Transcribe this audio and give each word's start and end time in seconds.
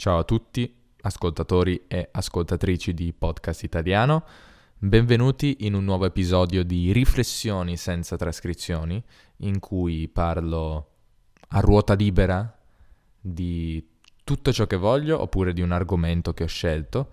Ciao 0.00 0.16
a 0.16 0.24
tutti, 0.24 0.74
ascoltatori 1.02 1.84
e 1.86 2.08
ascoltatrici 2.10 2.94
di 2.94 3.12
Podcast 3.12 3.64
Italiano. 3.64 4.24
Benvenuti 4.78 5.58
in 5.66 5.74
un 5.74 5.84
nuovo 5.84 6.06
episodio 6.06 6.64
di 6.64 6.90
Riflessioni 6.90 7.76
senza 7.76 8.16
trascrizioni, 8.16 9.04
in 9.40 9.58
cui 9.58 10.08
parlo 10.08 10.90
a 11.48 11.60
ruota 11.60 11.92
libera 11.92 12.50
di 13.20 13.86
tutto 14.24 14.54
ciò 14.54 14.66
che 14.66 14.76
voglio 14.76 15.20
oppure 15.20 15.52
di 15.52 15.60
un 15.60 15.70
argomento 15.70 16.32
che 16.32 16.44
ho 16.44 16.46
scelto, 16.46 17.10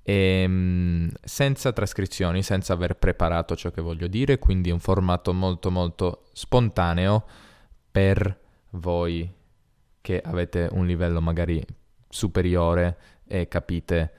e, 0.00 0.14
ehm, 0.14 1.10
senza 1.22 1.74
trascrizioni, 1.74 2.42
senza 2.42 2.72
aver 2.72 2.96
preparato 2.96 3.54
ciò 3.54 3.70
che 3.70 3.82
voglio 3.82 4.06
dire, 4.06 4.38
quindi 4.38 4.70
un 4.70 4.80
formato 4.80 5.34
molto 5.34 5.70
molto 5.70 6.22
spontaneo 6.32 7.26
per 7.90 8.40
voi 8.70 9.30
che 10.00 10.22
avete 10.24 10.70
un 10.72 10.86
livello 10.86 11.20
magari 11.20 11.62
superiore 12.14 12.96
e 13.26 13.48
capite 13.48 14.12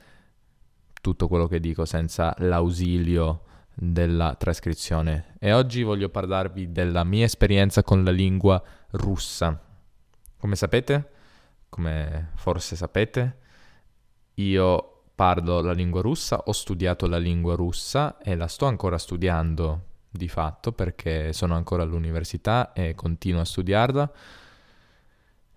tutto 1.00 1.30
quello 1.30 1.48
che 1.48 1.62
dico 1.62 1.86
senza 1.86 2.36
l'ausilio 2.40 3.44
della 3.74 4.36
trascrizione. 4.36 5.36
E 5.40 5.54
oggi 5.54 5.82
voglio 5.82 6.10
parlarvi 6.10 6.74
della 6.74 7.06
mia 7.06 7.24
esperienza 7.24 7.84
con 7.84 8.04
la 8.04 8.12
lingua 8.12 8.62
russa. 8.92 9.58
Come 10.38 10.56
sapete, 10.58 11.10
come 11.70 12.32
forse 12.36 12.76
sapete, 12.76 13.38
io 14.36 15.04
parlo 15.16 15.62
la 15.62 15.72
lingua 15.72 16.02
russa, 16.02 16.42
ho 16.46 16.52
studiato 16.52 17.08
la 17.08 17.18
lingua 17.18 17.56
russa 17.56 18.18
e 18.18 18.36
la 18.36 18.48
sto 18.48 18.66
ancora 18.66 18.98
studiando 18.98 19.84
di 20.10 20.28
fatto 20.28 20.74
perché 20.74 21.32
sono 21.32 21.56
ancora 21.56 21.84
all'università 21.84 22.74
e 22.74 22.94
continuo 22.94 23.42
a 23.42 23.46
studiarla 23.46 24.12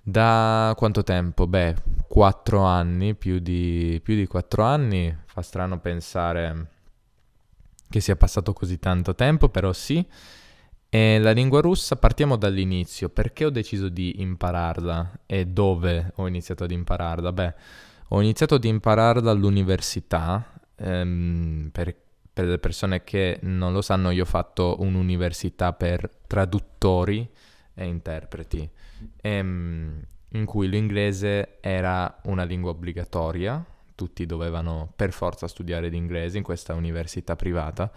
da 0.09 0.73
quanto 0.77 1.03
tempo? 1.03 1.47
Beh, 1.47 1.75
quattro 2.09 2.63
anni, 2.63 3.15
più 3.15 3.39
di, 3.41 4.01
più 4.03 4.15
di 4.15 4.27
quattro 4.27 4.63
anni. 4.63 5.15
Fa 5.27 5.43
strano 5.43 5.81
pensare 5.81 6.71
che 7.91 8.01
sia 8.01 8.17
passato 8.17 8.55
così 8.55 8.79
tanto 8.79 9.15
tempo, 9.15 9.51
però 9.51 9.73
sì. 9.73 10.05
E 10.89 11.19
la 11.19 11.33
lingua 11.33 11.61
russa 11.61 11.97
partiamo 11.97 12.37
dall'inizio. 12.37 13.11
Perché 13.11 13.45
ho 13.45 13.51
deciso 13.51 13.91
di 13.91 14.23
impararla 14.23 15.21
e 15.27 15.47
dove 15.47 16.13
ho 16.17 16.27
iniziato 16.27 16.65
ad 16.65 16.71
impararla? 16.71 17.33
Beh, 17.33 17.55
ho 18.09 18.21
iniziato 18.23 18.55
ad 18.55 18.65
impararla 18.65 19.31
all'università. 19.31 20.55
Ehm, 20.77 21.69
per, 21.71 21.95
per 22.33 22.47
le 22.47 22.59
persone 22.59 23.05
che 23.05 23.41
non 23.43 23.75
lo 23.75 23.83
sanno, 23.83 24.11
io 24.11 24.23
ho 24.23 24.27
fatto 24.27 24.77
un'università 24.81 25.75
per 25.75 26.09
traduttori 26.27 27.29
e 27.79 27.87
interpreti, 27.87 28.69
ehm, 29.21 30.03
in 30.31 30.45
cui 30.45 30.69
l'inglese 30.69 31.59
era 31.61 32.19
una 32.25 32.43
lingua 32.43 32.73
obbligatoria, 32.73 33.65
tutti 33.95 34.27
dovevano 34.27 34.93
per 34.95 35.13
forza 35.13 35.47
studiare 35.47 35.89
l'inglese 35.89 36.39
in 36.39 36.43
questa 36.43 36.75
università 36.75 37.37
privata, 37.37 37.91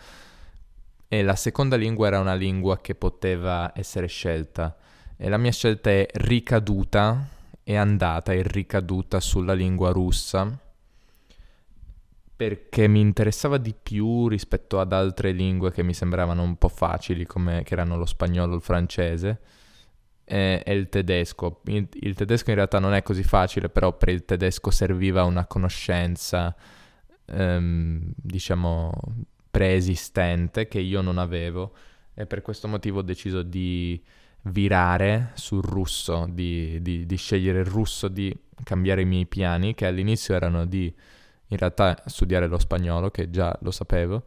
e 1.07 1.23
la 1.23 1.35
seconda 1.35 1.75
lingua 1.75 2.07
era 2.07 2.19
una 2.19 2.35
lingua 2.35 2.79
che 2.79 2.95
poteva 2.95 3.73
essere 3.75 4.07
scelta. 4.07 4.77
E 5.17 5.27
la 5.27 5.37
mia 5.37 5.51
scelta 5.51 5.89
è 5.89 6.07
ricaduta, 6.13 7.27
è 7.63 7.75
andata, 7.75 8.31
è 8.31 8.41
ricaduta 8.43 9.19
sulla 9.19 9.53
lingua 9.53 9.91
russa 9.91 10.57
perché 12.33 12.87
mi 12.87 13.01
interessava 13.01 13.57
di 13.57 13.75
più 13.79 14.27
rispetto 14.27 14.79
ad 14.79 14.93
altre 14.93 15.31
lingue 15.31 15.71
che 15.71 15.83
mi 15.83 15.93
sembravano 15.93 16.41
un 16.41 16.55
po' 16.55 16.69
facili, 16.69 17.27
come 17.27 17.61
che 17.63 17.73
erano 17.73 17.97
lo 17.97 18.07
spagnolo 18.07 18.53
o 18.53 18.55
il 18.55 18.63
francese 18.63 19.39
è, 20.31 20.71
il 20.71 20.87
tedesco. 20.87 21.61
Il, 21.65 21.89
il, 21.91 22.15
tedesco 22.15 22.49
in 22.49 22.55
realtà 22.55 22.79
non 22.79 22.93
è 22.93 23.03
così 23.03 23.23
facile, 23.23 23.67
però 23.67 23.97
per 23.97 24.09
il 24.09 24.23
tedesco 24.23 24.71
serviva 24.71 25.23
una 25.23 25.45
conoscenza, 25.45 26.55
ehm, 27.25 28.13
diciamo, 28.15 28.91
preesistente 29.51 30.69
che 30.69 30.79
io 30.79 31.01
non 31.01 31.17
avevo 31.17 31.73
e 32.13 32.25
per 32.25 32.41
questo 32.41 32.69
motivo 32.69 32.99
ho 32.99 33.01
deciso 33.01 33.43
di 33.43 34.01
virare 34.43 35.31
sul 35.33 35.61
russo, 35.61 36.27
di, 36.29 36.81
di, 36.81 37.05
di 37.05 37.15
scegliere 37.17 37.59
il 37.59 37.65
russo, 37.65 38.07
di 38.07 38.33
cambiare 38.63 39.01
i 39.01 39.05
miei 39.05 39.25
piani, 39.25 39.75
che 39.75 39.85
all'inizio 39.85 40.33
erano 40.33 40.65
di 40.65 40.93
in 41.47 41.57
realtà 41.57 42.01
studiare 42.05 42.47
lo 42.47 42.57
spagnolo, 42.57 43.11
che 43.11 43.29
già 43.29 43.57
lo 43.61 43.71
sapevo, 43.71 44.23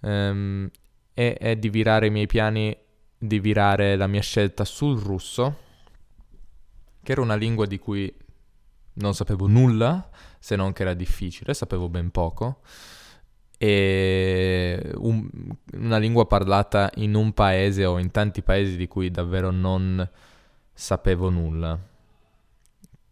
ehm, 0.00 0.68
e, 1.14 1.38
e 1.40 1.58
di 1.58 1.70
virare 1.70 2.06
i 2.06 2.10
miei 2.10 2.26
piani 2.26 2.76
di 3.18 3.40
virare 3.40 3.96
la 3.96 4.06
mia 4.06 4.20
scelta 4.20 4.64
sul 4.64 4.98
russo, 5.00 5.56
che 7.02 7.12
era 7.12 7.20
una 7.20 7.34
lingua 7.34 7.66
di 7.66 7.78
cui 7.78 8.14
non 8.94 9.14
sapevo 9.14 9.46
nulla, 9.46 10.08
se 10.38 10.54
non 10.54 10.72
che 10.72 10.82
era 10.82 10.94
difficile, 10.94 11.52
sapevo 11.54 11.88
ben 11.88 12.10
poco, 12.10 12.60
e 13.58 14.92
un, 14.98 15.28
una 15.72 15.98
lingua 15.98 16.26
parlata 16.26 16.90
in 16.96 17.14
un 17.14 17.32
paese 17.32 17.84
o 17.84 17.98
in 17.98 18.12
tanti 18.12 18.42
paesi 18.42 18.76
di 18.76 18.86
cui 18.86 19.10
davvero 19.10 19.50
non 19.50 20.08
sapevo 20.72 21.28
nulla. 21.28 21.78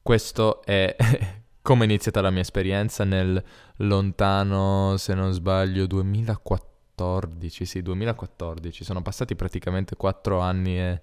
Questo 0.03 0.63
è 0.63 0.95
come 1.63 1.83
è 1.83 1.85
iniziata 1.85 2.21
la 2.21 2.31
mia 2.31 2.43
esperienza 2.43 3.03
nel 3.03 3.43
lontano, 3.79 4.97
se 4.99 5.15
non 5.15 5.33
sbaglio, 5.33 5.87
2014 5.87 6.76
2014, 6.97 7.67
sì, 7.67 7.83
2014, 7.83 8.85
sono 8.85 9.03
passati 9.03 9.37
praticamente 9.37 9.97
4 9.97 10.41
anni 10.41 10.79
e 10.79 11.01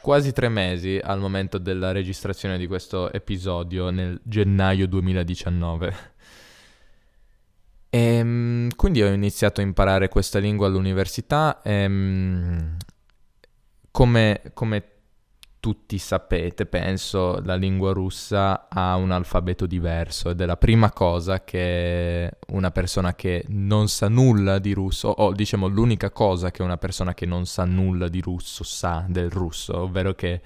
quasi 0.00 0.32
3 0.32 0.48
mesi 0.48 1.00
al 1.02 1.18
momento 1.18 1.58
della 1.58 1.92
registrazione 1.92 2.58
di 2.58 2.66
questo 2.66 3.10
episodio 3.10 3.90
nel 3.90 4.20
gennaio 4.22 4.86
2019. 4.86 6.12
E 7.88 7.98
ehm, 7.98 8.74
quindi 8.76 9.02
ho 9.02 9.12
iniziato 9.12 9.60
a 9.60 9.64
imparare 9.64 10.08
questa 10.08 10.38
lingua 10.38 10.66
all'università 10.66 11.62
e 11.62 11.72
ehm, 11.72 12.76
come, 13.90 14.42
come 14.52 14.93
tutti 15.64 15.96
sapete, 15.96 16.66
penso, 16.66 17.40
la 17.42 17.54
lingua 17.54 17.94
russa 17.94 18.68
ha 18.68 18.96
un 18.96 19.12
alfabeto 19.12 19.64
diverso 19.64 20.28
ed 20.28 20.42
è 20.42 20.44
la 20.44 20.58
prima 20.58 20.92
cosa 20.92 21.42
che 21.42 22.32
una 22.48 22.70
persona 22.70 23.14
che 23.14 23.46
non 23.48 23.88
sa 23.88 24.10
nulla 24.10 24.58
di 24.58 24.74
russo, 24.74 25.08
o 25.08 25.32
diciamo 25.32 25.66
l'unica 25.66 26.10
cosa 26.10 26.50
che 26.50 26.62
una 26.62 26.76
persona 26.76 27.14
che 27.14 27.24
non 27.24 27.46
sa 27.46 27.64
nulla 27.64 28.08
di 28.08 28.20
russo 28.20 28.62
sa 28.62 29.06
del 29.08 29.30
russo, 29.30 29.78
ovvero 29.78 30.12
che 30.12 30.42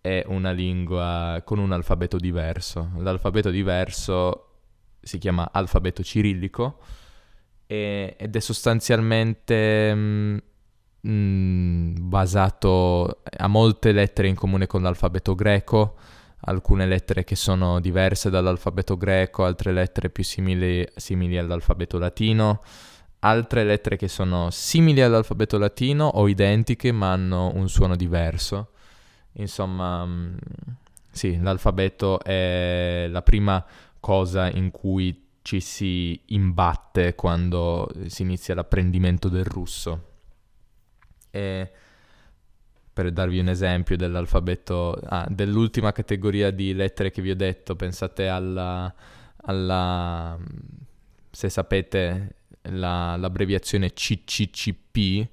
è 0.00 0.24
una 0.26 0.50
lingua 0.50 1.40
con 1.44 1.60
un 1.60 1.70
alfabeto 1.70 2.16
diverso. 2.16 2.90
L'alfabeto 2.96 3.50
diverso 3.50 4.48
si 5.00 5.18
chiama 5.18 5.50
alfabeto 5.52 6.02
cirillico 6.02 6.80
ed 7.68 8.34
è 8.34 8.40
sostanzialmente 8.40 9.94
mm, 9.94 10.38
Mm, 11.06 12.08
basato 12.08 13.22
a 13.24 13.46
molte 13.46 13.90
lettere 13.92 14.28
in 14.28 14.34
comune 14.34 14.66
con 14.66 14.82
l'alfabeto 14.82 15.34
greco, 15.34 15.96
alcune 16.40 16.86
lettere 16.86 17.24
che 17.24 17.36
sono 17.36 17.80
diverse 17.80 18.28
dall'alfabeto 18.28 18.98
greco, 18.98 19.44
altre 19.44 19.72
lettere 19.72 20.10
più 20.10 20.22
simili, 20.24 20.86
simili 20.94 21.38
all'alfabeto 21.38 21.98
latino, 21.98 22.62
altre 23.20 23.64
lettere 23.64 23.96
che 23.96 24.08
sono 24.08 24.50
simili 24.50 25.00
all'alfabeto 25.00 25.56
latino 25.56 26.06
o 26.06 26.28
identiche 26.28 26.92
ma 26.92 27.12
hanno 27.12 27.50
un 27.54 27.68
suono 27.70 27.96
diverso. 27.96 28.72
Insomma, 29.32 30.04
mm, 30.04 30.36
sì, 31.10 31.38
l'alfabeto 31.40 32.22
è 32.22 33.06
la 33.08 33.22
prima 33.22 33.64
cosa 34.00 34.50
in 34.50 34.70
cui 34.70 35.28
ci 35.42 35.60
si 35.60 36.20
imbatte 36.26 37.14
quando 37.14 37.90
si 38.06 38.20
inizia 38.22 38.54
l'apprendimento 38.54 39.28
del 39.30 39.44
russo. 39.44 40.08
E 41.30 41.70
per 42.92 43.12
darvi 43.12 43.38
un 43.38 43.48
esempio 43.48 43.96
dell'alfabeto, 43.96 44.92
ah, 45.04 45.26
dell'ultima 45.30 45.92
categoria 45.92 46.50
di 46.50 46.74
lettere 46.74 47.10
che 47.10 47.22
vi 47.22 47.30
ho 47.30 47.36
detto, 47.36 47.76
pensate 47.76 48.28
alla, 48.28 48.92
alla 49.42 50.38
se 51.30 51.48
sapete, 51.48 52.34
la, 52.62 53.16
l'abbreviazione 53.16 53.92
CCCP, 53.92 55.28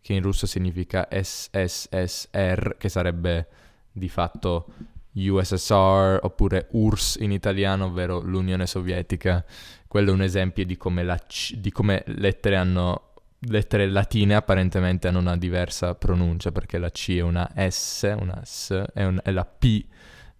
che 0.00 0.12
in 0.12 0.22
russo 0.22 0.46
significa 0.46 1.08
SSSR, 1.10 2.76
che 2.78 2.88
sarebbe 2.88 3.48
di 3.92 4.08
fatto 4.08 4.66
USSR 5.12 6.20
oppure 6.22 6.68
URSS 6.72 7.16
in 7.20 7.32
italiano, 7.32 7.86
ovvero 7.86 8.20
l'Unione 8.20 8.66
Sovietica. 8.66 9.44
Quello 9.86 10.10
è 10.10 10.12
un 10.12 10.22
esempio 10.22 10.64
di 10.64 10.76
come, 10.76 11.04
C- 11.26 11.54
di 11.56 11.70
come 11.70 12.02
lettere 12.06 12.56
hanno 12.56 13.12
lettere 13.48 13.88
latine 13.88 14.34
apparentemente 14.34 15.08
hanno 15.08 15.18
una 15.18 15.36
diversa 15.36 15.94
pronuncia 15.94 16.52
perché 16.52 16.78
la 16.78 16.90
C 16.90 17.16
è 17.16 17.20
una 17.20 17.50
S, 17.68 18.14
una 18.18 18.40
S 18.44 18.84
e, 18.94 19.04
un, 19.04 19.20
e 19.22 19.32
la 19.32 19.44
P 19.44 19.86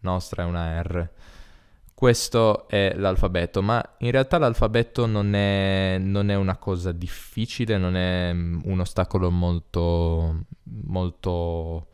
nostra 0.00 0.42
è 0.42 0.46
una 0.46 0.80
R. 0.82 1.10
Questo 1.94 2.68
è 2.68 2.92
l'alfabeto, 2.94 3.62
ma 3.62 3.82
in 4.00 4.10
realtà 4.10 4.36
l'alfabeto 4.36 5.06
non 5.06 5.34
è, 5.34 5.96
non 5.98 6.30
è 6.30 6.34
una 6.34 6.56
cosa 6.58 6.92
difficile, 6.92 7.78
non 7.78 7.96
è 7.96 8.32
mm, 8.34 8.60
un 8.64 8.80
ostacolo 8.80 9.30
molto, 9.30 10.44
molto 10.64 11.88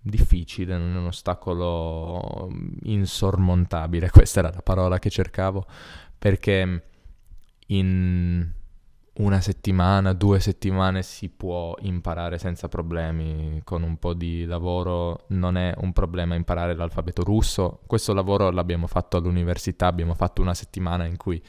difficile, 0.00 0.76
non 0.76 0.96
è 0.96 0.98
un 0.98 1.06
ostacolo 1.06 2.50
insormontabile, 2.82 4.10
questa 4.12 4.40
era 4.40 4.50
la 4.52 4.62
parola 4.62 4.98
che 4.98 5.10
cercavo, 5.10 5.64
perché 6.18 6.82
in 7.66 8.50
una 9.16 9.40
settimana, 9.40 10.12
due 10.12 10.40
settimane 10.40 11.02
si 11.02 11.28
può 11.28 11.76
imparare 11.82 12.38
senza 12.38 12.68
problemi, 12.68 13.60
con 13.62 13.82
un 13.84 13.96
po' 13.96 14.12
di 14.12 14.44
lavoro 14.44 15.26
non 15.28 15.56
è 15.56 15.72
un 15.78 15.92
problema 15.92 16.34
imparare 16.34 16.74
l'alfabeto 16.74 17.22
russo. 17.22 17.80
Questo 17.86 18.12
lavoro 18.12 18.50
l'abbiamo 18.50 18.88
fatto 18.88 19.16
all'università, 19.16 19.86
abbiamo 19.86 20.14
fatto 20.14 20.42
una 20.42 20.54
settimana 20.54 21.04
in 21.04 21.16
cui 21.16 21.40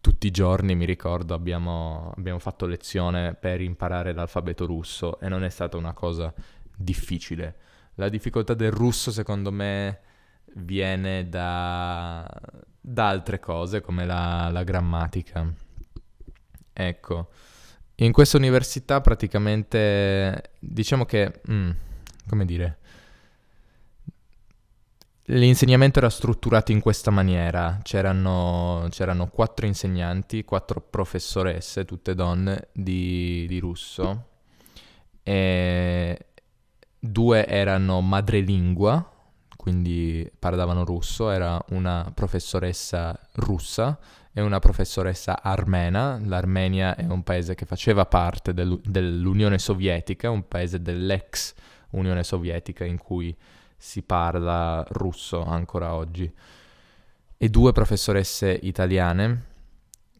tutti 0.00 0.28
i 0.28 0.30
giorni, 0.30 0.76
mi 0.76 0.84
ricordo, 0.84 1.34
abbiamo, 1.34 2.12
abbiamo 2.16 2.38
fatto 2.38 2.66
lezione 2.66 3.34
per 3.34 3.60
imparare 3.60 4.12
l'alfabeto 4.12 4.64
russo 4.64 5.18
e 5.18 5.28
non 5.28 5.42
è 5.42 5.48
stata 5.50 5.76
una 5.76 5.92
cosa 5.92 6.32
difficile. 6.76 7.56
La 7.94 8.08
difficoltà 8.08 8.54
del 8.54 8.70
russo, 8.70 9.10
secondo 9.10 9.50
me, 9.50 10.00
viene 10.54 11.28
da, 11.28 12.24
da 12.80 13.08
altre 13.08 13.40
cose 13.40 13.80
come 13.80 14.06
la, 14.06 14.48
la 14.50 14.62
grammatica. 14.62 15.68
Ecco, 16.72 17.28
in 17.96 18.12
questa 18.12 18.36
università 18.36 19.00
praticamente 19.00 20.52
diciamo 20.58 21.04
che, 21.04 21.40
mm, 21.50 21.70
come 22.26 22.44
dire, 22.44 22.78
l'insegnamento 25.24 25.98
era 25.98 26.10
strutturato 26.10 26.72
in 26.72 26.80
questa 26.80 27.10
maniera. 27.10 27.78
C'erano, 27.82 28.86
c'erano 28.90 29.28
quattro 29.28 29.66
insegnanti, 29.66 30.44
quattro 30.44 30.80
professoresse, 30.80 31.84
tutte 31.84 32.14
donne, 32.14 32.68
di, 32.72 33.44
di 33.48 33.58
russo. 33.58 34.28
E 35.22 36.26
due 36.98 37.46
erano 37.46 38.00
madrelingua, 38.00 39.10
quindi 39.56 40.30
parlavano 40.38 40.84
russo, 40.84 41.30
era 41.30 41.62
una 41.68 42.10
professoressa 42.14 43.18
russa 43.34 43.98
e 44.32 44.40
una 44.40 44.58
professoressa 44.58 45.42
armena. 45.42 46.20
L'Armenia 46.24 46.94
è 46.96 47.06
un 47.06 47.22
paese 47.22 47.54
che 47.54 47.66
faceva 47.66 48.06
parte 48.06 48.54
del, 48.54 48.80
dell'Unione 48.84 49.58
Sovietica, 49.58 50.30
un 50.30 50.46
paese 50.46 50.80
dell'ex 50.80 51.54
Unione 51.90 52.22
Sovietica 52.22 52.84
in 52.84 52.98
cui 52.98 53.36
si 53.76 54.02
parla 54.02 54.84
russo 54.90 55.44
ancora 55.44 55.94
oggi. 55.94 56.32
E 57.36 57.48
due 57.48 57.72
professoresse 57.72 58.58
italiane 58.62 59.44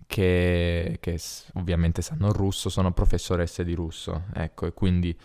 che, 0.06 0.96
che 1.00 1.20
ovviamente 1.54 2.02
sanno 2.02 2.28
il 2.28 2.34
russo, 2.34 2.68
sono 2.68 2.92
professoresse 2.92 3.62
di 3.62 3.74
russo. 3.74 4.24
Ecco, 4.34 4.66
e 4.66 4.72
quindi 4.72 5.16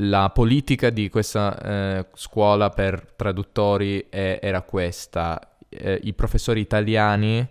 la 0.00 0.28
politica 0.30 0.90
di 0.90 1.08
questa 1.08 1.58
eh, 1.58 2.06
scuola 2.14 2.68
per 2.68 3.12
traduttori 3.16 4.06
è, 4.10 4.40
era 4.42 4.60
questa. 4.62 5.56
Eh, 5.68 6.00
I 6.02 6.12
professori 6.12 6.60
italiani 6.60 7.48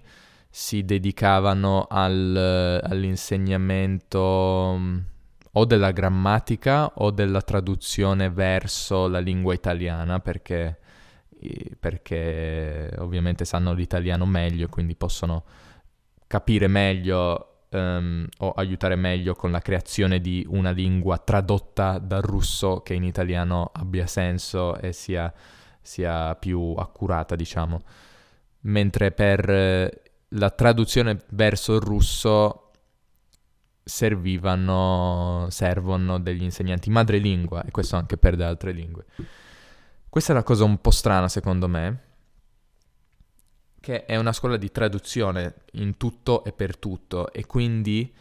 si 0.57 0.85
dedicavano 0.85 1.85
al, 1.89 2.79
all'insegnamento 2.81 4.75
mm, 4.79 4.97
o 5.51 5.65
della 5.65 5.91
grammatica 5.91 6.93
o 6.95 7.11
della 7.11 7.41
traduzione 7.41 8.29
verso 8.29 9.09
la 9.09 9.19
lingua 9.19 9.53
italiana 9.53 10.21
perché, 10.21 10.79
perché 11.77 12.89
ovviamente 12.99 13.43
sanno 13.43 13.73
l'italiano 13.73 14.25
meglio, 14.25 14.69
quindi 14.69 14.95
possono 14.95 15.43
capire 16.25 16.67
meglio 16.67 17.65
um, 17.71 18.25
o 18.37 18.51
aiutare 18.51 18.95
meglio 18.95 19.35
con 19.35 19.51
la 19.51 19.59
creazione 19.59 20.21
di 20.21 20.45
una 20.47 20.71
lingua 20.71 21.17
tradotta 21.17 21.97
dal 21.97 22.21
russo 22.21 22.79
che 22.79 22.93
in 22.93 23.03
italiano 23.03 23.71
abbia 23.73 24.07
senso 24.07 24.77
e 24.77 24.93
sia, 24.93 25.33
sia 25.81 26.33
più 26.35 26.75
accurata, 26.77 27.35
diciamo. 27.35 27.81
Mentre 28.61 29.11
per 29.11 30.03
la 30.30 30.50
traduzione 30.50 31.24
verso 31.30 31.75
il 31.75 31.81
russo 31.81 32.72
servivano, 33.83 35.48
servono 35.50 36.19
degli 36.19 36.42
insegnanti 36.42 36.89
madrelingua 36.89 37.63
e 37.63 37.72
questo 37.72 37.95
anche 37.95 38.18
per 38.18 38.36
le 38.36 38.44
altre 38.44 38.72
lingue. 38.72 39.06
Questa 40.10 40.31
è 40.31 40.36
la 40.36 40.44
cosa 40.44 40.63
un 40.63 40.80
po' 40.81 40.92
strana 40.92 41.27
secondo 41.27 41.68
me, 41.68 42.01
che 43.80 44.06
è 44.06 44.16
una 44.16 44.33
scuola 44.33 44.57
di 44.57 44.72
traduzione 44.72 45.56
in 45.74 45.98
tutto 45.98 46.44
e 46.44 46.51
per 46.51 46.77
tutto 46.77 47.31
e 47.31 47.45
quindi 47.45 48.12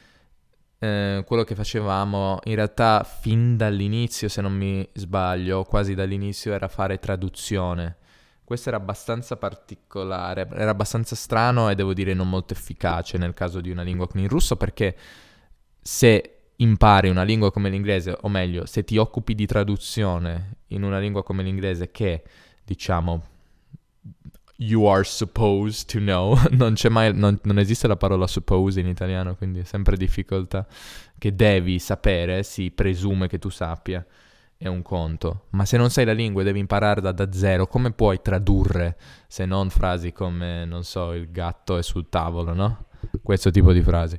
eh, 0.78 1.24
quello 1.26 1.44
che 1.44 1.54
facevamo 1.54 2.40
in 2.44 2.56
realtà 2.56 3.02
fin 3.04 3.56
dall'inizio, 3.56 4.28
se 4.28 4.42
non 4.42 4.52
mi 4.52 4.86
sbaglio, 4.92 5.64
quasi 5.64 5.94
dall'inizio 5.94 6.52
era 6.52 6.68
fare 6.68 6.98
traduzione 6.98 7.96
questo 8.44 8.68
era 8.68 8.76
abbastanza 8.78 9.36
particolare, 9.36 10.46
era 10.52 10.70
abbastanza 10.70 11.16
strano 11.16 11.70
e 11.70 11.74
devo 11.74 11.94
dire 11.94 12.12
non 12.12 12.28
molto 12.28 12.52
efficace 12.52 13.16
nel 13.16 13.32
caso 13.32 13.60
di 13.60 13.70
una 13.70 13.82
lingua 13.82 14.06
come 14.06 14.24
il 14.24 14.28
russo 14.28 14.56
perché 14.56 14.96
se 15.80 16.34
impari 16.56 17.08
una 17.08 17.22
lingua 17.22 17.50
come 17.50 17.70
l'inglese, 17.70 18.16
o 18.20 18.28
meglio, 18.28 18.66
se 18.66 18.84
ti 18.84 18.96
occupi 18.96 19.34
di 19.34 19.46
traduzione 19.46 20.58
in 20.68 20.82
una 20.82 20.98
lingua 20.98 21.22
come 21.24 21.42
l'inglese 21.42 21.90
che, 21.90 22.22
diciamo, 22.64 23.22
you 24.56 24.84
are 24.86 25.04
supposed 25.04 25.86
to 25.86 25.98
know, 25.98 26.38
non 26.52 26.74
mai, 26.90 27.14
non, 27.14 27.38
non 27.42 27.58
esiste 27.58 27.88
la 27.88 27.96
parola 27.96 28.26
suppose 28.26 28.78
in 28.78 28.86
italiano, 28.86 29.34
quindi 29.36 29.60
è 29.60 29.64
sempre 29.64 29.96
difficoltà, 29.96 30.66
che 31.18 31.34
devi 31.34 31.78
sapere, 31.78 32.42
si 32.42 32.70
presume 32.70 33.26
che 33.26 33.38
tu 33.38 33.48
sappia 33.48 34.04
è 34.56 34.68
un 34.68 34.82
conto, 34.82 35.46
ma 35.50 35.64
se 35.64 35.76
non 35.76 35.90
sai 35.90 36.04
la 36.04 36.12
lingua 36.12 36.42
e 36.42 36.44
devi 36.44 36.58
impararla 36.60 37.12
da 37.12 37.32
zero, 37.32 37.66
come 37.66 37.92
puoi 37.92 38.20
tradurre 38.22 38.96
se 39.26 39.44
non 39.44 39.68
frasi 39.68 40.12
come, 40.12 40.64
non 40.64 40.84
so, 40.84 41.12
il 41.12 41.30
gatto 41.30 41.76
è 41.76 41.82
sul 41.82 42.08
tavolo, 42.08 42.54
no? 42.54 42.86
Questo 43.22 43.50
tipo 43.50 43.72
di 43.72 43.82
frasi. 43.82 44.18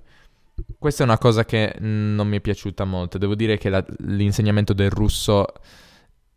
Questa 0.77 1.03
è 1.03 1.05
una 1.05 1.17
cosa 1.17 1.43
che 1.45 1.75
non 1.79 2.27
mi 2.27 2.37
è 2.37 2.41
piaciuta 2.41 2.85
molto. 2.85 3.17
Devo 3.17 3.35
dire 3.35 3.57
che 3.57 3.69
la, 3.69 3.83
l'insegnamento 3.99 4.73
del 4.73 4.89
russo 4.89 5.47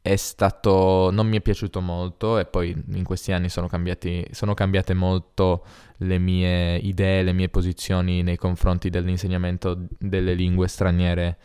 è 0.00 0.16
stato. 0.16 1.10
non 1.12 1.28
mi 1.28 1.36
è 1.36 1.40
piaciuto 1.40 1.80
molto. 1.80 2.38
E 2.38 2.46
poi 2.46 2.74
in 2.92 3.04
questi 3.04 3.32
anni 3.32 3.48
sono, 3.48 3.68
cambiati, 3.68 4.26
sono 4.32 4.54
cambiate 4.54 4.94
molto 4.94 5.64
le 5.98 6.18
mie 6.18 6.76
idee, 6.78 7.22
le 7.22 7.32
mie 7.32 7.48
posizioni 7.48 8.22
nei 8.22 8.36
confronti 8.36 8.90
dell'insegnamento 8.90 9.86
delle 9.98 10.34
lingue 10.34 10.66
straniere 10.66 11.38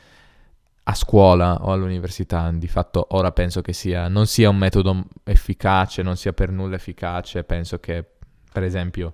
a 0.86 0.96
scuola 0.96 1.60
o 1.62 1.72
all'università, 1.72 2.52
di 2.52 2.68
fatto 2.68 3.08
ora 3.12 3.32
penso 3.32 3.62
che 3.62 3.72
sia, 3.72 4.10
non 4.10 4.26
sia 4.28 4.50
un 4.50 4.58
metodo 4.58 5.06
efficace, 5.24 6.02
non 6.02 6.18
sia 6.18 6.34
per 6.34 6.52
nulla 6.52 6.76
efficace, 6.76 7.44
penso 7.44 7.80
che 7.80 8.04
per 8.52 8.64
esempio 8.64 9.14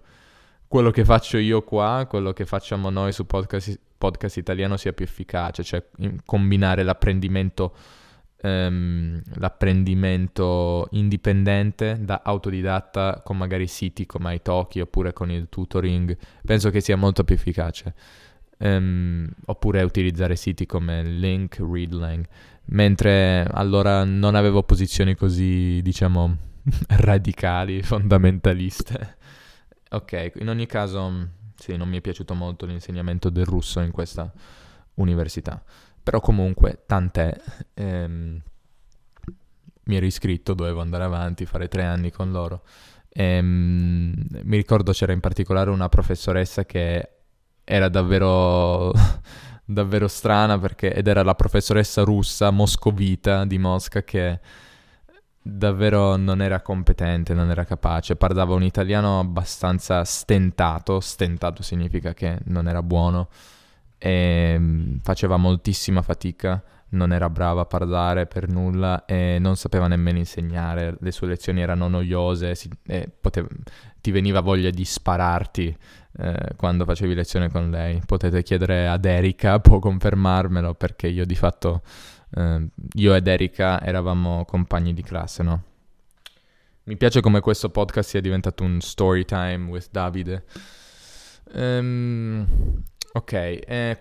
quello 0.67 0.89
che 0.89 1.05
faccio 1.05 1.37
io 1.37 1.63
qua, 1.63 2.05
quello 2.09 2.33
che 2.33 2.45
facciamo 2.45 2.89
noi 2.89 3.11
su 3.11 3.25
podcast, 3.25 3.79
podcast 3.97 4.37
italiano 4.37 4.77
sia 4.77 4.93
più 4.93 5.05
efficace, 5.05 5.63
cioè 5.63 5.83
combinare 6.25 6.81
l'apprendimento, 6.81 7.75
ehm, 8.41 9.21
l'apprendimento 9.35 10.87
indipendente 10.91 11.97
da 12.01 12.21
autodidatta 12.23 13.21
con 13.23 13.37
magari 13.37 13.67
siti 13.67 14.07
come 14.07 14.33
Italki 14.33 14.79
oppure 14.79 15.13
con 15.13 15.29
il 15.29 15.49
tutoring, 15.49 16.17
penso 16.43 16.71
che 16.71 16.81
sia 16.81 16.95
molto 16.95 17.23
più 17.23 17.35
efficace 17.35 17.93
um, 18.59 19.27
oppure 19.45 19.81
utilizzare 19.83 20.35
siti 20.35 20.65
come 20.65 21.03
Link, 21.03 21.59
Readlang, 21.59 22.25
mentre 22.65 23.45
allora 23.51 24.03
non 24.03 24.35
avevo 24.35 24.63
posizioni 24.63 25.15
così, 25.15 25.81
diciamo, 25.81 26.37
radicali, 26.87 27.81
fondamentaliste. 27.81 29.17
ok, 29.89 30.31
in 30.35 30.49
ogni 30.49 30.65
caso, 30.65 31.29
sì, 31.55 31.75
non 31.75 31.89
mi 31.89 31.97
è 31.97 32.01
piaciuto 32.01 32.33
molto 32.33 32.65
l'insegnamento 32.65 33.29
del 33.29 33.45
russo 33.45 33.79
in 33.79 33.91
questa 33.91 34.31
università, 34.95 35.61
però 36.01 36.19
comunque, 36.19 36.83
tant'è. 36.85 37.35
Ehm, 37.75 38.41
mi 39.89 39.95
ero 39.95 40.05
iscritto, 40.05 40.53
dovevo 40.53 40.81
andare 40.81 41.03
avanti, 41.03 41.47
fare 41.47 41.67
tre 41.67 41.83
anni 41.83 42.11
con 42.11 42.31
loro. 42.31 42.61
E, 43.09 43.39
um, 43.39 44.13
mi 44.43 44.55
ricordo 44.55 44.91
c'era 44.91 45.13
in 45.13 45.19
particolare 45.19 45.71
una 45.71 45.89
professoressa 45.89 46.63
che 46.63 47.18
era 47.71 47.87
davvero, 47.87 48.91
davvero 49.63 50.07
strana 50.07 50.57
perché, 50.57 50.91
ed 50.91 51.07
era 51.07 51.21
la 51.21 51.35
professoressa 51.35 52.01
russa 52.01 52.49
moscovita 52.49 53.45
di 53.45 53.59
Mosca 53.59 54.01
che 54.01 54.39
davvero 55.39 56.15
non 56.15 56.41
era 56.41 56.61
competente, 56.61 57.35
non 57.35 57.51
era 57.51 57.65
capace, 57.65 58.15
parlava 58.15 58.55
un 58.55 58.63
italiano 58.63 59.19
abbastanza 59.19 60.03
stentato, 60.03 60.99
stentato 60.99 61.61
significa 61.61 62.15
che 62.15 62.39
non 62.45 62.67
era 62.67 62.81
buono. 62.81 63.29
E 63.99 64.55
mm, 64.57 64.97
faceva 65.03 65.37
moltissima 65.37 66.01
fatica, 66.01 66.63
non 66.89 67.13
era 67.13 67.29
brava 67.29 67.61
a 67.61 67.65
parlare 67.65 68.25
per 68.25 68.47
nulla 68.47 69.05
e 69.05 69.37
non 69.39 69.55
sapeva 69.57 69.87
nemmeno 69.87 70.17
insegnare, 70.17 70.97
le 70.99 71.11
sue 71.11 71.27
lezioni 71.27 71.61
erano 71.61 71.87
noiose 71.87 72.55
si, 72.55 72.67
poteva, 73.21 73.47
ti 74.01 74.09
veniva 74.09 74.39
voglia 74.39 74.71
di 74.71 74.85
spararti 74.85 75.77
eh, 76.19 76.53
quando 76.55 76.85
facevi 76.85 77.13
lezione 77.13 77.49
con 77.49 77.69
lei. 77.69 78.01
Potete 78.05 78.43
chiedere 78.43 78.87
ad 78.87 79.05
Erika, 79.05 79.59
può 79.59 79.79
confermarmelo 79.79 80.73
perché 80.73 81.07
io 81.07 81.25
di 81.25 81.35
fatto 81.35 81.81
eh, 82.35 82.67
io 82.93 83.13
ed 83.13 83.27
Erika 83.27 83.81
eravamo 83.81 84.45
compagni 84.45 84.93
di 84.93 85.01
classe, 85.01 85.43
no? 85.43 85.63
Mi 86.83 86.97
piace 86.97 87.21
come 87.21 87.39
questo 87.39 87.69
podcast 87.69 88.09
sia 88.09 88.21
diventato 88.21 88.63
un 88.63 88.81
story 88.81 89.23
time 89.23 89.69
with 89.69 89.89
Davide. 89.91 90.43
Um, 91.53 92.83
ok, 93.13 93.31
eh, 93.33 93.97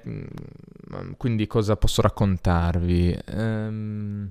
quindi 1.16 1.46
cosa 1.46 1.76
posso 1.76 2.00
raccontarvi? 2.00 3.18
Um, 3.34 4.30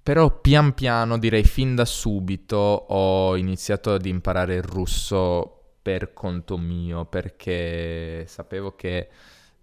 però 0.00 0.38
pian 0.40 0.74
piano, 0.74 1.18
direi 1.18 1.44
fin 1.44 1.74
da 1.74 1.84
subito, 1.84 2.56
ho 2.56 3.36
iniziato 3.36 3.94
ad 3.94 4.04
imparare 4.06 4.54
il 4.56 4.62
russo 4.62 5.53
per 5.84 6.14
conto 6.14 6.56
mio, 6.56 7.04
perché 7.04 8.24
sapevo 8.26 8.74
che 8.74 9.06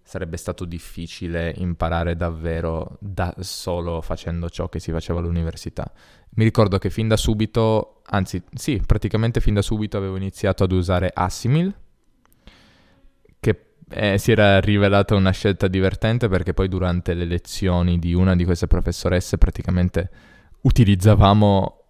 sarebbe 0.04 0.36
stato 0.36 0.64
difficile 0.64 1.52
imparare 1.56 2.14
davvero 2.14 2.96
da 3.00 3.34
solo 3.40 4.00
facendo 4.00 4.48
ciò 4.48 4.68
che 4.68 4.78
si 4.78 4.92
faceva 4.92 5.18
all'università. 5.18 5.90
Mi 6.34 6.44
ricordo 6.44 6.78
che 6.78 6.90
fin 6.90 7.08
da 7.08 7.16
subito, 7.16 8.02
anzi 8.04 8.40
sì, 8.54 8.80
praticamente 8.86 9.40
fin 9.40 9.54
da 9.54 9.62
subito 9.62 9.96
avevo 9.96 10.14
iniziato 10.14 10.62
ad 10.62 10.70
usare 10.70 11.10
Assimil, 11.12 11.74
che 13.40 13.64
eh, 13.88 14.16
si 14.16 14.30
era 14.30 14.60
rivelata 14.60 15.16
una 15.16 15.32
scelta 15.32 15.66
divertente 15.66 16.28
perché 16.28 16.54
poi 16.54 16.68
durante 16.68 17.14
le 17.14 17.24
lezioni 17.24 17.98
di 17.98 18.14
una 18.14 18.36
di 18.36 18.44
queste 18.44 18.68
professoresse 18.68 19.38
praticamente 19.38 20.10
utilizzavamo 20.60 21.81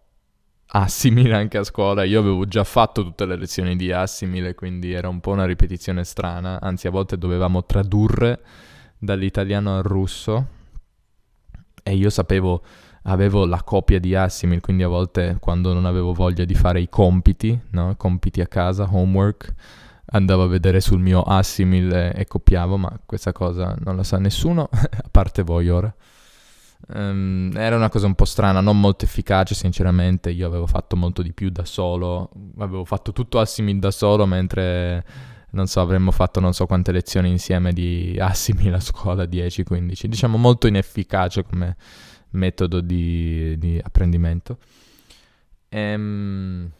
Assimil 0.75 1.33
anche 1.35 1.59
a 1.59 1.65
scuola. 1.65 2.03
Io 2.05 2.21
avevo 2.21 2.47
già 2.47 2.65
fatto 2.65 3.03
tutte 3.03 3.27
le 3.27 3.37
lezioni 3.37 3.77
di 3.77 3.93
Assimil, 3.93 4.55
quindi 4.55 4.93
era 4.93 5.09
un 5.09 5.21
po' 5.21 5.33
una 5.33 5.45
ripetizione 5.45 6.03
strana. 6.05 6.61
Anzi, 6.61 6.87
a 6.87 6.91
volte 6.91 7.19
dovevamo 7.19 7.65
tradurre 7.67 8.41
dall'italiano 8.99 9.77
al 9.77 9.83
russo. 9.83 10.47
E 11.83 11.95
io 11.95 12.09
sapevo, 12.09 12.63
avevo 13.03 13.45
la 13.45 13.63
copia 13.63 13.99
di 13.99 14.15
Assimil, 14.15 14.61
quindi 14.61 14.83
a 14.83 14.89
volte 14.89 15.37
quando 15.41 15.75
non 15.75 15.85
avevo 15.85 16.15
voglia 16.15 16.45
di 16.45 16.55
fare 16.55 16.81
i 16.81 16.89
compiti, 16.89 17.59
no? 17.71 17.95
compiti 17.97 18.41
a 18.41 18.47
casa, 18.47 18.89
homework, 18.91 19.53
andavo 20.07 20.45
a 20.45 20.47
vedere 20.47 20.81
sul 20.81 21.01
mio 21.01 21.23
Assimil 21.23 21.93
e, 21.93 22.13
e 22.15 22.27
copiavo, 22.27 22.79
ma 22.79 22.99
questa 23.05 23.33
cosa 23.33 23.77
non 23.81 23.97
la 23.97 24.05
sa 24.05 24.19
nessuno, 24.19 24.69
a 24.73 25.09
parte 25.11 25.43
voi 25.43 25.69
ora. 25.69 25.93
Um, 26.89 27.53
era 27.55 27.77
una 27.77 27.89
cosa 27.89 28.07
un 28.07 28.15
po' 28.15 28.25
strana, 28.25 28.61
non 28.61 28.79
molto 28.81 29.05
efficace 29.05 29.55
sinceramente, 29.55 30.31
io 30.31 30.47
avevo 30.47 30.67
fatto 30.67 30.97
molto 30.97 31.23
di 31.23 31.33
più 31.33 31.51
da 31.51 31.65
solo, 31.65 32.31
avevo 32.59 32.85
fatto 32.85 33.13
tutto 33.13 33.39
Assimil 33.39 33.79
da 33.79 33.91
solo 33.91 34.27
mentre, 34.27 35.05
non 35.51 35.67
so, 35.69 35.81
avremmo 35.81 36.11
fatto 36.11 36.41
non 36.41 36.53
so 36.53 36.67
quante 36.67 36.93
lezioni 36.93 37.31
insieme 37.31 37.73
di 37.73 38.17
Assimil 38.21 38.75
a 38.75 38.81
scuola, 38.81 39.25
10-15, 39.25 40.07
diciamo 40.07 40.37
molto 40.37 40.67
inefficace 40.67 41.45
come 41.45 41.77
metodo 42.31 42.81
di, 42.81 43.57
di 43.59 43.81
apprendimento. 43.83 44.59
Ehm... 45.69 46.71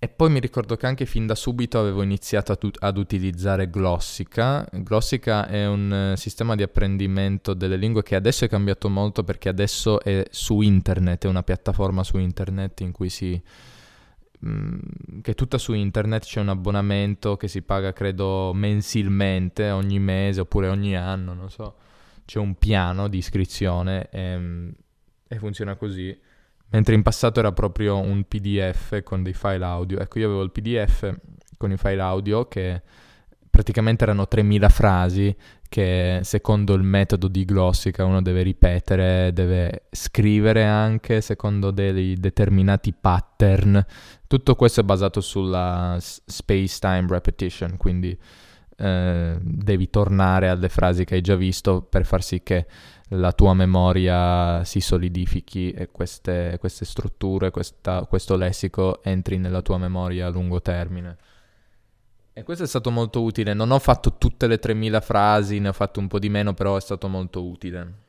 E 0.00 0.08
poi 0.08 0.30
mi 0.30 0.38
ricordo 0.38 0.76
che 0.76 0.86
anche 0.86 1.06
fin 1.06 1.26
da 1.26 1.34
subito 1.34 1.80
avevo 1.80 2.02
iniziato 2.02 2.56
tu- 2.56 2.70
ad 2.78 2.98
utilizzare 2.98 3.68
Glossica. 3.68 4.64
Glossica 4.70 5.48
è 5.48 5.66
un 5.66 6.12
uh, 6.12 6.16
sistema 6.16 6.54
di 6.54 6.62
apprendimento 6.62 7.52
delle 7.52 7.74
lingue 7.74 8.04
che 8.04 8.14
adesso 8.14 8.44
è 8.44 8.48
cambiato 8.48 8.88
molto 8.88 9.24
perché 9.24 9.48
adesso 9.48 10.00
è 10.00 10.24
su 10.30 10.60
internet, 10.60 11.24
è 11.24 11.28
una 11.28 11.42
piattaforma 11.42 12.04
su 12.04 12.16
internet 12.18 12.78
in 12.80 12.92
cui 12.92 13.08
si... 13.08 13.42
Mm, 14.46 14.78
che 15.20 15.32
è 15.32 15.34
tutta 15.34 15.58
su 15.58 15.72
internet, 15.72 16.22
c'è 16.22 16.38
un 16.38 16.50
abbonamento 16.50 17.36
che 17.36 17.48
si 17.48 17.62
paga 17.62 17.92
credo 17.92 18.52
mensilmente, 18.54 19.70
ogni 19.70 19.98
mese 19.98 20.42
oppure 20.42 20.68
ogni 20.68 20.96
anno, 20.96 21.34
non 21.34 21.50
so. 21.50 21.74
C'è 22.24 22.38
un 22.38 22.54
piano 22.54 23.08
di 23.08 23.18
iscrizione 23.18 24.08
e, 24.10 24.72
e 25.26 25.38
funziona 25.38 25.74
così 25.74 26.16
mentre 26.70 26.94
in 26.94 27.02
passato 27.02 27.40
era 27.40 27.52
proprio 27.52 27.98
un 27.98 28.24
PDF 28.24 29.02
con 29.02 29.22
dei 29.22 29.34
file 29.34 29.64
audio. 29.64 29.98
Ecco, 29.98 30.18
io 30.18 30.26
avevo 30.26 30.42
il 30.42 30.50
PDF 30.50 31.16
con 31.56 31.72
i 31.72 31.76
file 31.76 32.00
audio 32.00 32.46
che 32.46 32.82
praticamente 33.50 34.04
erano 34.04 34.28
3000 34.28 34.68
frasi 34.68 35.36
che 35.68 36.20
secondo 36.22 36.74
il 36.74 36.82
metodo 36.82 37.28
di 37.28 37.44
glossica 37.44 38.04
uno 38.04 38.22
deve 38.22 38.42
ripetere, 38.42 39.32
deve 39.32 39.86
scrivere 39.90 40.64
anche 40.64 41.20
secondo 41.20 41.70
dei 41.70 42.14
determinati 42.14 42.94
pattern. 42.98 43.84
Tutto 44.26 44.54
questo 44.54 44.80
è 44.80 44.84
basato 44.84 45.20
sulla 45.20 45.96
space-time 45.98 47.06
repetition, 47.08 47.76
quindi 47.76 48.16
eh, 48.76 49.36
devi 49.40 49.90
tornare 49.90 50.48
alle 50.48 50.68
frasi 50.68 51.04
che 51.04 51.16
hai 51.16 51.20
già 51.20 51.34
visto 51.34 51.82
per 51.82 52.06
far 52.06 52.22
sì 52.22 52.42
che 52.42 52.66
la 53.08 53.32
tua 53.32 53.54
memoria 53.54 54.62
si 54.64 54.80
solidifichi 54.80 55.70
e 55.70 55.90
queste, 55.90 56.56
queste 56.60 56.84
strutture, 56.84 57.50
questa, 57.50 58.04
questo 58.06 58.36
lessico 58.36 59.02
entri 59.02 59.38
nella 59.38 59.62
tua 59.62 59.78
memoria 59.78 60.26
a 60.26 60.30
lungo 60.30 60.60
termine. 60.60 61.16
E 62.34 62.42
questo 62.42 62.64
è 62.64 62.66
stato 62.66 62.90
molto 62.90 63.22
utile. 63.22 63.54
Non 63.54 63.70
ho 63.70 63.78
fatto 63.78 64.16
tutte 64.18 64.46
le 64.46 64.58
3000 64.58 65.00
frasi, 65.00 65.58
ne 65.58 65.68
ho 65.68 65.72
fatto 65.72 66.00
un 66.00 66.06
po' 66.06 66.18
di 66.18 66.28
meno, 66.28 66.54
però 66.54 66.76
è 66.76 66.80
stato 66.80 67.08
molto 67.08 67.44
utile. 67.44 68.06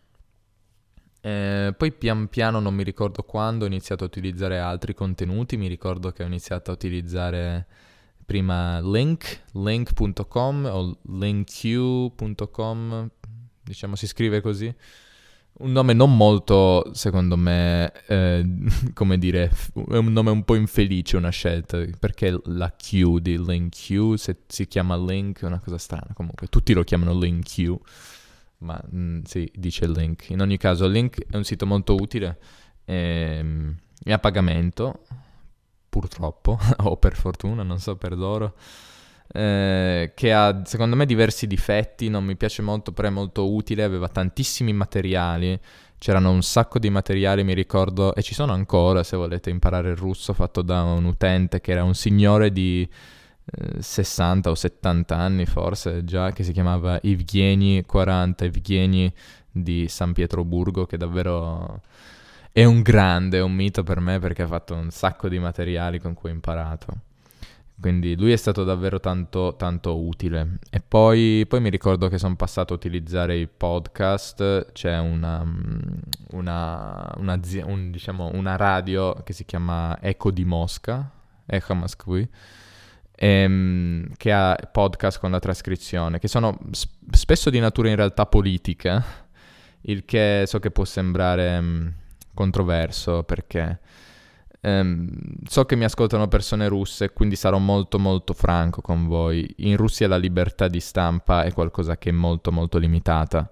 Eh, 1.21 1.73
poi 1.75 1.91
pian 1.91 2.27
piano, 2.27 2.59
non 2.59 2.75
mi 2.75 2.83
ricordo 2.83 3.23
quando, 3.23 3.63
ho 3.63 3.67
iniziato 3.67 4.03
a 4.03 4.07
utilizzare 4.07 4.59
altri 4.59 4.93
contenuti. 4.93 5.57
Mi 5.57 5.67
ricordo 5.67 6.11
che 6.11 6.23
ho 6.23 6.27
iniziato 6.27 6.71
a 6.71 6.73
utilizzare 6.73 7.65
prima 8.25 8.79
link, 8.81 9.43
link.com 9.53 10.65
o 10.65 10.97
linkq.com 11.07 13.09
diciamo 13.69 13.95
si 13.95 14.07
scrive 14.07 14.41
così. 14.41 14.73
Un 15.51 15.71
nome 15.71 15.93
non 15.93 16.15
molto, 16.15 16.89
secondo 16.93 17.35
me, 17.35 17.91
eh, 18.07 18.45
come 18.93 19.17
dire, 19.17 19.51
è 19.89 19.95
un 19.95 20.11
nome 20.11 20.31
un 20.31 20.43
po' 20.43 20.55
infelice 20.55 21.17
una 21.17 21.29
scelta, 21.29 21.83
perché 21.99 22.39
la 22.45 22.71
Q 22.71 23.17
di 23.19 23.38
Link 23.43 23.73
Q, 23.75 24.15
se 24.15 24.38
si 24.47 24.67
chiama 24.67 24.95
Link, 24.97 25.41
è 25.41 25.45
una 25.45 25.59
cosa 25.59 25.77
strana 25.77 26.13
comunque, 26.13 26.47
tutti 26.47 26.73
lo 26.73 26.83
chiamano 26.83 27.17
Link 27.17 27.43
Q, 27.43 27.75
ma 28.59 28.81
mh, 28.89 29.21
sì, 29.23 29.51
dice 29.53 29.88
Link. 29.88 30.29
In 30.29 30.41
ogni 30.41 30.57
caso, 30.57 30.88
Link 30.88 31.25
è 31.29 31.35
un 31.35 31.43
sito 31.43 31.65
molto 31.65 31.95
utile, 31.95 32.39
ehm, 32.85 33.75
è 34.03 34.11
a 34.13 34.19
pagamento, 34.19 35.03
purtroppo, 35.89 36.57
o 36.83 36.97
per 36.97 37.15
fortuna, 37.15 37.63
non 37.63 37.79
so 37.79 37.97
per 37.97 38.17
loro 38.17 38.55
eh, 39.31 40.12
che 40.15 40.33
ha 40.33 40.62
secondo 40.65 40.95
me 40.95 41.05
diversi 41.05 41.45
difetti, 41.48 42.09
non 42.09 42.24
mi 42.24 42.36
piace 42.36 42.62
molto, 42.62 42.91
però 42.91 43.09
è 43.09 43.12
molto 43.12 43.51
utile, 43.51 43.83
aveva 43.83 44.07
tantissimi 44.07 44.74
materiali, 44.74 45.59
c'erano 45.98 46.31
un 46.31 46.41
sacco 46.41 46.79
di 46.79 46.89
materiali, 46.89 47.43
mi 47.43 47.53
ricordo, 47.53 48.15
e 48.15 48.21
ci 48.24 48.33
sono 48.33 48.53
ancora 48.53 49.03
se 49.03 49.17
volete 49.17 49.50
imparare 49.50 49.89
il 49.91 49.98
russo, 49.98 50.33
fatto 50.33 50.62
da 50.62 50.83
un 50.83 51.05
utente 51.05 51.62
che 51.62 51.71
era 51.71 51.83
un 51.83 51.93
signore 51.93 52.51
di 52.51 52.88
eh, 53.45 53.81
60 53.81 54.50
o 54.50 54.55
70 54.55 55.15
anni 55.15 55.45
forse 55.45 56.03
già, 56.05 56.31
che 56.31 56.43
si 56.43 56.51
chiamava 56.51 57.01
Evgeny 57.01 57.83
40, 57.83 58.45
Evgeny 58.45 59.12
di 59.51 59.88
San 59.88 60.13
Pietroburgo, 60.13 60.86
che 60.86 60.98
davvero 60.98 61.81
è 62.51 62.63
un 62.63 62.81
grande, 62.81 63.38
è 63.38 63.41
un 63.41 63.53
mito 63.53 63.83
per 63.83 64.00
me 64.00 64.19
perché 64.19 64.41
ha 64.43 64.48
fatto 64.48 64.74
un 64.74 64.89
sacco 64.89 65.29
di 65.29 65.38
materiali 65.39 66.00
con 66.00 66.13
cui 66.13 66.29
ho 66.31 66.33
imparato. 66.33 67.08
Quindi 67.79 68.17
lui 68.17 68.33
è 68.33 68.36
stato 68.36 68.65
davvero 68.65 69.00
tanto, 69.00 69.55
tanto 69.57 69.98
utile. 69.98 70.59
E 70.69 70.81
poi, 70.86 71.45
poi 71.48 71.62
mi 71.62 71.69
ricordo 71.69 72.09
che 72.09 72.17
sono 72.17 72.36
passato 72.36 72.74
a 72.74 72.75
utilizzare 72.75 73.38
i 73.38 73.48
podcast, 73.48 74.74
c'è 74.74 74.98
una, 74.98 75.45
una, 76.31 77.13
una, 77.17 77.39
un, 77.63 77.91
diciamo, 77.91 78.31
una 78.33 78.57
radio 78.57 79.13
che 79.24 79.31
si 79.31 79.45
chiama 79.45 79.98
Eco 80.01 80.29
di 80.29 80.43
Mosca, 80.43 81.09
Echo 81.45 81.74
Moskvy, 81.74 82.27
ehm, 83.15 84.13
che 84.17 84.31
ha 84.33 84.55
podcast 84.71 85.19
con 85.19 85.31
la 85.31 85.39
trascrizione, 85.39 86.19
che 86.19 86.27
sono 86.27 86.59
sp- 86.71 87.15
spesso 87.15 87.50
di 87.50 87.59
natura 87.59 87.89
in 87.89 87.95
realtà 87.95 88.25
politica, 88.25 89.03
il 89.81 90.03
che 90.03 90.43
so 90.45 90.59
che 90.59 90.71
può 90.71 90.83
sembrare 90.83 91.62
mh, 91.62 91.93
controverso 92.33 93.24
perché 93.24 93.79
Um, 94.61 95.07
so 95.47 95.63
che 95.65 95.77
mi 95.77 95.85
ascoltano 95.85 96.27
persone 96.27 96.67
russe, 96.67 97.13
quindi 97.13 97.37
sarò 97.37 97.59
molto 97.59 97.97
molto 97.97 98.33
franco 98.33 98.81
con 98.81 99.07
voi. 99.07 99.47
In 99.57 99.77
Russia 99.77 100.07
la 100.07 100.17
libertà 100.17 100.67
di 100.67 100.81
stampa 100.81 101.43
è 101.43 101.53
qualcosa 101.53 101.97
che 101.97 102.09
è 102.09 102.13
molto 102.13 102.51
molto 102.51 102.77
limitata. 102.77 103.49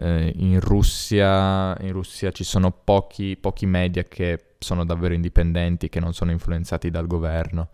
Uh, 0.00 0.30
in, 0.34 0.60
Russia, 0.60 1.76
in, 1.80 1.92
Russia, 1.92 2.30
ci 2.30 2.44
sono 2.44 2.70
pochi, 2.70 3.36
pochi 3.36 3.66
media 3.66 4.04
che 4.04 4.54
sono 4.58 4.84
davvero 4.84 5.14
indipendenti, 5.14 5.88
che 5.88 5.98
non 5.98 6.12
sono 6.12 6.30
influenzati 6.30 6.90
dal 6.90 7.06
governo. 7.06 7.70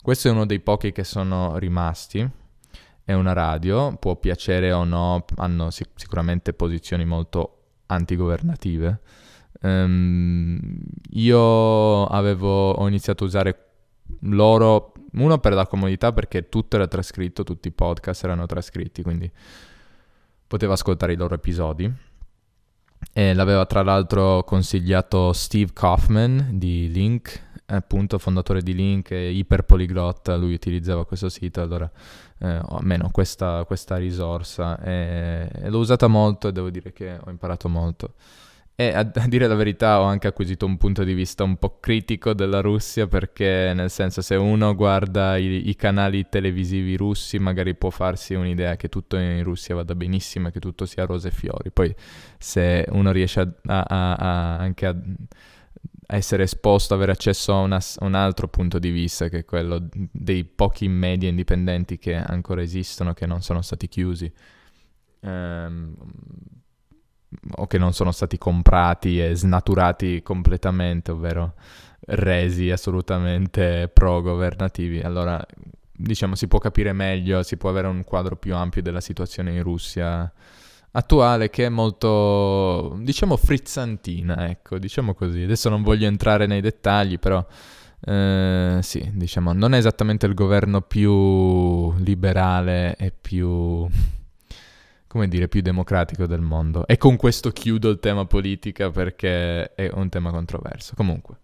Questo 0.00 0.28
è 0.28 0.30
uno 0.30 0.46
dei 0.46 0.60
pochi 0.60 0.92
che 0.92 1.04
sono 1.04 1.58
rimasti. 1.58 2.28
È 3.06 3.12
una 3.12 3.32
radio, 3.32 3.96
può 3.96 4.16
piacere 4.16 4.72
o 4.72 4.84
no, 4.84 5.24
hanno 5.36 5.70
sic- 5.70 5.90
sicuramente 5.96 6.54
posizioni 6.54 7.04
molto 7.04 7.58
antigovernative 7.86 9.00
Um, 9.64 10.60
io 11.12 12.04
avevo, 12.04 12.72
ho 12.72 12.86
iniziato 12.86 13.24
a 13.24 13.26
usare 13.26 13.58
loro, 14.20 14.92
uno 15.12 15.38
per 15.38 15.54
la 15.54 15.66
comodità 15.66 16.12
perché 16.12 16.50
tutto 16.50 16.76
era 16.76 16.86
trascritto, 16.86 17.44
tutti 17.44 17.68
i 17.68 17.72
podcast 17.72 18.24
erano 18.24 18.44
trascritti, 18.44 19.02
quindi 19.02 19.30
poteva 20.46 20.74
ascoltare 20.74 21.14
i 21.14 21.16
loro 21.16 21.34
episodi. 21.34 21.90
E 23.12 23.34
l'aveva 23.34 23.64
tra 23.64 23.82
l'altro 23.82 24.44
consigliato 24.44 25.32
Steve 25.32 25.72
Kaufman 25.72 26.50
di 26.58 26.90
Link, 26.90 27.52
appunto 27.66 28.18
fondatore 28.18 28.60
di 28.60 28.74
Link 28.74 29.12
e 29.12 29.30
iperpoliglotta, 29.30 30.36
lui 30.36 30.52
utilizzava 30.52 31.06
questo 31.06 31.30
sito, 31.30 31.62
allora 31.62 31.90
eh, 32.38 32.60
almeno 32.68 33.10
questa, 33.10 33.64
questa 33.64 33.96
risorsa 33.96 34.78
e, 34.82 35.48
e 35.52 35.70
l'ho 35.70 35.78
usata 35.78 36.06
molto 36.06 36.48
e 36.48 36.52
devo 36.52 36.68
dire 36.68 36.92
che 36.92 37.18
ho 37.18 37.30
imparato 37.30 37.68
molto. 37.68 38.14
E 38.76 38.88
a, 38.92 39.04
dire 39.04 39.46
la 39.46 39.54
verità 39.54 40.00
ho 40.00 40.02
anche 40.02 40.26
acquisito 40.26 40.66
un 40.66 40.76
punto 40.78 41.04
di 41.04 41.14
vista 41.14 41.44
un 41.44 41.56
po' 41.58 41.78
critico 41.78 42.34
della 42.34 42.60
Russia 42.60 43.06
perché 43.06 43.70
nel 43.72 43.88
senso 43.88 44.20
se 44.20 44.34
uno 44.34 44.74
guarda 44.74 45.36
i, 45.36 45.68
i, 45.68 45.76
canali 45.76 46.28
televisivi 46.28 46.96
russi 46.96 47.38
magari 47.38 47.76
può 47.76 47.90
farsi 47.90 48.34
un'idea 48.34 48.74
che 48.74 48.88
tutto 48.88 49.16
in 49.16 49.44
Russia 49.44 49.76
vada 49.76 49.94
benissimo 49.94 50.48
e 50.48 50.50
che 50.50 50.58
tutto 50.58 50.86
sia 50.86 51.04
rose 51.04 51.28
e 51.28 51.30
fiori. 51.30 51.70
Poi 51.70 51.94
se 52.36 52.84
uno 52.88 53.12
riesce 53.12 53.40
a, 53.40 53.80
a, 53.80 54.56
anche 54.56 54.86
a 54.86 54.96
essere 56.06 56.42
esposto, 56.42 56.94
avere 56.94 57.12
accesso 57.12 57.54
a, 57.54 57.60
una, 57.60 57.80
un 58.00 58.14
altro 58.14 58.48
punto 58.48 58.80
di 58.80 58.90
vista 58.90 59.28
che 59.28 59.38
è 59.38 59.44
quello 59.44 59.88
dei 60.10 60.44
pochi 60.44 60.88
media 60.88 61.28
indipendenti 61.28 61.96
che 61.96 62.14
ancora 62.16 62.60
esistono, 62.60 63.14
che 63.14 63.26
non 63.26 63.40
sono 63.40 63.62
stati 63.62 63.86
chiusi. 63.86 64.32
Um, 65.20 65.94
o 67.56 67.66
che 67.66 67.78
non 67.78 67.92
sono 67.92 68.12
stati 68.12 68.38
comprati 68.38 69.22
e 69.22 69.34
snaturati 69.34 70.22
completamente, 70.22 71.10
ovvero 71.10 71.54
resi 72.06 72.70
assolutamente 72.70 73.90
pro-governativi. 73.92 75.00
Allora, 75.00 75.44
diciamo, 75.92 76.34
si 76.34 76.48
può 76.48 76.58
capire 76.58 76.92
meglio, 76.92 77.42
si 77.42 77.56
può 77.56 77.70
avere 77.70 77.88
un 77.88 78.04
quadro 78.04 78.36
più 78.36 78.54
ampio 78.54 78.82
della 78.82 79.00
situazione 79.00 79.52
in 79.52 79.62
Russia 79.62 80.30
attuale 80.96 81.50
che 81.50 81.66
è 81.66 81.68
molto, 81.68 82.96
diciamo, 83.00 83.36
frizzantina, 83.36 84.48
ecco, 84.48 84.78
diciamo 84.78 85.14
così. 85.14 85.42
Adesso 85.42 85.68
non 85.68 85.82
voglio 85.82 86.06
entrare 86.06 86.46
nei 86.46 86.60
dettagli, 86.60 87.18
però... 87.18 87.44
Eh, 88.06 88.80
sì, 88.82 89.10
diciamo, 89.14 89.54
non 89.54 89.72
è 89.72 89.78
esattamente 89.78 90.26
il 90.26 90.34
governo 90.34 90.82
più 90.82 91.90
liberale 92.00 92.96
e 92.96 93.10
più 93.18 93.88
come 95.14 95.28
dire, 95.28 95.46
più 95.46 95.60
democratico 95.60 96.26
del 96.26 96.40
mondo. 96.40 96.88
E 96.88 96.96
con 96.96 97.14
questo 97.14 97.50
chiudo 97.50 97.88
il 97.88 98.00
tema 98.00 98.24
politica 98.24 98.90
perché 98.90 99.72
è 99.72 99.88
un 99.94 100.08
tema 100.08 100.32
controverso. 100.32 100.94
Comunque, 100.96 101.36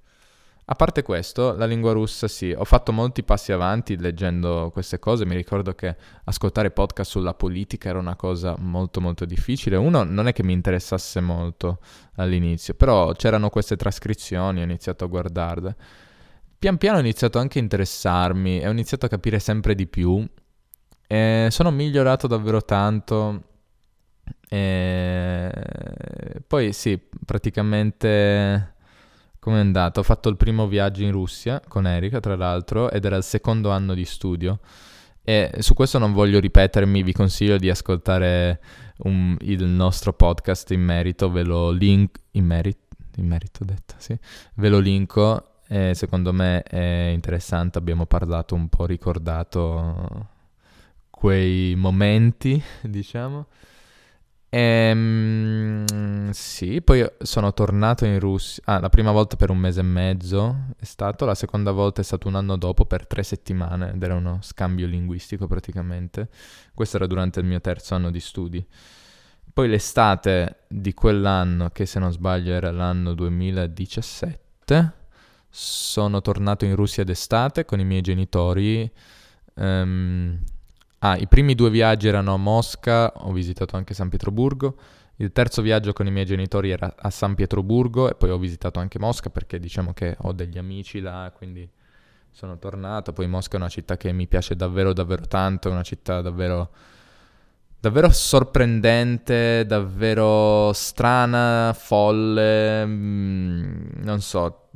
a 0.65 0.75
parte 0.75 1.03
questo, 1.03 1.55
la 1.55 1.67
lingua 1.67 1.93
russa 1.93 2.27
sì, 2.27 2.51
ho 2.51 2.65
fatto 2.65 2.91
molti 2.91 3.23
passi 3.23 3.53
avanti 3.53 3.97
leggendo 3.97 4.71
queste 4.73 4.99
cose, 4.99 5.25
mi 5.25 5.37
ricordo 5.37 5.73
che 5.77 5.95
ascoltare 6.25 6.73
podcast 6.73 7.13
sulla 7.13 7.33
politica 7.33 7.91
era 7.91 8.01
una 8.01 8.17
cosa 8.17 8.57
molto 8.59 9.01
molto 9.01 9.25
difficile. 9.25 9.77
Uno, 9.77 10.03
non 10.03 10.27
è 10.27 10.33
che 10.33 10.43
mi 10.43 10.53
interessasse 10.53 11.21
molto 11.21 11.79
all'inizio, 12.17 12.75
però 12.75 13.13
c'erano 13.13 13.51
queste 13.51 13.77
trascrizioni, 13.77 14.63
ho 14.63 14.65
iniziato 14.65 15.05
a 15.05 15.07
guardarle. 15.07 15.77
Pian 16.59 16.77
piano 16.77 16.97
ho 16.97 17.01
iniziato 17.01 17.39
anche 17.39 17.61
a 17.61 17.63
interessarmi 17.63 18.59
e 18.59 18.67
ho 18.67 18.73
iniziato 18.73 19.07
a 19.07 19.09
capire 19.09 19.39
sempre 19.39 19.77
di 19.77 19.87
più 19.87 20.29
e 21.07 21.49
sono 21.51 21.71
migliorato 21.71 22.27
davvero 22.27 22.63
tanto 22.63 23.45
e 24.53 26.43
poi 26.45 26.73
sì, 26.73 27.01
praticamente 27.25 28.75
come 29.39 29.57
è 29.57 29.61
andato? 29.61 30.01
Ho 30.01 30.03
fatto 30.03 30.29
il 30.29 30.37
primo 30.37 30.67
viaggio 30.67 31.03
in 31.03 31.13
Russia 31.13 31.63
con 31.67 31.87
Erika, 31.87 32.21
tra 32.21 32.37
l'altro, 32.37 32.91
ed 32.91 33.05
era 33.05 33.17
il 33.17 33.23
secondo 33.23 33.71
anno 33.71 33.95
di 33.95 34.05
studio. 34.05 34.59
E 35.23 35.53
su 35.61 35.73
questo 35.73 35.99
non 35.99 36.13
voglio 36.13 36.41
ripetermi, 36.41 37.03
vi 37.03 37.13
consiglio 37.13 37.57
di 37.57 37.71
ascoltare 37.71 38.61
un, 39.05 39.37
il 39.41 39.65
nostro 39.65 40.13
podcast 40.13 40.71
in 40.73 40.83
merito, 40.83 41.31
ve 41.31 41.45
lo 41.45 41.71
link 41.71 42.19
in 42.33 42.45
merito, 42.45 42.97
in 43.17 43.27
merito 43.29 43.65
detto, 43.65 43.95
sì. 43.99 44.19
Ve 44.57 44.69
lo 44.69 44.79
linko 44.79 45.61
e 45.69 45.95
secondo 45.95 46.33
me 46.33 46.63
è 46.63 47.11
interessante, 47.15 47.79
abbiamo 47.79 48.05
parlato 48.05 48.57
un 48.57 48.69
po', 48.69 48.87
ricordato 48.87 50.27
quei 51.09 51.75
momenti, 51.77 52.61
diciamo. 52.83 53.47
Ehm, 54.53 56.31
sì, 56.33 56.83
poi 56.83 57.09
sono 57.23 57.55
tornato 57.55 58.05
in 58.05 58.19
Russia. 58.19 58.63
Ah, 58.67 58.81
la 58.81 58.89
prima 58.89 59.13
volta 59.13 59.37
per 59.37 59.51
un 59.51 59.59
mese 59.59 59.81
e 59.81 59.85
mezzo 59.85 60.67
è 60.77 60.85
stato, 60.85 61.25
la 61.25 61.37
seconda 61.37 61.71
volta 61.71 62.01
è 62.01 62.05
stato 62.05 62.27
un 62.27 62.35
anno 62.35 62.57
dopo 62.57 62.85
per 62.85 63.07
tre 63.07 63.23
settimane 63.23 63.93
ed 63.93 64.03
era 64.03 64.17
uno 64.17 64.39
scambio 64.43 64.87
linguistico 64.87 65.47
praticamente. 65.47 66.29
Questo 66.75 66.97
era 66.97 67.07
durante 67.07 67.39
il 67.41 67.47
mio 67.47 67.61
terzo 67.61 67.95
anno 67.95 68.11
di 68.11 68.21
studi. 68.21 68.67
Poi 69.53 69.69
l'estate 69.69 70.65
di 70.69 70.95
quell'anno, 70.95 71.71
che 71.71 71.87
se 71.87 71.99
non 71.99 72.13
sbaglio 72.13 72.53
era 72.53 72.71
l'anno 72.71 73.15
2017, 73.15 74.93
sono 75.49 76.21
tornato 76.21 76.65
in 76.65 76.75
Russia 76.77 77.05
d'estate 77.05 77.65
con 77.65 77.81
i 77.81 77.85
miei 77.85 78.01
genitori. 78.01 78.91
Um, 79.55 80.39
Ah, 81.03 81.17
i 81.17 81.27
primi 81.27 81.55
due 81.55 81.71
viaggi 81.71 82.09
erano 82.09 82.35
a 82.35 82.37
Mosca, 82.37 83.11
ho 83.15 83.33
visitato 83.33 83.75
anche 83.75 83.95
San 83.95 84.11
Pietroburgo. 84.11 84.77
Il 85.17 85.33
terzo 85.33 85.63
viaggio 85.63 85.95
con 85.95 86.07
i 86.07 86.11
miei 86.11 86.27
genitori 86.27 86.71
era 86.71 86.95
a 86.95 87.09
San 87.09 87.35
Pietroburgo 87.35 88.11
e 88.11 88.15
poi 88.15 88.29
ho 88.29 88.37
visitato 88.37 88.81
anche 88.81 88.99
Mosca 88.99 89.31
perché 89.31 89.59
diciamo 89.59 89.95
che 89.95 90.15
ho 90.21 90.33
degli 90.33 90.59
amici 90.59 91.01
là, 91.01 91.33
quindi 91.35 91.67
sono 92.31 92.59
tornato. 92.59 93.15
Poi 93.15 93.27
Mosca 93.29 93.55
è 93.55 93.61
una 93.61 93.71
città 93.71 93.97
che 93.97 94.13
mi 94.13 94.27
piace 94.27 94.55
davvero 94.57 94.93
davvero 94.93 95.27
tanto, 95.27 95.71
è 95.71 95.73
una 95.73 95.83
città 95.83 96.21
davvero 96.21 96.71
davvero 97.81 98.11
sorprendente, 98.11 99.65
davvero 99.67 100.71
strana, 100.75 101.75
folle, 101.75 102.85
mm, 102.85 104.03
non 104.03 104.21
so, 104.21 104.69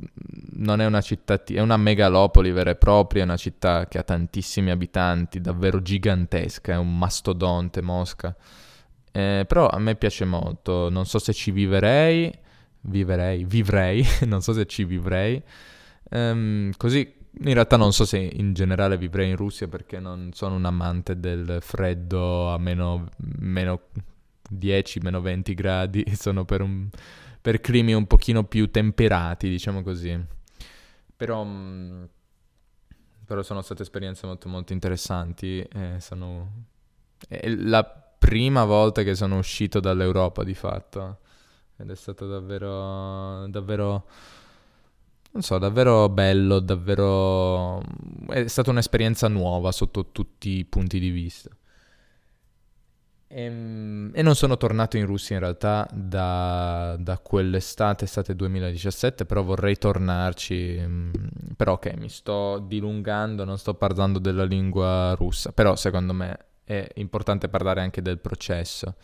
non 0.53 0.81
è 0.81 0.85
una 0.85 1.01
città, 1.01 1.41
è 1.43 1.59
una 1.59 1.77
megalopoli 1.77 2.51
vera 2.51 2.71
e 2.71 2.75
propria, 2.75 3.21
è 3.21 3.25
una 3.25 3.37
città 3.37 3.87
che 3.87 3.99
ha 3.99 4.03
tantissimi 4.03 4.71
abitanti, 4.71 5.39
davvero 5.39 5.81
gigantesca, 5.81 6.73
è 6.73 6.77
un 6.77 6.97
mastodonte 6.97 7.81
Mosca. 7.81 8.35
Eh, 9.11 9.45
però 9.47 9.67
a 9.67 9.77
me 9.79 9.95
piace 9.95 10.25
molto, 10.25 10.89
non 10.89 11.05
so 11.05 11.19
se 11.19 11.31
ci 11.31 11.51
viverei, 11.51 12.33
viverei, 12.81 13.45
vivrei, 13.45 14.03
non 14.25 14.41
so 14.41 14.51
se 14.51 14.65
ci 14.65 14.83
vivrei. 14.83 15.41
Um, 16.09 16.71
così 16.77 17.13
in 17.39 17.53
realtà 17.53 17.77
non 17.77 17.91
so 17.91 18.05
se 18.05 18.17
in 18.17 18.53
generale 18.53 18.97
vivrei 18.97 19.29
in 19.29 19.35
Russia 19.35 19.67
perché 19.67 19.99
non 19.99 20.31
sono 20.33 20.55
un 20.55 20.65
amante 20.65 21.19
del 21.19 21.57
freddo 21.61 22.49
a 22.49 22.57
meno, 22.57 23.09
meno 23.17 23.81
10, 24.49 24.99
meno 24.99 25.21
20 25.21 25.53
gradi, 25.53 26.03
sono 26.15 26.45
per, 26.45 26.61
un, 26.61 26.89
per 27.41 27.61
climi 27.61 27.93
un 27.93 28.07
pochino 28.07 28.43
più 28.43 28.69
temperati, 28.69 29.49
diciamo 29.49 29.83
così. 29.83 30.17
Però, 31.15 31.43
mm, 31.43 32.03
però 33.25 33.41
sono 33.43 33.61
state 33.61 33.83
esperienze 33.83 34.25
molto, 34.25 34.49
molto 34.49 34.73
interessanti. 34.73 35.59
E 35.59 35.97
sono... 35.99 36.63
È 37.27 37.47
la 37.49 37.83
prima 37.83 38.65
volta 38.65 39.03
che 39.03 39.15
sono 39.15 39.37
uscito 39.37 39.79
dall'Europa 39.79 40.43
di 40.43 40.53
fatto 40.53 41.19
ed 41.77 41.89
è 41.91 41.95
stato 41.95 42.27
davvero, 42.27 43.47
davvero 43.47 44.07
non 45.35 45.43
so, 45.43 45.57
davvero 45.57 46.07
bello, 46.07 46.59
davvero... 46.59 47.81
è 48.29 48.47
stata 48.47 48.69
un'esperienza 48.69 49.27
nuova 49.27 49.73
sotto 49.73 50.11
tutti 50.13 50.51
i 50.51 50.63
punti 50.63 50.97
di 50.97 51.09
vista. 51.09 51.49
E, 53.27 53.41
ehm, 53.43 54.11
e 54.13 54.21
non 54.21 54.35
sono 54.35 54.55
tornato 54.55 54.95
in 54.95 55.05
Russia 55.05 55.35
in 55.35 55.41
realtà 55.41 55.89
da, 55.91 56.95
da, 56.97 57.17
quell'estate, 57.17 58.05
estate 58.05 58.33
2017, 58.33 59.25
però 59.25 59.43
vorrei 59.43 59.77
tornarci. 59.77 60.79
Mm, 60.81 61.11
però 61.57 61.73
ok, 61.73 61.93
mi 61.97 62.07
sto 62.07 62.59
dilungando, 62.65 63.43
non 63.43 63.57
sto 63.57 63.73
parlando 63.73 64.19
della 64.19 64.45
lingua 64.45 65.15
russa, 65.15 65.51
però 65.51 65.75
secondo 65.75 66.13
me 66.13 66.37
è 66.63 66.87
importante 66.95 67.49
parlare 67.49 67.81
anche 67.81 68.01
del 68.01 68.19
processo. 68.19 68.95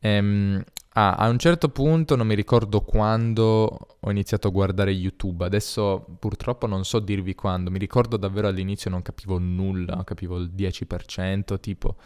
Ehm, 0.00 0.62
ah, 0.94 1.14
a 1.14 1.28
un 1.28 1.38
certo 1.38 1.68
punto, 1.68 2.16
non 2.16 2.26
mi 2.26 2.34
ricordo 2.34 2.82
quando, 2.82 3.78
ho 4.00 4.10
iniziato 4.10 4.48
a 4.48 4.50
guardare 4.50 4.90
YouTube. 4.90 5.44
Adesso 5.44 6.06
purtroppo 6.18 6.66
non 6.66 6.84
so 6.84 7.00
dirvi 7.00 7.34
quando. 7.34 7.70
Mi 7.70 7.78
ricordo 7.78 8.16
davvero 8.16 8.48
all'inizio 8.48 8.90
non 8.90 9.02
capivo 9.02 9.38
nulla, 9.38 10.02
capivo 10.04 10.36
il 10.38 10.50
10%, 10.54 11.60
tipo. 11.60 11.96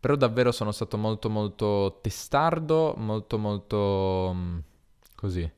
Però 0.00 0.14
davvero 0.16 0.52
sono 0.52 0.72
stato 0.72 0.96
molto 0.96 1.28
molto 1.28 1.98
testardo, 2.00 2.94
molto 2.96 3.38
molto 3.38 4.32
mm, 4.34 4.58
così 5.16 5.50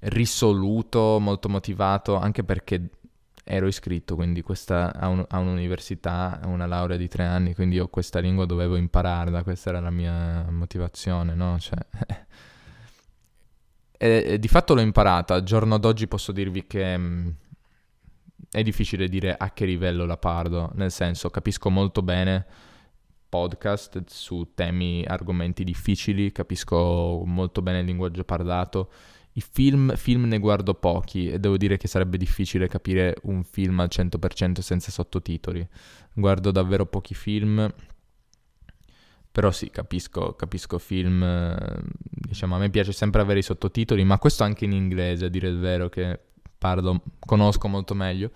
risoluto, 0.00 1.18
molto 1.20 1.48
motivato, 1.48 2.16
anche 2.16 2.44
perché 2.44 2.88
ero 3.50 3.66
iscritto, 3.66 4.14
quindi 4.14 4.42
questa 4.42 4.94
a, 4.94 5.08
un, 5.08 5.24
a, 5.28 5.38
un'università, 5.38 6.40
a 6.40 6.46
una 6.46 6.66
laurea 6.66 6.96
di 6.96 7.08
tre 7.08 7.24
anni, 7.24 7.52
quindi 7.52 7.74
io 7.76 7.88
questa 7.88 8.20
lingua 8.20 8.46
dovevo 8.46 8.76
impararla, 8.76 9.42
questa 9.42 9.70
era 9.70 9.80
la 9.80 9.90
mia 9.90 10.48
motivazione, 10.50 11.34
no? 11.34 11.58
Cioè, 11.58 11.78
e, 13.98 14.24
e 14.24 14.38
di 14.38 14.46
fatto 14.46 14.74
l'ho 14.74 14.80
imparata, 14.80 15.34
al 15.34 15.42
giorno 15.42 15.78
d'oggi 15.78 16.06
posso 16.06 16.30
dirvi 16.30 16.64
che 16.68 16.96
mh, 16.96 17.02
mm, 17.02 17.28
è 18.52 18.62
difficile 18.62 19.08
dire 19.08 19.34
a 19.36 19.50
che 19.52 19.64
livello 19.64 20.06
la 20.06 20.16
parlo, 20.16 20.70
nel 20.74 20.92
senso 20.92 21.28
capisco 21.28 21.70
molto 21.70 22.02
bene 22.02 22.46
podcast 23.28 24.04
su 24.06 24.52
temi, 24.54 25.04
argomenti 25.04 25.64
difficili, 25.64 26.30
capisco 26.30 27.22
molto 27.24 27.62
bene 27.62 27.80
il 27.80 27.86
linguaggio 27.86 28.24
parlato. 28.24 28.90
I 29.32 29.40
film, 29.40 29.94
film 29.94 30.24
ne 30.24 30.38
guardo 30.38 30.74
pochi 30.74 31.30
e 31.30 31.38
devo 31.38 31.56
dire 31.56 31.76
che 31.76 31.86
sarebbe 31.86 32.16
difficile 32.16 32.66
capire 32.66 33.16
un 33.22 33.44
film 33.44 33.78
al 33.80 33.88
100% 33.90 34.60
senza 34.60 34.90
sottotitoli. 34.90 35.66
Guardo 36.12 36.50
davvero 36.50 36.86
pochi 36.86 37.14
film, 37.14 37.72
però 39.32 39.52
sì, 39.52 39.70
capisco, 39.70 40.34
capisco 40.34 40.78
film, 40.78 41.24
diciamo, 42.00 42.56
a 42.56 42.58
me 42.58 42.70
piace 42.70 42.92
sempre 42.92 43.20
avere 43.20 43.38
i 43.38 43.42
sottotitoli, 43.42 44.02
ma 44.04 44.18
questo 44.18 44.42
anche 44.42 44.64
in 44.64 44.72
inglese, 44.72 45.26
a 45.26 45.28
dire 45.28 45.48
il 45.48 45.58
vero, 45.58 45.88
che 45.88 46.18
parlo, 46.58 47.00
conosco 47.20 47.68
molto 47.68 47.94
meglio. 47.94 48.32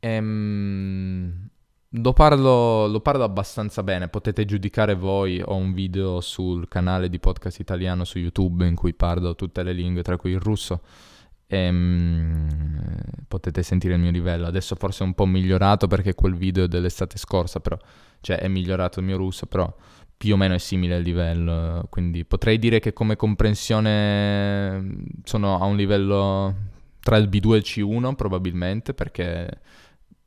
Ehm, 0.00 1.48
lo 1.92 2.12
parlo, 2.12 2.86
lo 2.86 3.00
parlo 3.00 3.24
abbastanza 3.24 3.82
bene, 3.82 4.08
potete 4.08 4.44
giudicare 4.44 4.94
voi, 4.94 5.40
ho 5.42 5.54
un 5.54 5.72
video 5.72 6.20
sul 6.20 6.68
canale 6.68 7.08
di 7.08 7.18
podcast 7.18 7.60
italiano 7.60 8.04
su 8.04 8.18
YouTube 8.18 8.66
in 8.66 8.74
cui 8.74 8.92
parlo 8.92 9.34
tutte 9.34 9.62
le 9.62 9.72
lingue, 9.72 10.02
tra 10.02 10.18
cui 10.18 10.32
il 10.32 10.40
russo, 10.40 10.82
e, 11.46 11.68
um, 11.68 12.46
potete 13.26 13.62
sentire 13.62 13.94
il 13.94 14.00
mio 14.00 14.10
livello. 14.10 14.46
Adesso 14.46 14.74
forse 14.74 15.02
è 15.02 15.06
un 15.06 15.14
po' 15.14 15.24
migliorato 15.24 15.86
perché 15.86 16.14
quel 16.14 16.34
video 16.34 16.64
è 16.64 16.68
dell'estate 16.68 17.16
scorsa, 17.16 17.60
però, 17.60 17.78
cioè 18.20 18.38
è 18.38 18.48
migliorato 18.48 19.00
il 19.00 19.06
mio 19.06 19.16
russo, 19.16 19.46
però 19.46 19.74
più 20.16 20.34
o 20.34 20.36
meno 20.36 20.54
è 20.54 20.58
simile 20.58 20.96
al 20.96 21.02
livello, 21.02 21.86
quindi 21.90 22.24
potrei 22.24 22.58
dire 22.58 22.80
che 22.80 22.92
come 22.92 23.16
comprensione 23.16 25.04
sono 25.22 25.58
a 25.60 25.64
un 25.64 25.76
livello 25.76 26.54
tra 27.00 27.16
il 27.16 27.28
B2 27.28 27.54
e 27.54 27.56
il 27.56 27.62
C1 27.64 28.14
probabilmente, 28.14 28.92
perché 28.94 29.48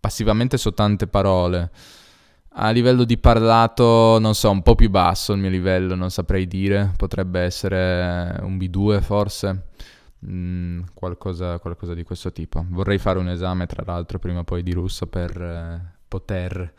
passivamente 0.02 0.58
so 0.58 0.74
tante 0.74 1.08
parole. 1.08 1.70
A 2.56 2.70
livello 2.72 3.06
di 3.06 3.18
parlato, 3.18 4.20
non 4.20 4.36
so, 4.36 4.50
un 4.50 4.62
po' 4.62 4.76
più 4.76 4.90
basso 4.90 5.32
il 5.32 5.40
mio 5.40 5.50
livello, 5.50 5.96
non 5.96 6.12
saprei 6.12 6.48
dire, 6.48 6.92
potrebbe 6.98 7.40
essere 7.40 8.38
un 8.42 8.58
B2 8.58 9.00
forse, 9.00 9.68
mm, 10.26 10.82
qualcosa, 10.94 11.60
qualcosa, 11.60 11.94
di 11.94 12.04
questo 12.04 12.34
tipo. 12.34 12.66
Vorrei 12.68 12.98
fare 12.98 13.20
un 13.20 13.30
esame, 13.30 13.68
tra 13.68 13.84
l'altro, 13.86 14.20
prima 14.20 14.40
o 14.40 14.44
poi 14.44 14.64
di 14.64 14.74
russo 14.74 15.08
per 15.08 15.42
eh, 15.42 15.82
poter 16.10 16.74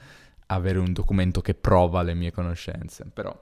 avere 0.47 0.79
un 0.79 0.93
documento 0.93 1.41
che 1.41 1.55
prova 1.55 2.03
le 2.03 2.15
mie 2.15 2.33
conoscenze, 2.33 3.07
però... 3.13 3.35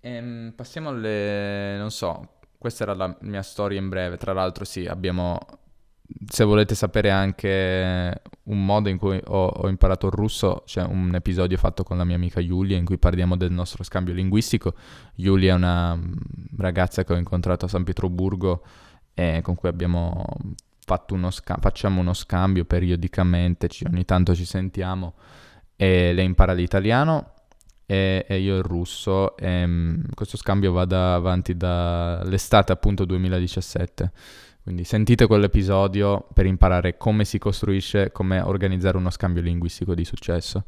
Ehm, 0.00 0.52
passiamo 0.56 0.88
alle... 0.88 1.76
non 1.76 1.90
so, 1.92 2.38
questa 2.58 2.82
era 2.82 2.94
la 2.94 3.16
mia 3.20 3.42
storia 3.42 3.78
in 3.78 3.88
breve, 3.88 4.16
tra 4.16 4.32
l'altro 4.32 4.64
sì, 4.64 4.86
abbiamo 4.86 5.38
se 6.26 6.44
volete 6.44 6.74
sapere 6.74 7.10
anche 7.10 8.22
un 8.44 8.64
modo 8.64 8.88
in 8.88 8.96
cui 8.96 9.20
ho, 9.26 9.46
ho, 9.46 9.68
imparato 9.68 10.06
il 10.06 10.12
russo, 10.12 10.62
c'è 10.64 10.82
un 10.82 11.14
episodio 11.14 11.56
fatto 11.58 11.82
con 11.82 11.98
la 11.98 12.04
mia 12.04 12.16
amica 12.16 12.44
Giulia 12.44 12.76
in 12.76 12.84
cui 12.84 12.98
parliamo 12.98 13.36
del 13.36 13.52
nostro 13.52 13.84
scambio 13.84 14.14
linguistico. 14.14 14.74
Giulia 15.14 15.52
è 15.52 15.56
una 15.56 15.94
mm, 15.94 16.12
ragazza 16.56 17.04
che 17.04 17.12
ho 17.12 17.16
incontrato 17.16 17.66
a 17.66 17.68
San 17.68 17.84
Pietroburgo 17.84 18.62
e 19.12 19.40
con 19.42 19.54
cui 19.54 19.68
abbiamo 19.68 20.24
fatto 20.84 21.14
uno 21.14 21.30
scambio, 21.30 21.68
facciamo 21.68 22.00
uno 22.00 22.14
scambio 22.14 22.64
periodicamente, 22.64 23.68
ci, 23.68 23.84
ogni 23.84 24.04
tanto 24.04 24.34
ci 24.34 24.46
sentiamo 24.46 25.14
e 25.76 26.12
lei 26.12 26.24
impara 26.24 26.54
l'italiano 26.54 27.34
e, 27.84 28.24
e 28.26 28.38
io 28.38 28.56
il 28.56 28.62
russo 28.62 29.36
e 29.36 29.64
um, 29.64 30.02
questo 30.14 30.36
scambio 30.36 30.72
va 30.72 30.84
da, 30.86 31.14
avanti 31.14 31.56
dall'estate 31.56 32.72
appunto 32.72 33.04
2017 33.04 34.12
quindi 34.68 34.84
sentite 34.84 35.26
quell'episodio 35.26 36.28
per 36.34 36.44
imparare 36.44 36.98
come 36.98 37.24
si 37.24 37.38
costruisce, 37.38 38.12
come 38.12 38.38
organizzare 38.38 38.98
uno 38.98 39.08
scambio 39.08 39.40
linguistico 39.40 39.94
di 39.94 40.04
successo. 40.04 40.64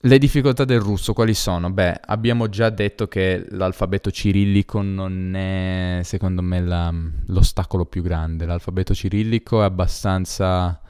Le 0.00 0.16
difficoltà 0.18 0.64
del 0.64 0.80
russo 0.80 1.12
quali 1.12 1.34
sono? 1.34 1.70
Beh, 1.70 2.00
abbiamo 2.02 2.48
già 2.48 2.70
detto 2.70 3.08
che 3.08 3.44
l'alfabeto 3.50 4.10
cirillico 4.10 4.80
non 4.80 5.34
è, 5.34 6.00
secondo 6.02 6.40
me, 6.40 6.62
la, 6.62 6.90
l'ostacolo 7.26 7.84
più 7.84 8.00
grande. 8.00 8.46
L'alfabeto 8.46 8.94
cirillico 8.94 9.60
è 9.60 9.64
abbastanza 9.64 10.80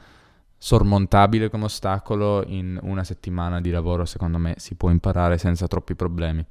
sormontabile 0.57 1.50
come 1.50 1.64
ostacolo. 1.64 2.44
In 2.46 2.78
una 2.81 3.02
settimana 3.02 3.61
di 3.61 3.70
lavoro, 3.70 4.04
secondo 4.04 4.38
me, 4.38 4.54
si 4.59 4.76
può 4.76 4.88
imparare 4.88 5.37
senza 5.37 5.66
troppi 5.66 5.96
problemi. 5.96 6.46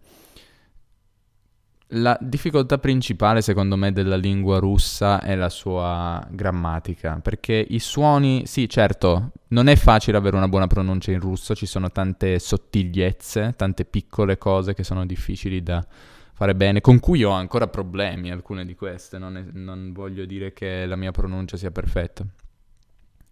La 1.92 2.18
difficoltà 2.20 2.80
principale, 2.80 3.42
secondo 3.42 3.78
me, 3.78 3.94
della 3.94 4.18
lingua 4.18 4.60
russa 4.60 5.22
è 5.22 5.36
la 5.36 5.48
sua 5.48 6.26
grammatica, 6.30 7.20
perché 7.22 7.66
i 7.70 7.80
suoni, 7.80 8.46
sì, 8.46 8.68
certo, 8.68 9.32
non 9.50 9.68
è 9.68 9.78
facile 9.78 10.18
avere 10.18 10.36
una 10.36 10.50
buona 10.50 10.68
pronuncia 10.68 11.12
in 11.12 11.22
russo, 11.22 11.56
ci 11.56 11.66
sono 11.66 11.90
tante 11.90 12.40
sottigliezze, 12.40 13.54
tante 13.56 13.86
piccole 13.86 14.38
cose 14.38 14.74
che 14.74 14.84
sono 14.84 15.06
difficili 15.06 15.64
da 15.64 15.86
fare 16.34 16.56
bene, 16.56 16.82
con 16.82 17.00
cui 17.00 17.24
ho 17.24 17.32
ancora 17.32 17.70
problemi, 17.70 18.32
alcune 18.32 18.66
di 18.66 18.76
queste, 18.76 19.18
non, 19.18 19.38
è, 19.38 19.46
non 19.54 19.94
voglio 19.94 20.26
dire 20.26 20.52
che 20.52 20.86
la 20.86 20.98
mia 20.98 21.12
pronuncia 21.12 21.56
sia 21.56 21.72
perfetta, 21.72 22.26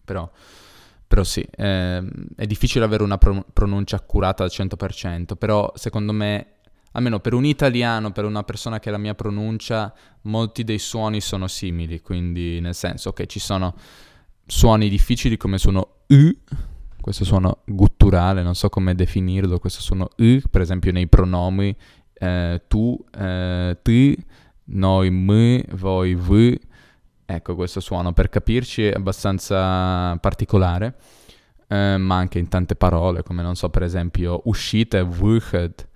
però, 0.05 0.31
però 1.05 1.23
sì, 1.25 1.45
eh, 1.57 2.03
è 2.37 2.45
difficile 2.45 2.85
avere 2.85 3.03
una 3.03 3.17
pro- 3.17 3.45
pronuncia 3.51 3.97
accurata 3.97 4.43
al 4.43 4.49
100%, 4.49 5.35
però 5.35 5.69
secondo 5.75 6.13
me 6.13 6.54
almeno 6.95 7.19
per 7.19 7.33
un 7.33 7.45
italiano, 7.45 8.11
per 8.11 8.23
una 8.25 8.43
persona 8.43 8.79
che 8.79 8.89
la 8.89 8.97
mia 8.97 9.15
pronuncia, 9.15 9.93
molti 10.23 10.63
dei 10.63 10.79
suoni 10.79 11.19
sono 11.19 11.47
simili, 11.47 12.01
quindi 12.01 12.59
nel 12.61 12.73
senso 12.73 13.11
che 13.11 13.27
ci 13.27 13.39
sono 13.39 13.75
suoni 14.45 14.87
difficili 14.89 15.35
come 15.35 15.57
suono 15.57 15.97
U, 16.07 16.31
questo 17.01 17.25
suono 17.25 17.59
gutturale, 17.65 18.43
non 18.43 18.55
so 18.55 18.69
come 18.69 18.95
definirlo, 18.95 19.59
questo 19.59 19.81
suono 19.81 20.07
U, 20.17 20.39
per 20.49 20.61
esempio 20.61 20.93
nei 20.93 21.07
pronomi 21.07 21.75
eh, 22.13 22.61
tu, 22.67 22.97
eh, 23.17 23.77
ti, 23.81 24.17
noi, 24.65 25.09
me, 25.11 25.65
voi, 25.73 26.15
v, 26.15 26.57
ecco 27.25 27.55
questo 27.55 27.81
suono 27.81 28.13
per 28.13 28.29
capirci 28.29 28.85
è 28.85 28.93
abbastanza 28.93 30.15
particolare, 30.21 30.95
eh, 31.67 31.97
ma 31.97 32.15
anche 32.15 32.39
in 32.39 32.47
tante 32.47 32.75
parole, 32.77 33.21
come 33.21 33.41
non 33.41 33.55
so 33.55 33.69
per 33.69 33.83
esempio 33.83 34.41
uscite, 34.45 35.01
vuchet, 35.01 35.89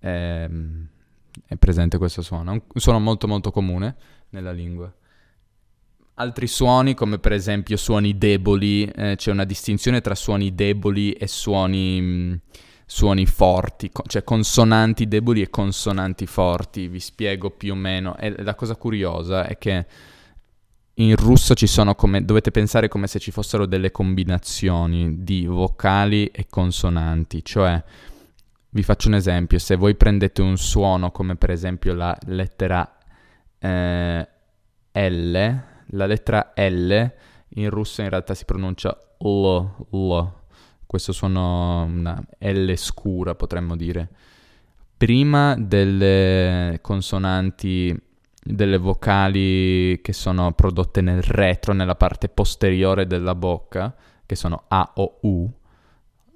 è, 0.00 0.08
ehm, 0.08 0.86
è 1.46 1.56
presente 1.56 1.98
questo 1.98 2.22
suono. 2.22 2.52
un 2.52 2.62
suono 2.74 2.98
molto 2.98 3.28
molto 3.28 3.50
comune 3.52 3.94
nella 4.30 4.52
lingua. 4.52 4.92
Altri 6.14 6.48
suoni, 6.48 6.94
come 6.94 7.18
per 7.18 7.32
esempio 7.32 7.76
suoni 7.76 8.18
deboli, 8.18 8.84
eh, 8.84 9.14
c'è 9.16 9.30
una 9.30 9.44
distinzione 9.44 10.00
tra 10.00 10.14
suoni 10.14 10.54
deboli 10.54 11.12
e 11.12 11.26
suoni, 11.26 12.00
mm, 12.00 12.34
suoni 12.84 13.24
forti, 13.26 13.90
co- 13.90 14.02
cioè 14.06 14.22
consonanti 14.24 15.08
deboli 15.08 15.40
e 15.40 15.48
consonanti 15.48 16.26
forti. 16.26 16.88
Vi 16.88 17.00
spiego 17.00 17.50
più 17.50 17.72
o 17.72 17.76
meno. 17.76 18.18
E 18.18 18.42
la 18.42 18.54
cosa 18.54 18.76
curiosa 18.76 19.46
è 19.46 19.56
che 19.56 19.86
in 20.94 21.16
russo 21.16 21.54
ci 21.54 21.66
sono 21.66 21.94
come, 21.94 22.22
dovete 22.24 22.50
pensare 22.50 22.88
come 22.88 23.06
se 23.06 23.18
ci 23.18 23.30
fossero 23.30 23.64
delle 23.64 23.90
combinazioni 23.90 25.22
di 25.22 25.46
vocali 25.46 26.26
e 26.26 26.46
consonanti, 26.50 27.42
cioè 27.42 27.82
vi 28.70 28.82
faccio 28.82 29.08
un 29.08 29.14
esempio, 29.14 29.58
se 29.58 29.76
voi 29.76 29.94
prendete 29.94 30.42
un 30.42 30.56
suono 30.56 31.10
come 31.10 31.36
per 31.36 31.50
esempio 31.50 31.94
la 31.94 32.16
lettera 32.26 32.98
eh, 33.58 34.28
L, 34.92 35.32
la 35.86 36.06
lettera 36.06 36.52
L 36.54 37.12
in 37.54 37.70
russo 37.70 38.02
in 38.02 38.08
realtà 38.08 38.34
si 38.34 38.44
pronuncia 38.44 38.96
L, 39.18 39.56
L, 39.90 40.32
questo 40.86 41.12
suono 41.12 41.82
una 41.82 42.22
L 42.38 42.72
scura 42.74 43.34
potremmo 43.34 43.76
dire. 43.76 44.08
Prima 44.96 45.56
delle 45.56 46.78
consonanti, 46.82 47.98
delle 48.42 48.76
vocali 48.76 50.00
che 50.02 50.12
sono 50.12 50.52
prodotte 50.52 51.00
nel 51.00 51.22
retro, 51.22 51.72
nella 51.72 51.94
parte 51.94 52.28
posteriore 52.28 53.06
della 53.06 53.34
bocca, 53.34 53.94
che 54.26 54.36
sono 54.36 54.64
A 54.68 54.92
o 54.96 55.18
U, 55.22 55.50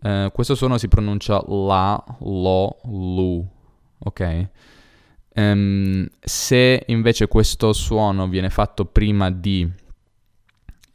eh, 0.04 0.30
questo 0.34 0.54
suono 0.54 0.76
si 0.76 0.88
pronuncia 0.88 1.42
la, 1.48 2.04
lo, 2.20 2.76
lu, 2.84 3.48
ok? 4.00 4.48
Um, 5.36 6.06
se 6.20 6.84
invece 6.86 7.26
questo 7.26 7.72
suono 7.72 8.28
viene 8.28 8.50
fatto 8.50 8.84
prima 8.84 9.30
di 9.30 9.68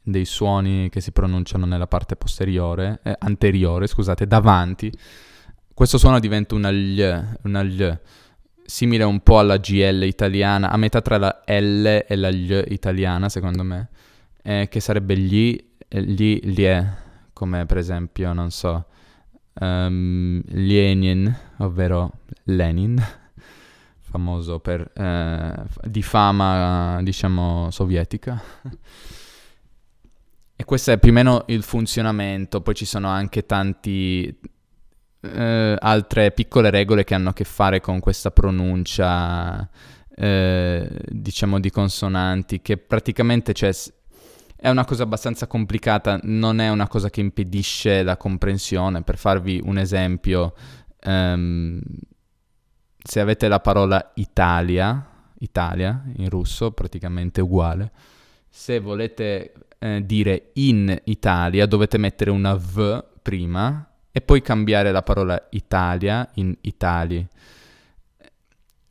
dei 0.01 0.25
suoni 0.25 0.89
che 0.89 1.01
si 1.01 1.11
pronunciano 1.11 1.65
nella 1.65 1.87
parte 1.87 2.15
posteriore, 2.15 2.99
eh, 3.03 3.15
anteriore, 3.19 3.87
scusate, 3.87 4.27
davanti, 4.27 4.91
questo 5.73 5.97
suono 5.97 6.19
diventa 6.19 6.53
una 6.53 6.71
gl, 6.71 7.37
una 7.43 7.63
gl, 7.63 7.99
simile 8.63 9.03
un 9.03 9.21
po' 9.21 9.39
alla 9.39 9.57
GL 9.57 10.03
italiana, 10.03 10.69
a 10.69 10.77
metà 10.77 11.01
tra 11.01 11.17
la 11.17 11.43
L 11.47 11.85
e 12.07 12.15
la 12.15 12.31
gl 12.31 12.65
italiana, 12.67 13.27
secondo 13.27 13.63
me, 13.63 13.89
eh, 14.43 14.67
che 14.69 14.79
sarebbe 14.79 15.17
gli, 15.17 15.57
gli, 15.87 16.39
lie, 16.43 16.97
come 17.33 17.65
per 17.65 17.77
esempio, 17.77 18.33
non 18.33 18.51
so, 18.51 18.85
um, 19.59 20.41
Lenin, 20.47 21.35
ovvero 21.57 22.11
Lenin, 22.45 23.01
famoso 24.01 24.59
per, 24.59 24.91
eh, 24.93 25.63
di 25.83 26.01
fama, 26.01 26.99
diciamo, 27.01 27.69
sovietica. 27.71 28.41
e 30.55 30.65
questo 30.65 30.91
è 30.91 30.97
più 30.97 31.11
o 31.11 31.13
meno 31.13 31.43
il 31.47 31.63
funzionamento, 31.63 32.61
poi 32.61 32.75
ci 32.75 32.85
sono 32.85 33.07
anche 33.07 33.45
tanti, 33.45 34.37
eh, 35.21 35.75
altre 35.79 36.31
piccole 36.31 36.69
regole 36.69 37.03
che 37.03 37.13
hanno 37.13 37.29
a 37.29 37.33
che 37.33 37.43
fare 37.43 37.79
con 37.79 37.99
questa 37.99 38.31
pronuncia, 38.31 39.69
eh, 40.15 40.89
diciamo, 41.07 41.59
di 41.59 41.69
consonanti, 41.69 42.61
che 42.61 42.77
praticamente 42.77 43.53
c'è... 43.53 43.71
È 44.61 44.67
una 44.69 44.83
cosa 44.83 45.03
abbastanza 45.03 45.47
complicata, 45.47 46.19
non 46.23 46.59
è 46.59 46.69
una 46.69 46.89
cosa 46.89 47.09
che 47.09 47.21
impedisce 47.21 48.03
la 48.03 48.17
comprensione. 48.17 49.03
Per 49.03 49.17
farvi 49.17 49.61
un 49.63 49.77
esempio, 49.77 50.53
um, 51.05 51.79
se 53.01 53.19
avete 53.21 53.47
la 53.47 53.61
parola 53.61 54.11
Italia, 54.15 55.07
Italia 55.39 56.03
in 56.17 56.29
russo, 56.29 56.71
praticamente 56.71 57.39
uguale, 57.39 57.91
se 58.49 58.79
volete 58.79 59.53
eh, 59.79 60.05
dire 60.05 60.49
in 60.55 60.93
Italia 61.05 61.65
dovete 61.65 61.97
mettere 61.97 62.29
una 62.29 62.53
V 62.55 63.05
prima 63.21 63.89
e 64.11 64.19
poi 64.19 64.41
cambiare 64.41 64.91
la 64.91 65.03
parola 65.03 65.47
Italia 65.51 66.29
in 66.33 66.53
Itali. 66.61 67.25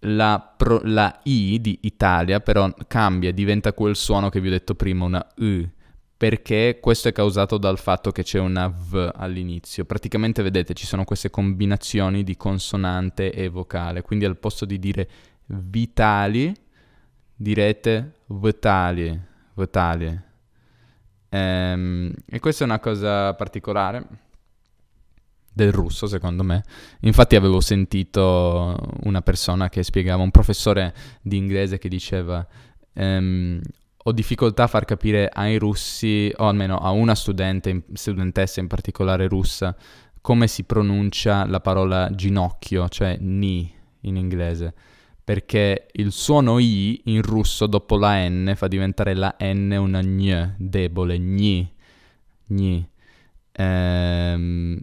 La, 0.00 0.54
pro, 0.56 0.80
la, 0.84 1.20
I 1.24 1.61
di 1.61 1.80
Italia 1.82 2.40
però 2.40 2.72
cambia, 2.87 3.32
diventa 3.32 3.72
quel 3.72 3.96
suono 3.96 4.28
che 4.28 4.40
vi 4.40 4.46
ho 4.46 4.50
detto 4.52 4.74
prima, 4.74 5.04
una 5.04 5.26
U, 5.38 5.68
perché 6.16 6.78
questo 6.80 7.08
è 7.08 7.12
causato 7.12 7.58
dal 7.58 7.78
fatto 7.78 8.12
che 8.12 8.22
c'è 8.22 8.38
una 8.38 8.68
V 8.68 9.11
all'inizio. 9.14 9.84
Praticamente 9.84 10.42
vedete 10.42 10.74
ci 10.74 10.87
sono 10.87 11.04
queste 11.04 11.30
combinazioni 11.30 12.22
di 12.22 12.37
consonante 12.37 13.32
e 13.32 13.48
vocale, 13.48 14.02
quindi 14.02 14.24
al 14.24 14.37
posto 14.37 14.64
di 14.64 14.78
dire 14.78 15.08
vitali 15.46 16.54
direte 17.34 18.12
vitali, 18.26 19.20
vitali. 19.54 20.20
Ehm, 21.30 22.12
e 22.26 22.38
questa 22.38 22.64
è 22.64 22.66
una 22.66 22.80
cosa 22.80 23.34
particolare 23.34 24.06
del 25.59 25.73
russo, 25.73 26.07
secondo 26.07 26.44
me. 26.44 26.62
Infatti 27.01 27.35
avevo 27.35 27.61
sentito 27.61 28.77
una 29.03 29.23
persona 29.23 29.68
che 29.68 29.83
spiegava, 29.83 30.23
un 30.23 30.31
professore 30.31 30.94
di 31.21 31.37
inglese 31.37 31.79
che 31.79 31.88
diceva 31.88 32.47
ehm, 32.92 33.61
ho 34.05 34.12
difficoltà 34.12 34.62
a 34.62 34.66
far 34.68 34.85
capire 34.85 35.29
ai 35.29 35.59
russi, 35.59 36.33
o 36.37 36.47
almeno 36.47 36.79
a 36.79 36.90
una 36.90 37.16
studente, 37.16 37.83
studentessa 37.92 38.61
in 38.61 38.68
particolare 38.68 39.27
russa, 39.27 39.77
come 40.21 40.47
si 40.47 40.62
pronuncia 40.62 41.44
la 41.44 41.61
parola 41.61 42.09
ginocchio, 42.12 42.88
cioè 42.88 43.16
ni 43.18 43.71
in 44.03 44.16
inglese. 44.16 44.73
Perché 45.25 45.88
il 45.92 46.12
suono 46.12 46.59
i 46.59 47.01
in 47.07 47.21
russo 47.21 47.66
dopo 47.66 47.99
la 47.99 48.27
n 48.29 48.53
fa 48.57 48.68
diventare 48.68 49.14
la 49.14 49.37
n 49.40 49.73
una 49.73 50.01
gn, 50.01 50.55
debole, 50.57 51.18
gni, 51.18 51.71
gni. 52.47 52.88
Ehm, 53.53 54.81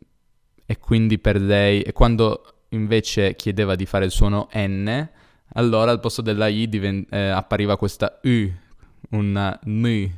e 0.65 0.77
quindi 0.77 1.19
per 1.19 1.39
lei, 1.39 1.81
e 1.81 1.91
quando 1.93 2.63
invece 2.69 3.35
chiedeva 3.35 3.75
di 3.75 3.85
fare 3.85 4.05
il 4.05 4.11
suono 4.11 4.49
N, 4.53 5.09
allora 5.53 5.91
al 5.91 5.99
posto 5.99 6.21
della 6.21 6.47
I 6.47 6.67
diven- 6.67 7.05
eh, 7.09 7.29
appariva 7.29 7.77
questa 7.77 8.19
U, 8.23 8.51
una 9.11 9.57
N. 9.65 10.09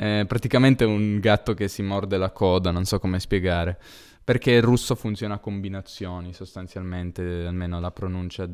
Eh, 0.00 0.24
praticamente 0.28 0.84
un 0.84 1.18
gatto 1.18 1.54
che 1.54 1.66
si 1.66 1.82
morde 1.82 2.16
la 2.18 2.30
coda, 2.30 2.70
non 2.70 2.84
so 2.84 2.98
come 3.00 3.18
spiegare. 3.18 3.78
Perché 4.22 4.52
il 4.52 4.62
russo 4.62 4.94
funziona 4.94 5.34
a 5.34 5.38
combinazioni 5.38 6.32
sostanzialmente, 6.32 7.46
almeno 7.46 7.80
la 7.80 7.90
pronuncia 7.90 8.48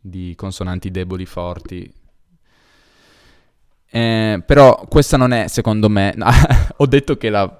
di 0.00 0.34
consonanti 0.36 0.90
deboli 0.90 1.26
forti. 1.26 1.92
Eh, 3.90 4.42
però 4.46 4.86
questa 4.88 5.16
non 5.16 5.32
è, 5.32 5.48
secondo 5.48 5.88
me, 5.88 6.14
ho 6.76 6.86
detto 6.86 7.16
che 7.16 7.30
la 7.30 7.58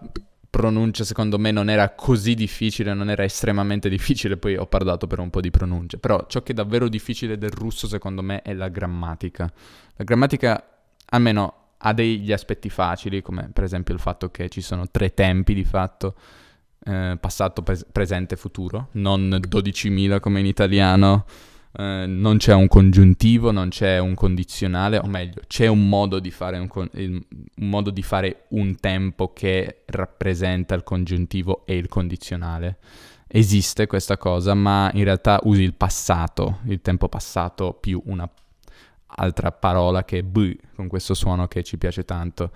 pronuncia 0.53 1.03
secondo 1.03 1.39
me 1.39 1.51
non 1.51 1.71
era 1.71 1.95
così 1.95 2.35
difficile, 2.35 2.93
non 2.93 3.09
era 3.09 3.25
estremamente 3.25 3.89
difficile, 3.89 4.37
poi 4.37 4.55
ho 4.55 4.67
parlato 4.67 5.07
per 5.07 5.19
un 5.19 5.31
po' 5.31 5.41
di 5.41 5.51
pronunce, 5.51 5.97
però 5.97 6.27
ciò 6.29 6.43
che 6.43 6.53
è 6.53 6.55
davvero 6.55 6.91
difficile 6.91 7.39
del 7.39 7.53
russo 7.53 7.89
secondo 7.89 8.21
me 8.21 8.43
è 8.43 8.53
la 8.53 8.69
grammatica. 8.69 9.51
La 9.97 10.05
grammatica 10.05 10.63
almeno 11.07 11.55
ha 11.79 11.95
degli 11.95 12.33
aspetti 12.33 12.69
facili, 12.69 13.23
come 13.23 13.49
per 13.51 13.65
esempio 13.65 13.95
il 13.95 14.01
fatto 14.01 14.31
che 14.31 14.51
ci 14.51 14.61
sono 14.61 14.91
tre 14.91 15.15
tempi 15.15 15.55
di 15.55 15.65
fatto, 15.65 16.17
eh, 16.85 17.17
passato, 17.19 17.63
pre- 17.63 17.87
presente, 17.91 18.37
futuro, 18.37 18.89
non 18.93 19.41
12.000 19.49 20.21
come 20.21 20.41
in 20.41 20.47
italiano 20.47 21.25
eh, 21.75 22.05
non 22.07 22.37
c'è 22.37 22.53
un 22.53 22.69
congiuntivo, 22.69 23.51
non 23.51 23.71
c'è 23.71 23.99
un 23.99 24.15
condizionale, 24.15 24.99
o 24.99 25.07
meglio, 25.07 25.41
c'è 25.47 25.67
un 25.67 25.89
modo 25.89 26.19
di 26.19 26.31
fare 26.31 26.59
un, 26.59 26.69
con- 26.69 26.91
un, 26.93 27.23
modo 27.57 27.91
di 27.91 28.03
fare 28.03 28.45
un 28.49 28.77
tempo 28.77 29.33
che 29.33 29.83
rappresenta 29.87 30.75
il 30.75 30.83
congiuntivo 30.83 31.65
e 31.65 31.77
il 31.77 31.89
condizionale. 31.89 32.79
Esiste 33.27 33.87
questa 33.87 34.19
cosa, 34.19 34.53
ma 34.53 34.91
in 34.93 35.05
realtà 35.05 35.41
usi 35.45 35.63
il 35.63 35.75
passato, 35.75 36.59
il 36.67 36.83
tempo 36.83 37.09
passato 37.09 37.73
più 37.73 38.03
una 38.05 38.29
altra 39.15 39.53
parola 39.53 40.05
che 40.05 40.19
è 40.19 40.23
b, 40.23 40.55
con 40.75 40.89
questo 40.89 41.15
suono 41.15 41.49
che 41.49 41.63
ci 41.63 41.79
piace 41.79 42.05
tanto. 42.05 42.51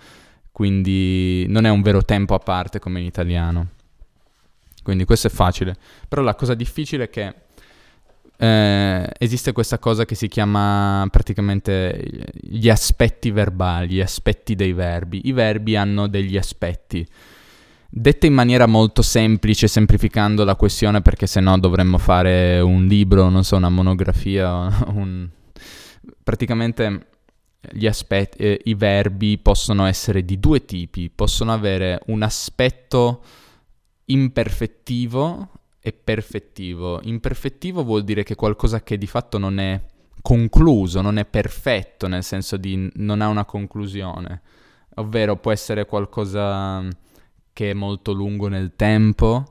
Quindi 0.52 1.46
non 1.48 1.64
è 1.64 1.70
un 1.70 1.80
vero 1.80 2.02
tempo 2.02 2.34
a 2.34 2.38
parte 2.38 2.78
come 2.78 3.00
in 3.00 3.06
italiano. 3.06 3.68
Quindi 4.82 5.04
questo 5.04 5.26
è 5.26 5.30
facile. 5.30 5.74
Però 6.06 6.22
la 6.22 6.34
cosa 6.34 6.54
difficile 6.54 7.04
è 7.04 7.10
che 7.10 7.34
eh, 8.38 9.10
esiste 9.18 9.52
questa 9.52 9.78
cosa 9.78 10.04
che 10.04 10.14
si 10.14 10.28
chiama 10.28 11.06
praticamente 11.10 12.30
gli 12.32 12.68
aspetti 12.68 13.30
verbali, 13.30 13.94
gli 13.94 14.00
aspetti 14.00 14.54
dei 14.54 14.72
verbi. 14.72 15.22
I 15.24 15.32
verbi 15.32 15.76
hanno 15.76 16.06
degli 16.06 16.36
aspetti. 16.36 17.06
Dette 17.88 18.26
in 18.26 18.34
maniera 18.34 18.66
molto 18.66 19.00
semplice, 19.00 19.68
semplificando 19.68 20.44
la 20.44 20.56
questione 20.56 21.00
perché 21.00 21.26
se 21.26 21.40
no 21.40 21.58
dovremmo 21.58 21.98
fare 21.98 22.60
un 22.60 22.86
libro, 22.86 23.28
non 23.30 23.42
so, 23.42 23.56
una 23.56 23.70
monografia, 23.70 24.68
un... 24.92 25.28
praticamente 26.22 27.06
gli 27.72 27.86
aspetti, 27.86 28.38
eh, 28.38 28.60
i 28.64 28.74
verbi 28.74 29.38
possono 29.38 29.86
essere 29.86 30.24
di 30.24 30.38
due 30.38 30.64
tipi, 30.64 31.10
possono 31.10 31.52
avere 31.52 32.00
un 32.06 32.22
aspetto 32.22 33.22
imperfettivo 34.06 35.48
e 35.86 35.92
perfettivo. 35.92 36.98
Imperfettivo 37.04 37.84
vuol 37.84 38.02
dire 38.02 38.24
che 38.24 38.34
qualcosa 38.34 38.82
che 38.82 38.98
di 38.98 39.06
fatto 39.06 39.38
non 39.38 39.60
è 39.60 39.80
concluso, 40.20 41.00
non 41.00 41.16
è 41.16 41.24
perfetto, 41.24 42.08
nel 42.08 42.24
senso 42.24 42.56
di 42.56 42.90
non 42.94 43.20
ha 43.20 43.28
una 43.28 43.44
conclusione. 43.44 44.42
Ovvero 44.96 45.36
può 45.36 45.52
essere 45.52 45.86
qualcosa 45.86 46.84
che 47.52 47.70
è 47.70 47.72
molto 47.72 48.10
lungo 48.10 48.48
nel 48.48 48.74
tempo, 48.74 49.44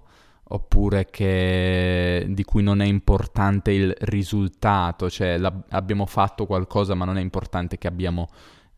oppure 0.43 1.05
che, 1.09 2.25
di 2.27 2.43
cui 2.43 2.63
non 2.63 2.81
è 2.81 2.85
importante 2.85 3.71
il 3.71 3.95
risultato, 3.99 5.09
cioè 5.09 5.39
abbiamo 5.69 6.05
fatto 6.05 6.45
qualcosa 6.45 6.95
ma 6.95 7.05
non 7.05 7.17
è 7.17 7.21
importante 7.21 7.77
che 7.77 7.87
abbiamo, 7.87 8.27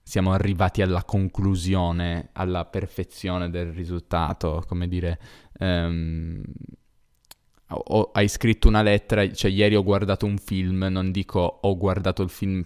siamo 0.03 0.31
arrivati 0.31 0.83
alla 0.83 1.03
conclusione, 1.03 2.29
alla 2.33 2.65
perfezione 2.65 3.49
del 3.49 3.71
risultato, 3.71 4.63
come 4.67 4.87
dire, 4.87 5.19
um, 5.57 6.43
ho, 7.69 8.11
hai 8.13 8.27
scritto 8.27 8.67
una 8.67 8.81
lettera, 8.81 9.29
cioè 9.31 9.51
ieri 9.51 9.75
ho 9.75 9.83
guardato 9.83 10.25
un 10.25 10.37
film, 10.37 10.87
non 10.89 11.11
dico 11.11 11.59
ho 11.61 11.77
guardato 11.77 12.21
il 12.23 12.29
film 12.29 12.61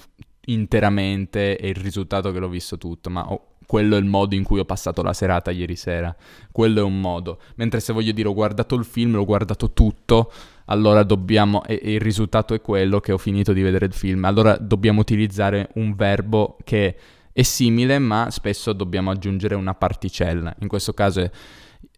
interamente 0.45 1.57
e 1.57 1.69
il 1.69 1.75
risultato 1.75 2.31
che 2.31 2.39
l'ho 2.39 2.49
visto 2.49 2.77
tutto, 2.77 3.09
ma 3.09 3.31
ho, 3.31 3.47
quello 3.65 3.95
è 3.95 3.99
il 3.99 4.05
modo 4.05 4.35
in 4.35 4.43
cui 4.43 4.59
ho 4.59 4.65
passato 4.65 5.01
la 5.01 5.13
serata 5.13 5.49
ieri 5.51 5.75
sera, 5.75 6.15
quello 6.51 6.81
è 6.81 6.83
un 6.83 6.99
modo. 6.99 7.39
Mentre 7.55 7.79
se 7.79 7.93
voglio 7.93 8.11
dire 8.11 8.27
ho 8.27 8.33
guardato 8.33 8.75
il 8.75 8.85
film, 8.85 9.13
l'ho 9.13 9.25
guardato 9.25 9.71
tutto, 9.71 10.31
allora 10.65 11.03
dobbiamo, 11.03 11.63
e, 11.65 11.79
e 11.81 11.93
il 11.93 12.01
risultato 12.01 12.53
è 12.53 12.61
quello 12.61 12.99
che 12.99 13.11
ho 13.11 13.17
finito 13.17 13.53
di 13.53 13.61
vedere 13.61 13.85
il 13.85 13.93
film, 13.93 14.25
allora 14.25 14.57
dobbiamo 14.57 14.99
utilizzare 14.99 15.69
un 15.75 15.95
verbo 15.95 16.57
che 16.63 16.95
è 17.33 17.41
simile, 17.43 17.97
ma 17.97 18.29
spesso 18.29 18.73
dobbiamo 18.73 19.09
aggiungere 19.09 19.55
una 19.55 19.73
particella. 19.73 20.53
In 20.59 20.67
questo 20.67 20.93
caso 20.93 21.21
è 21.21 21.31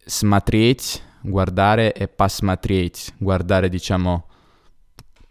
smatrieć, 0.05 1.01
guardare 1.23 1.93
e 1.93 2.07
pasmatriate, 2.07 3.13
guardare 3.17 3.69
diciamo 3.69 4.27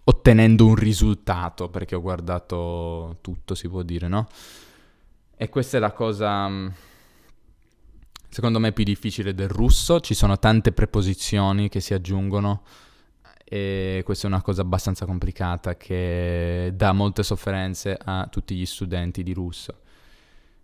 ottenendo 0.05 0.67
un 0.67 0.75
risultato, 0.75 1.69
perché 1.69 1.95
ho 1.95 2.01
guardato 2.01 3.19
tutto, 3.21 3.55
si 3.55 3.69
può 3.69 3.83
dire, 3.83 4.09
no? 4.09 4.27
E 5.37 5.49
questa 5.49 5.77
è 5.77 5.81
la 5.81 5.93
cosa, 5.93 6.49
mm, 6.49 6.69
secondo 8.29 8.59
me, 8.59 8.73
più 8.73 8.85
difficile 8.85 9.35
del 9.35 9.49
russo. 9.49 10.01
Ci 10.01 10.15
sono 10.15 10.39
tante 10.39 10.73
preposizioni 10.73 11.69
che 11.69 11.81
si 11.81 11.95
aggiungono 11.95 12.63
e 13.45 14.03
questa 14.05 14.27
è 14.27 14.31
una 14.31 14.41
cosa 14.41 14.63
abbastanza 14.63 15.05
complicata 15.05 15.77
che 15.77 16.73
dà 16.75 16.93
molte 16.93 17.23
sofferenze 17.23 17.99
a 18.03 18.27
tutti 18.31 18.55
gli 18.55 18.65
studenti 18.65 19.23
di 19.23 19.33
russo. 19.35 19.82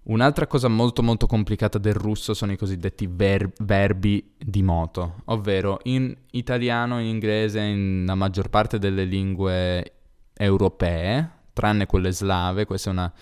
Un'altra 0.08 0.46
cosa 0.46 0.68
molto 0.68 1.02
molto 1.02 1.26
complicata 1.26 1.76
del 1.76 1.92
russo 1.92 2.32
sono 2.32 2.52
i 2.52 2.56
cosiddetti 2.56 3.06
ver- 3.10 3.52
verbi 3.58 4.32
di 4.38 4.62
moto, 4.62 5.16
ovvero 5.26 5.80
in 5.82 6.16
italiano, 6.30 6.98
in 6.98 7.06
inglese, 7.06 7.60
in 7.60 8.04
la 8.06 8.14
maggior 8.14 8.48
parte 8.48 8.78
delle 8.78 9.04
lingue 9.04 9.92
europee, 10.32 11.30
tranne 11.52 11.84
quelle 11.84 12.12
slave, 12.12 12.64
questa 12.64 12.88
è 12.88 12.92
una... 12.94 13.12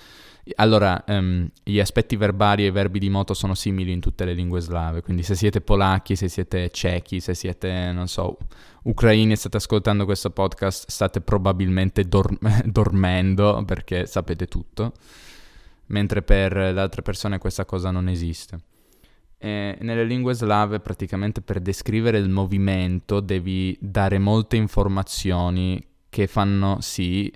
Allora, 0.55 1.03
um, 1.09 1.49
gli 1.65 1.81
aspetti 1.81 2.15
verbali 2.15 2.63
e 2.63 2.69
i 2.69 2.71
verbi 2.71 3.01
di 3.01 3.11
moto 3.11 3.35
sono 3.35 3.55
simili 3.55 3.91
in 3.91 3.99
tutte 3.99 4.25
le 4.25 4.33
lingue 4.33 4.61
slave, 4.61 5.03
quindi 5.03 5.25
se 5.25 5.35
siete 5.35 5.61
polacchi, 5.61 6.15
se 6.15 6.29
siete 6.29 6.71
cechi, 6.71 7.19
se 7.19 7.35
siete, 7.35 7.91
non 7.91 8.07
so, 8.07 8.37
ucraini 8.85 9.33
e 9.33 9.37
state 9.37 9.57
ascoltando 9.57 10.05
questo 10.05 10.31
podcast, 10.31 10.89
state 10.89 11.21
probabilmente 11.21 12.05
dor- 12.05 12.39
dormendo 12.65 13.65
perché 13.67 14.07
sapete 14.07 14.47
tutto, 14.47 14.93
mentre 15.87 16.23
per 16.23 16.55
le 16.55 16.81
altre 16.81 17.03
persone 17.03 17.39
questa 17.39 17.65
cosa 17.65 17.91
non 17.91 18.09
esiste. 18.09 18.59
E 19.39 19.77
nelle 19.81 20.05
lingue 20.05 20.33
slave 20.33 20.81
praticamente 20.81 21.43
per 21.43 21.61
descrivere 21.61 22.19
il 22.19 22.31
movimento 22.31 23.21
devi 23.21 23.77
dare 23.81 24.19
molte 24.19 24.57
informazioni 24.57 25.85
che 26.09 26.27
fanno 26.27 26.81
sì 26.81 27.31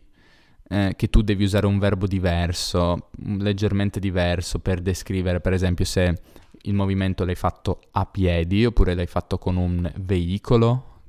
eh, 0.73 0.95
che 0.97 1.11
tu 1.11 1.23
devi 1.23 1.45
usare 1.45 1.67
un 1.67 1.79
verbo 1.79 2.07
diverso, 2.07 3.11
leggermente 3.19 4.01
diverso 4.01 4.61
per 4.61 4.81
descrivere 4.81 5.41
per 5.41 5.53
esempio 5.53 5.85
se 5.85 6.23
il 6.63 6.75
movimento 6.75 7.25
l'hai 7.25 7.35
fatto 7.35 7.81
a 7.93 8.07
piedi 8.07 8.65
oppure 8.65 8.95
l'hai 8.95 9.07
fatto 9.07 9.37
con 9.39 9.57
un 9.57 9.91
veicolo, 9.97 11.01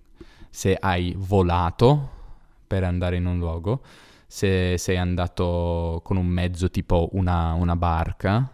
se 0.50 0.76
hai 0.80 1.14
volato 1.18 2.10
per 2.66 2.84
andare 2.84 3.18
in 3.18 3.26
un 3.26 3.38
luogo, 3.38 3.82
se 4.32 4.78
sei 4.78 4.96
andato 4.96 6.00
con 6.06 6.16
un 6.16 6.26
mezzo 6.26 6.72
tipo 6.72 7.10
una, 7.12 7.52
una 7.52 7.76
barca 7.76 8.50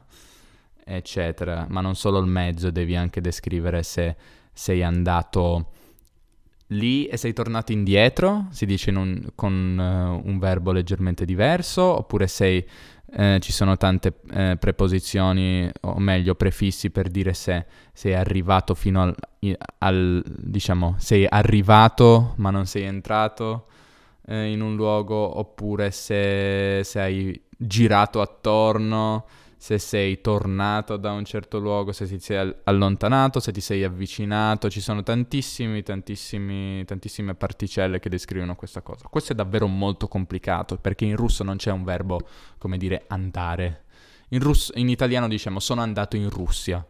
eccetera, 0.84 1.68
ma 1.70 1.82
non 1.82 1.94
solo 1.94 2.18
il 2.18 2.26
mezzo, 2.26 2.72
devi 2.72 2.96
anche 2.96 3.22
descrivere 3.22 3.84
se 3.84 4.16
sei 4.52 4.82
andato 4.82 5.74
lì 6.68 7.06
e 7.06 7.16
sei 7.18 7.32
tornato 7.32 7.74
indietro, 7.74 8.48
si 8.50 8.66
dice 8.66 8.90
un, 8.90 9.24
con 9.36 9.52
uh, 9.78 10.28
un 10.28 10.40
verbo 10.40 10.72
leggermente 10.72 11.26
diverso, 11.26 11.84
oppure 11.84 12.26
sei, 12.26 12.66
eh, 13.12 13.38
ci 13.40 13.52
sono 13.52 13.78
tante 13.78 14.16
eh, 14.32 14.58
preposizioni, 14.60 15.70
o 15.82 16.00
meglio 16.00 16.34
prefissi 16.34 16.90
per 16.90 17.10
dire 17.10 17.36
se 17.36 17.68
sei 17.94 18.16
arrivato 18.16 18.74
fino 18.74 19.04
al, 19.04 19.16
al 19.78 20.24
diciamo, 20.26 20.96
sei 20.98 21.28
arrivato 21.30 22.34
ma 22.38 22.50
non 22.50 22.66
sei 22.66 22.84
entrato 22.84 23.68
eh, 24.28 24.52
in 24.52 24.62
un 24.62 24.76
luogo, 24.76 25.40
oppure 25.40 25.92
se, 25.92 26.82
se 26.84 27.00
hai 27.00 27.42
girato 27.58 28.22
attorno 28.22 29.26
se 29.60 29.80
sei 29.80 30.22
tornato 30.22 30.98
da 30.98 31.12
un 31.12 31.26
certo 31.26 31.58
luogo, 31.58 31.92
se 31.92 32.06
ti 32.06 32.20
sei 32.20 32.56
allontanato, 32.63 33.40
se 33.40 33.52
ti 33.52 33.60
sei 33.60 33.84
avvicinato, 33.84 34.70
ci 34.70 34.80
sono 34.80 35.02
tantissimi, 35.02 35.82
tantissimi, 35.82 36.86
tantissime 36.86 37.34
particelle 37.34 38.00
che 38.00 38.08
descrivono 38.08 38.56
questa 38.56 38.82
cosa. 38.82 39.08
Questo 39.10 39.34
è 39.34 39.36
davvero 39.36 39.66
molto 39.68 40.08
complicato 40.08 40.78
perché 40.78 41.06
in 41.06 41.16
russo 41.16 41.44
non 41.44 41.58
c'è 41.58 41.72
un 41.72 41.84
verbo, 41.84 42.20
come 42.60 42.78
dire, 42.78 43.06
andare. 43.08 43.86
In, 44.30 44.40
russo, 44.40 44.72
in 44.76 44.90
italiano 44.90 45.28
diciamo 45.28 45.60
sono 45.60 45.82
andato 45.82 46.16
in 46.16 46.30
Russia, 46.30 46.86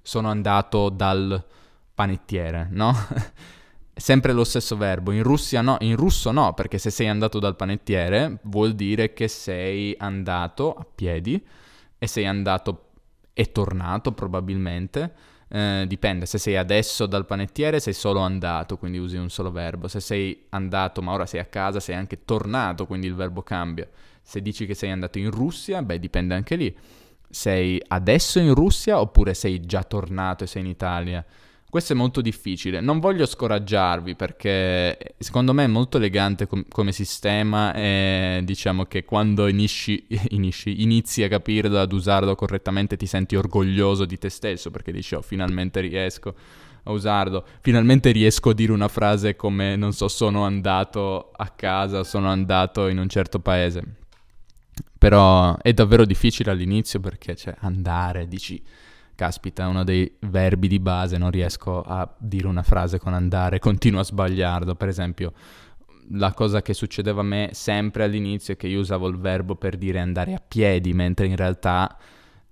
sono 0.00 0.28
andato 0.28 0.90
dal 0.90 1.44
panettiere, 1.92 2.68
no? 2.70 2.94
sempre 3.94 4.32
lo 4.32 4.44
stesso 4.44 4.76
verbo. 4.76 5.12
In 5.12 5.22
Russia 5.22 5.60
no, 5.60 5.76
in 5.80 5.96
russo 5.96 6.30
no, 6.30 6.54
perché 6.54 6.78
se 6.78 6.90
sei 6.90 7.08
andato 7.08 7.38
dal 7.38 7.56
panettiere 7.56 8.38
vuol 8.42 8.74
dire 8.74 9.12
che 9.12 9.28
sei 9.28 9.94
andato 9.98 10.74
a 10.74 10.86
piedi 10.92 11.42
e 11.98 12.06
sei 12.06 12.26
andato 12.26 12.90
e 13.32 13.52
tornato 13.52 14.12
probabilmente. 14.12 15.12
Eh, 15.52 15.84
dipende, 15.88 16.26
se 16.26 16.38
sei 16.38 16.56
adesso 16.56 17.06
dal 17.06 17.26
panettiere 17.26 17.80
sei 17.80 17.92
solo 17.92 18.20
andato, 18.20 18.78
quindi 18.78 18.98
usi 18.98 19.16
un 19.16 19.30
solo 19.30 19.50
verbo. 19.50 19.88
Se 19.88 20.00
sei 20.00 20.46
andato 20.50 21.02
ma 21.02 21.12
ora 21.12 21.26
sei 21.26 21.40
a 21.40 21.46
casa 21.46 21.80
sei 21.80 21.96
anche 21.96 22.24
tornato, 22.24 22.86
quindi 22.86 23.06
il 23.06 23.14
verbo 23.14 23.42
cambia. 23.42 23.88
Se 24.22 24.40
dici 24.40 24.66
che 24.66 24.74
sei 24.74 24.90
andato 24.90 25.18
in 25.18 25.30
Russia, 25.30 25.82
beh 25.82 25.98
dipende 25.98 26.34
anche 26.34 26.56
lì. 26.56 26.76
Sei 27.28 27.80
adesso 27.88 28.38
in 28.38 28.54
Russia 28.54 29.00
oppure 29.00 29.34
sei 29.34 29.60
già 29.60 29.82
tornato 29.82 30.44
e 30.44 30.46
sei 30.46 30.62
in 30.62 30.68
Italia? 30.68 31.24
Questo 31.70 31.92
è 31.92 31.96
molto 31.96 32.20
difficile, 32.20 32.80
non 32.80 32.98
voglio 32.98 33.24
scoraggiarvi 33.24 34.16
perché 34.16 35.14
secondo 35.18 35.52
me 35.52 35.64
è 35.64 35.68
molto 35.68 35.98
elegante 35.98 36.48
com- 36.48 36.64
come 36.68 36.90
sistema 36.90 37.72
e 37.72 38.40
diciamo 38.42 38.86
che 38.86 39.04
quando 39.04 39.46
inizi, 39.46 40.04
inizi, 40.30 40.82
inizi 40.82 41.22
a 41.22 41.28
capirlo, 41.28 41.78
ad 41.78 41.92
usarlo 41.92 42.34
correttamente 42.34 42.96
ti 42.96 43.06
senti 43.06 43.36
orgoglioso 43.36 44.04
di 44.04 44.18
te 44.18 44.30
stesso 44.30 44.72
perché 44.72 44.90
dici 44.90 45.14
oh 45.14 45.22
finalmente 45.22 45.80
riesco 45.80 46.34
a 46.82 46.90
usarlo, 46.90 47.46
finalmente 47.60 48.10
riesco 48.10 48.50
a 48.50 48.54
dire 48.54 48.72
una 48.72 48.88
frase 48.88 49.36
come 49.36 49.76
non 49.76 49.92
so 49.92 50.08
sono 50.08 50.44
andato 50.44 51.30
a 51.36 51.50
casa, 51.50 52.02
sono 52.02 52.30
andato 52.30 52.88
in 52.88 52.98
un 52.98 53.08
certo 53.08 53.38
paese. 53.38 53.82
Però 54.98 55.56
è 55.58 55.72
davvero 55.72 56.04
difficile 56.04 56.50
all'inizio 56.50 56.98
perché 56.98 57.36
cioè, 57.36 57.54
andare, 57.60 58.26
dici 58.26 58.60
caspita, 59.20 59.68
uno 59.68 59.84
dei 59.84 60.10
verbi 60.20 60.66
di 60.66 60.80
base, 60.80 61.18
non 61.18 61.30
riesco 61.30 61.82
a 61.82 62.10
dire 62.16 62.46
una 62.46 62.62
frase 62.62 62.98
con 62.98 63.12
andare, 63.12 63.58
continuo 63.60 64.00
a 64.00 64.04
sbagliarlo. 64.04 64.74
Per 64.76 64.88
esempio, 64.88 65.34
la 66.12 66.32
cosa 66.32 66.62
che 66.62 66.72
succedeva 66.72 67.20
a 67.20 67.24
me 67.24 67.50
sempre 67.52 68.04
all'inizio 68.04 68.54
è 68.54 68.56
che 68.56 68.66
io 68.66 68.80
usavo 68.80 69.08
il 69.08 69.18
verbo 69.18 69.56
per 69.56 69.76
dire 69.76 70.00
andare 70.00 70.32
a 70.32 70.42
piedi, 70.46 70.94
mentre 70.94 71.26
in 71.26 71.36
realtà 71.36 71.98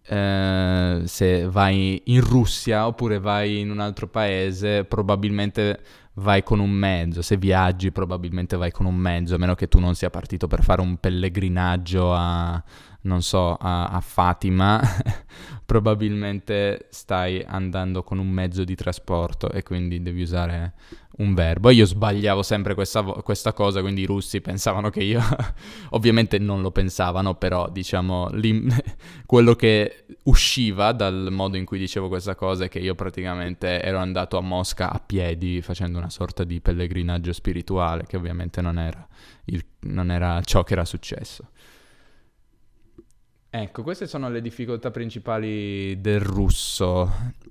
eh, 0.03 1.01
se 1.07 1.49
vai 1.49 2.03
in 2.05 2.21
Russia 2.21 2.87
oppure 2.87 3.19
vai 3.19 3.61
in 3.61 3.71
un 3.71 3.81
altro 3.81 4.07
paese, 4.07 4.85
probabilmente 4.85 5.81
vai 6.19 6.43
con 6.43 6.59
un 6.59 6.71
mezzo, 6.71 7.23
se 7.23 7.39
viaggi 7.39 7.93
probabilmente 7.93 8.57
vai 8.57 8.71
con 8.73 8.85
un 8.85 8.97
mezzo, 8.97 9.37
a 9.37 9.39
meno 9.39 9.55
che 9.55 9.69
tu 9.69 9.79
non 9.79 9.95
sia 9.95 10.11
partito 10.11 10.47
per 10.47 10.63
fare 10.63 10.83
un 10.83 10.99
pellegrinaggio 10.99 12.13
a, 12.13 12.63
non 13.03 13.23
so, 13.23 13.55
a, 13.55 13.89
a 13.89 14.01
Fatima, 14.01 14.81
probabilmente 15.69 16.87
stai 16.89 17.45
andando 17.47 18.03
con 18.03 18.19
un 18.19 18.31
mezzo 18.31 18.65
di 18.65 18.75
trasporto 18.75 19.51
e 19.51 19.63
quindi 19.63 20.01
devi 20.01 20.23
usare 20.23 20.73
un 21.19 21.35
verbo. 21.35 21.69
Io 21.69 21.85
sbagliavo 21.85 22.43
sempre 22.43 22.73
questa, 22.73 23.03
questa 23.03 23.53
cosa, 23.53 23.83
quindi 23.83 24.01
i 24.01 24.07
russi 24.07 24.41
pensavano 24.41 24.89
che 24.89 25.03
io, 25.03 25.21
ovviamente 25.91 26.39
non 26.39 26.63
lo 26.63 26.71
pensavano, 26.71 27.35
però 27.35 27.69
diciamo 27.69 28.31
quello 29.27 29.55
che 29.57 30.07
usciva 30.23 30.93
dal 30.93 31.29
modo 31.31 31.59
in 31.59 31.67
cui 31.67 31.79
dicevo 31.79 32.09
questa 32.09 32.35
cosa 32.35 32.65
è 32.65 32.69
che 32.71 32.79
io 32.79 32.95
praticamente 32.95 33.83
ero 33.83 33.99
andato 33.99 34.39
a 34.39 34.41
Mosca 34.41 34.91
a 34.91 35.03
piedi 35.05 35.61
facendo 35.61 35.99
una 35.99 36.09
sorta 36.09 36.45
di 36.45 36.63
pellegrinaggio 36.63 37.35
spirituale, 37.35 38.07
che 38.07 38.17
ovviamente 38.17 38.63
non 38.63 38.79
era, 38.79 39.07
il, 39.45 39.63
non 39.81 40.11
era 40.11 40.41
ciò 40.41 40.65
che 40.65 40.73
era 40.73 40.87
successo. 40.87 41.51
Ecco, 43.51 43.83
queste 43.83 44.07
sono 44.07 44.29
le 44.29 44.43
difficoltà 44.43 44.91
principali 44.91 45.99
del 46.01 46.21
russo. 46.21 47.11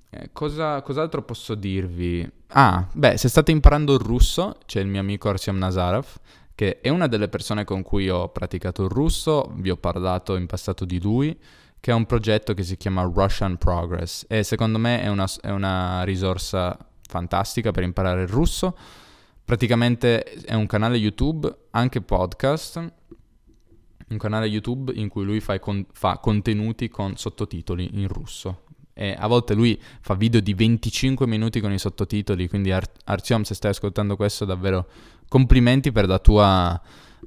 Eh, 0.09 0.29
cosa, 0.31 0.81
cos'altro 0.81 1.23
posso 1.23 1.55
dirvi? 1.55 2.29
Ah, 2.49 2.87
beh, 2.91 3.17
se 3.17 3.27
state 3.29 3.51
imparando 3.51 3.93
il 3.93 3.99
russo, 3.99 4.57
c'è 4.65 4.79
il 4.79 4.87
mio 4.87 4.99
amico 4.99 5.29
Arsyom 5.29 5.57
Nazarov, 5.57 6.05
che 6.53 6.81
è 6.81 6.89
una 6.89 7.07
delle 7.07 7.29
persone 7.29 7.63
con 7.63 7.81
cui 7.81 8.09
ho 8.09 8.29
praticato 8.29 8.83
il 8.83 8.89
russo, 8.89 9.51
vi 9.55 9.71
ho 9.71 9.77
parlato 9.77 10.35
in 10.35 10.45
passato 10.45 10.85
di 10.85 11.01
lui, 11.01 11.37
che 11.79 11.91
ha 11.91 11.95
un 11.95 12.05
progetto 12.05 12.53
che 12.53 12.63
si 12.63 12.77
chiama 12.77 13.01
Russian 13.01 13.57
Progress 13.57 14.25
e 14.27 14.43
secondo 14.43 14.77
me 14.77 15.01
è 15.01 15.07
una, 15.07 15.27
è 15.41 15.49
una 15.49 16.03
risorsa 16.03 16.77
fantastica 17.07 17.71
per 17.71 17.83
imparare 17.83 18.23
il 18.23 18.27
russo. 18.27 18.77
Praticamente 19.43 20.23
è 20.23 20.53
un 20.53 20.65
canale 20.65 20.97
YouTube, 20.97 21.49
anche 21.71 22.01
podcast, 22.01 22.93
un 24.09 24.17
canale 24.17 24.45
YouTube 24.47 24.91
in 24.95 25.09
cui 25.09 25.23
lui 25.23 25.41
con- 25.59 25.85
fa 25.91 26.17
contenuti 26.19 26.89
con 26.89 27.17
sottotitoli 27.17 27.89
in 27.93 28.07
russo. 28.07 28.63
E 28.93 29.15
a 29.17 29.27
volte 29.27 29.53
lui 29.53 29.79
fa 30.01 30.15
video 30.15 30.39
di 30.39 30.53
25 30.53 31.27
minuti 31.27 31.59
con 31.59 31.71
i 31.71 31.77
sottotitoli, 31.77 32.47
quindi 32.49 32.71
Ar- 32.71 32.89
Artyom 33.05 33.43
se 33.43 33.53
stai 33.53 33.71
ascoltando 33.71 34.15
questo 34.15 34.43
davvero 34.43 34.87
complimenti 35.27 35.91
per 35.91 36.07
la 36.07 36.17
tua 36.17 36.81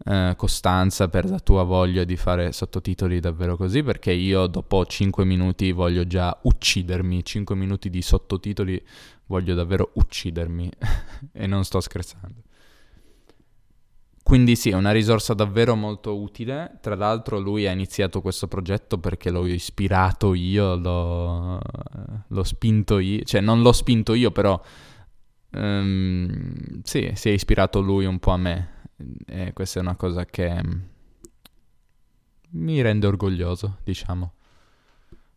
eh, 0.05 0.35
costanza, 0.37 1.09
per 1.09 1.29
la 1.29 1.39
tua 1.39 1.63
voglia 1.63 2.05
di 2.05 2.17
fare 2.17 2.53
sottotitoli 2.53 3.21
davvero 3.21 3.57
così, 3.57 3.83
perché 3.83 4.13
io 4.13 4.47
dopo 4.47 4.85
5 4.85 5.25
minuti 5.25 5.73
voglio 5.73 6.07
già 6.07 6.37
uccidermi, 6.43 7.25
5 7.25 7.55
minuti 7.55 7.91
di 7.91 8.03
sottotitoli 8.03 8.83
voglio 9.27 9.55
davvero 9.55 9.91
uccidermi 9.95 10.71
e 11.33 11.47
non 11.47 11.65
sto 11.65 11.81
scherzando. 11.81 12.43
Quindi 14.31 14.55
sì, 14.55 14.71
è 14.71 14.75
una 14.75 14.93
risorsa 14.93 15.35
davvero 15.35 15.75
molto 15.75 16.17
utile. 16.17 16.79
Tra 16.81 16.95
l'altro 16.95 17.41
lui 17.41 17.67
ha 17.67 17.73
iniziato 17.73 18.21
questo 18.21 18.47
progetto 18.47 18.97
perché 18.97 19.29
l'ho 19.29 19.45
ispirato 19.45 20.35
io, 20.35 20.77
l'ho, 20.77 21.59
l'ho 22.29 22.45
spinto 22.45 23.01
io, 23.01 23.25
cioè 23.25 23.41
non 23.41 23.61
l'ho 23.61 23.73
spinto 23.73 24.15
io 24.15 24.31
però 24.31 24.63
um, 25.51 26.81
sì, 26.85 27.11
si 27.13 27.29
è 27.29 27.33
ispirato 27.33 27.81
lui 27.81 28.05
un 28.05 28.21
po' 28.21 28.31
a 28.31 28.37
me 28.37 28.69
e 29.27 29.53
questa 29.53 29.81
è 29.81 29.83
una 29.83 29.97
cosa 29.97 30.25
che 30.25 30.63
mi 32.51 32.81
rende 32.83 33.09
orgoglioso, 33.09 33.79
diciamo. 33.83 34.35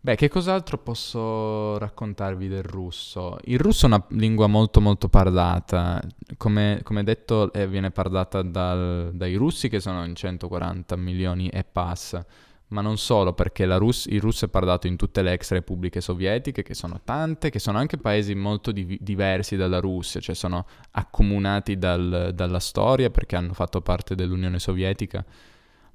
Beh, 0.06 0.16
che 0.16 0.28
cos'altro 0.28 0.78
posso 0.80 1.78
raccontarvi 1.78 2.50
del 2.50 2.62
russo? 2.64 3.38
Il 3.46 3.58
russo 3.58 3.86
è 3.86 3.88
una 3.88 4.06
lingua 4.10 4.48
molto 4.48 4.82
molto 4.82 5.08
parlata, 5.08 6.02
come, 6.36 6.82
come 6.84 7.06
detto 7.06 7.54
eh, 7.54 7.70
viene 7.70 7.90
parlata 7.90 8.42
dal, 8.42 9.12
dai 9.14 9.36
russi 9.36 9.70
che 9.70 9.80
sono 9.80 10.04
in 10.04 10.14
140 10.14 10.98
milioni 10.98 11.48
e 11.48 11.64
passa, 11.64 12.26
ma 12.68 12.82
non 12.82 12.98
solo, 12.98 13.32
perché 13.32 13.66
Rus- 13.78 14.08
il 14.08 14.20
russo 14.20 14.44
è 14.44 14.50
parlato 14.50 14.88
in 14.88 14.98
tutte 14.98 15.22
le 15.22 15.32
ex 15.32 15.52
repubbliche 15.52 16.02
sovietiche, 16.02 16.64
che 16.64 16.74
sono 16.74 17.00
tante, 17.02 17.50
che 17.50 17.60
sono 17.60 17.78
anche 17.78 17.96
paesi 17.96 18.36
molto 18.36 18.74
div- 18.74 19.00
diversi 19.00 19.56
dalla 19.56 19.80
Russia, 19.80 20.20
cioè 20.20 20.36
sono 20.36 20.66
accomunati 20.92 21.78
dal, 21.78 22.32
dalla 22.36 22.60
storia 22.60 23.10
perché 23.10 23.38
hanno 23.38 23.54
fatto 23.54 23.80
parte 23.80 24.16
dell'Unione 24.16 24.60
Sovietica, 24.60 25.24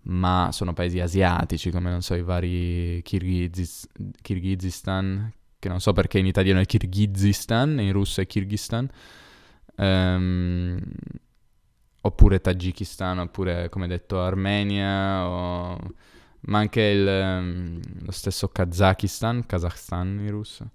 ma 0.09 0.50
sono 0.52 0.72
paesi 0.72 1.00
asiatici, 1.00 1.70
come 1.70 1.90
non 1.90 2.02
so, 2.02 2.14
i 2.14 2.22
vari 2.22 3.00
Kirghizis- 3.02 3.88
Kirghizistan, 4.22 5.32
che 5.59 5.68
non 5.68 5.80
so 5.80 5.92
perché 5.92 6.18
in 6.18 6.26
italiano 6.26 6.61
è 6.61 6.66
Kirghizistan, 6.66 7.78
in 7.80 7.92
russo 7.92 8.20
è 8.20 8.26
Kirghistan, 8.26 8.88
um, 9.76 10.80
oppure 12.00 12.40
Tagikistan, 12.40 13.18
oppure 13.18 13.68
come 13.68 13.86
detto 13.86 14.20
Armenia, 14.20 15.28
o... 15.28 15.78
ma 16.40 16.59
anche 16.59 16.80
il, 16.80 17.06
um, 17.06 17.80
lo 18.00 18.12
stesso 18.12 18.48
Kazakistan, 18.48 19.44
Kazakhstan 19.44 20.20
in 20.20 20.30
russo. 20.30 20.70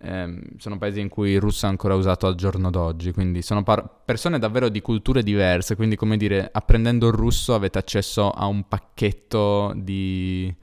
Um, 0.00 0.40
sono 0.58 0.78
paesi 0.78 1.00
in 1.00 1.08
cui 1.08 1.30
il 1.30 1.40
russo 1.40 1.66
è 1.66 1.68
ancora 1.68 1.96
usato 1.96 2.28
al 2.28 2.36
giorno 2.36 2.70
d'oggi, 2.70 3.10
quindi 3.10 3.42
sono 3.42 3.64
par- 3.64 4.02
persone 4.04 4.38
davvero 4.38 4.68
di 4.68 4.80
culture 4.80 5.24
diverse, 5.24 5.74
quindi 5.74 5.96
come 5.96 6.16
dire, 6.16 6.48
apprendendo 6.52 7.08
il 7.08 7.14
russo 7.14 7.52
avete 7.52 7.78
accesso 7.78 8.30
a 8.30 8.46
un 8.46 8.68
pacchetto 8.68 9.72
di, 9.74 10.54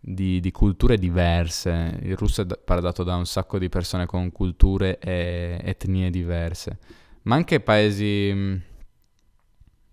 di, 0.00 0.40
di 0.40 0.50
culture 0.50 0.98
diverse. 0.98 1.96
Il 2.02 2.16
russo 2.16 2.42
è 2.42 2.46
parlato 2.46 3.04
da 3.04 3.14
un 3.14 3.26
sacco 3.26 3.56
di 3.58 3.68
persone 3.68 4.04
con 4.04 4.32
culture 4.32 4.98
e 4.98 5.60
etnie 5.62 6.10
diverse, 6.10 6.78
ma 7.22 7.36
anche 7.36 7.60
paesi 7.60 8.60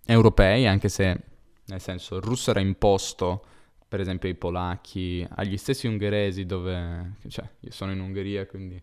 europei, 0.03 0.65
anche 0.65 0.89
se 0.89 1.21
nel 1.65 1.79
senso 1.79 2.15
il 2.15 2.23
russo 2.23 2.49
era 2.49 2.59
imposto, 2.59 3.45
per 3.93 4.01
esempio 4.01 4.27
ai 4.27 4.33
polacchi, 4.33 5.23
agli 5.35 5.55
stessi 5.55 5.85
ungheresi 5.85 6.47
dove, 6.47 7.11
cioè 7.27 7.47
io 7.59 7.69
sono 7.69 7.91
in 7.91 7.99
Ungheria 7.99 8.47
quindi 8.47 8.81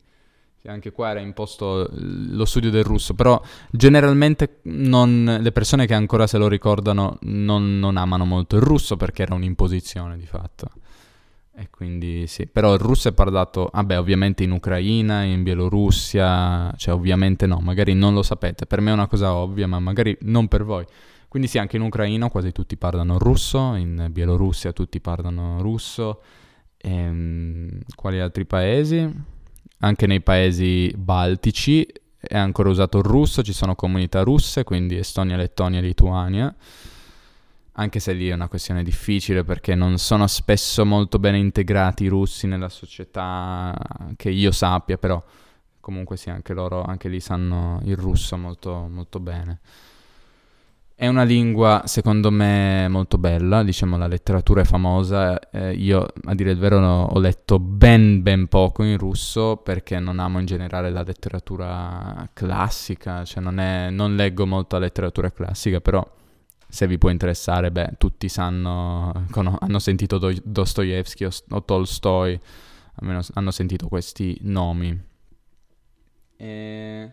anche 0.66 0.92
qua 0.92 1.10
era 1.10 1.18
imposto 1.18 1.90
lo 1.90 2.44
studio 2.44 2.70
del 2.70 2.84
russo, 2.84 3.14
però 3.14 3.42
generalmente 3.72 4.58
non, 4.66 5.38
le 5.40 5.50
persone 5.50 5.86
che 5.86 5.94
ancora 5.94 6.28
se 6.28 6.38
lo 6.38 6.46
ricordano 6.46 7.18
non, 7.22 7.80
non, 7.80 7.96
amano 7.96 8.24
molto 8.24 8.54
il 8.54 8.62
russo 8.62 8.96
perché 8.96 9.22
era 9.22 9.34
un'imposizione 9.34 10.16
di 10.16 10.26
fatto. 10.26 10.68
E 11.56 11.70
quindi 11.70 12.28
sì, 12.28 12.46
però 12.46 12.72
il 12.74 12.78
russo 12.78 13.08
è 13.08 13.12
parlato, 13.12 13.68
vabbè, 13.72 13.98
ovviamente 13.98 14.44
in 14.44 14.52
Ucraina, 14.52 15.24
in 15.24 15.42
Bielorussia, 15.42 16.72
cioè 16.76 16.94
ovviamente 16.94 17.46
no, 17.46 17.58
magari 17.58 17.94
non 17.94 18.14
lo 18.14 18.22
sapete, 18.22 18.64
per 18.64 18.80
me 18.80 18.90
è 18.90 18.94
una 18.94 19.08
cosa 19.08 19.34
ovvia, 19.34 19.66
ma 19.66 19.80
magari 19.80 20.16
non 20.20 20.46
per 20.46 20.62
voi. 20.62 20.86
Quindi 21.30 21.46
sì, 21.46 21.58
anche 21.58 21.76
in 21.76 21.82
Ucraina 21.82 22.28
quasi 22.28 22.50
tutti 22.50 22.76
parlano 22.76 23.16
russo, 23.16 23.76
in 23.76 24.08
Bielorussia 24.10 24.72
tutti 24.72 25.00
parlano 25.00 25.62
russo, 25.62 26.22
ehm, 26.76 27.82
quali 27.94 28.18
altri 28.18 28.44
paesi? 28.46 29.08
Anche 29.78 30.06
nei 30.08 30.22
paesi 30.22 30.92
baltici 30.96 31.86
è 32.18 32.36
ancora 32.36 32.68
usato 32.68 32.98
il 32.98 33.04
russo, 33.04 33.44
ci 33.44 33.52
sono 33.52 33.76
comunità 33.76 34.22
russe, 34.22 34.64
quindi 34.64 34.96
Estonia, 34.96 35.36
Lettonia, 35.36 35.80
Lituania 35.80 36.52
anche 37.74 38.00
se 38.00 38.12
lì 38.12 38.28
è 38.28 38.34
una 38.34 38.48
questione 38.48 38.82
difficile 38.82 39.44
perché 39.44 39.74
non 39.74 39.98
sono 39.98 40.26
spesso 40.26 40.84
molto 40.84 41.18
bene 41.18 41.38
integrati 41.38 42.04
i 42.04 42.08
russi 42.08 42.46
nella 42.46 42.68
società 42.68 43.74
che 44.16 44.30
io 44.30 44.50
sappia, 44.50 44.98
però 44.98 45.22
comunque 45.80 46.16
sì, 46.16 46.28
anche 46.28 46.52
loro, 46.52 46.82
anche 46.82 47.08
lì 47.08 47.20
sanno 47.20 47.80
il 47.84 47.96
russo 47.96 48.36
molto, 48.36 48.86
molto 48.90 49.18
bene. 49.20 49.60
È 51.00 51.06
una 51.06 51.22
lingua, 51.22 51.84
secondo 51.86 52.30
me, 52.30 52.86
molto 52.88 53.16
bella, 53.16 53.62
diciamo 53.62 53.96
la 53.96 54.06
letteratura 54.06 54.60
è 54.60 54.64
famosa, 54.66 55.38
eh, 55.48 55.72
io 55.72 56.06
a 56.24 56.34
dire 56.34 56.50
il 56.50 56.58
vero 56.58 56.78
ho 56.78 57.18
letto 57.18 57.58
ben 57.58 58.20
ben 58.20 58.48
poco 58.48 58.82
in 58.82 58.98
russo 58.98 59.56
perché 59.56 59.98
non 59.98 60.18
amo 60.18 60.40
in 60.40 60.44
generale 60.44 60.90
la 60.90 61.02
letteratura 61.02 62.28
classica, 62.34 63.24
cioè 63.24 63.42
non, 63.42 63.58
è, 63.58 63.88
non 63.88 64.14
leggo 64.14 64.44
molto 64.44 64.76
la 64.76 64.82
letteratura 64.82 65.32
classica, 65.32 65.80
però 65.80 66.06
se 66.68 66.86
vi 66.86 66.98
può 66.98 67.08
interessare, 67.08 67.70
beh, 67.70 67.94
tutti 67.96 68.28
sanno, 68.28 69.24
hanno 69.58 69.78
sentito 69.78 70.18
Do- 70.18 70.34
Dostoevsky 70.44 71.24
o, 71.24 71.30
o 71.48 71.64
Tolstoi, 71.64 72.38
almeno 72.96 73.22
hanno 73.32 73.50
sentito 73.50 73.88
questi 73.88 74.36
nomi. 74.42 75.02
E... 76.36 77.12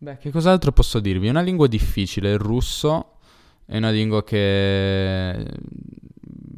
Beh, 0.00 0.16
che 0.18 0.30
cos'altro 0.30 0.70
posso 0.70 1.00
dirvi? 1.00 1.26
È 1.26 1.30
una 1.30 1.40
lingua 1.40 1.66
difficile, 1.66 2.30
il 2.30 2.38
russo 2.38 3.14
è 3.66 3.76
una 3.76 3.90
lingua 3.90 4.22
che 4.22 5.44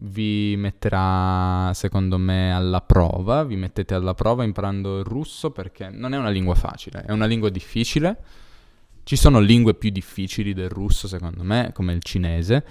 vi 0.02 0.54
metterà, 0.58 1.72
secondo 1.72 2.18
me, 2.18 2.52
alla 2.52 2.82
prova, 2.82 3.42
vi 3.44 3.56
mettete 3.56 3.94
alla 3.94 4.14
prova 4.14 4.44
imparando 4.44 4.98
il 4.98 5.04
russo 5.04 5.50
perché 5.50 5.88
non 5.88 6.12
è 6.12 6.18
una 6.18 6.28
lingua 6.28 6.54
facile, 6.54 7.02
è 7.02 7.12
una 7.12 7.26
lingua 7.26 7.48
difficile. 7.48 8.16
Ci 9.04 9.16
sono 9.16 9.40
lingue 9.40 9.74
più 9.74 9.90
difficili 9.90 10.52
del 10.52 10.68
russo, 10.68 11.08
secondo 11.08 11.42
me, 11.42 11.70
come 11.72 11.94
il 11.94 12.02
cinese. 12.02 12.64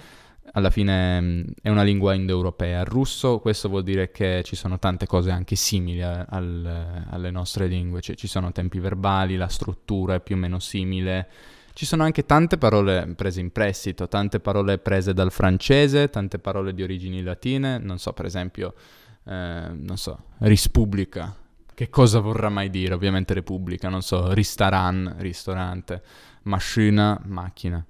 Alla 0.52 0.70
fine 0.70 1.44
è 1.62 1.68
una 1.68 1.82
lingua 1.82 2.14
indoeuropea. 2.14 2.80
Il 2.80 2.86
russo, 2.86 3.38
questo 3.38 3.68
vuol 3.68 3.84
dire 3.84 4.10
che 4.10 4.42
ci 4.44 4.56
sono 4.56 4.78
tante 4.78 5.06
cose 5.06 5.30
anche 5.30 5.54
simili 5.54 6.02
al, 6.02 7.04
alle 7.08 7.30
nostre 7.30 7.66
lingue, 7.66 8.00
cioè 8.00 8.16
ci 8.16 8.26
sono 8.26 8.50
tempi 8.50 8.80
verbali, 8.80 9.36
la 9.36 9.48
struttura 9.48 10.14
è 10.14 10.20
più 10.20 10.34
o 10.34 10.38
meno 10.38 10.58
simile. 10.58 11.28
Ci 11.72 11.86
sono 11.86 12.02
anche 12.02 12.26
tante 12.26 12.58
parole 12.58 13.14
prese 13.16 13.40
in 13.40 13.52
prestito, 13.52 14.08
tante 14.08 14.40
parole 14.40 14.78
prese 14.78 15.14
dal 15.14 15.30
francese, 15.30 16.10
tante 16.10 16.38
parole 16.38 16.74
di 16.74 16.82
origini 16.82 17.22
latine, 17.22 17.78
non 17.78 17.98
so, 17.98 18.12
per 18.12 18.24
esempio, 18.24 18.74
eh, 19.24 19.68
non 19.72 19.96
so, 19.96 20.24
Rispubblica, 20.38 21.34
che 21.72 21.88
cosa 21.88 22.18
vorrà 22.18 22.48
mai 22.48 22.68
dire? 22.70 22.92
Ovviamente 22.92 23.32
Repubblica, 23.34 23.88
non 23.88 24.02
so, 24.02 24.32
ristaran, 24.34 25.14
ristorante, 25.18 26.02
macchina, 26.42 27.18
macchina. 27.24 27.86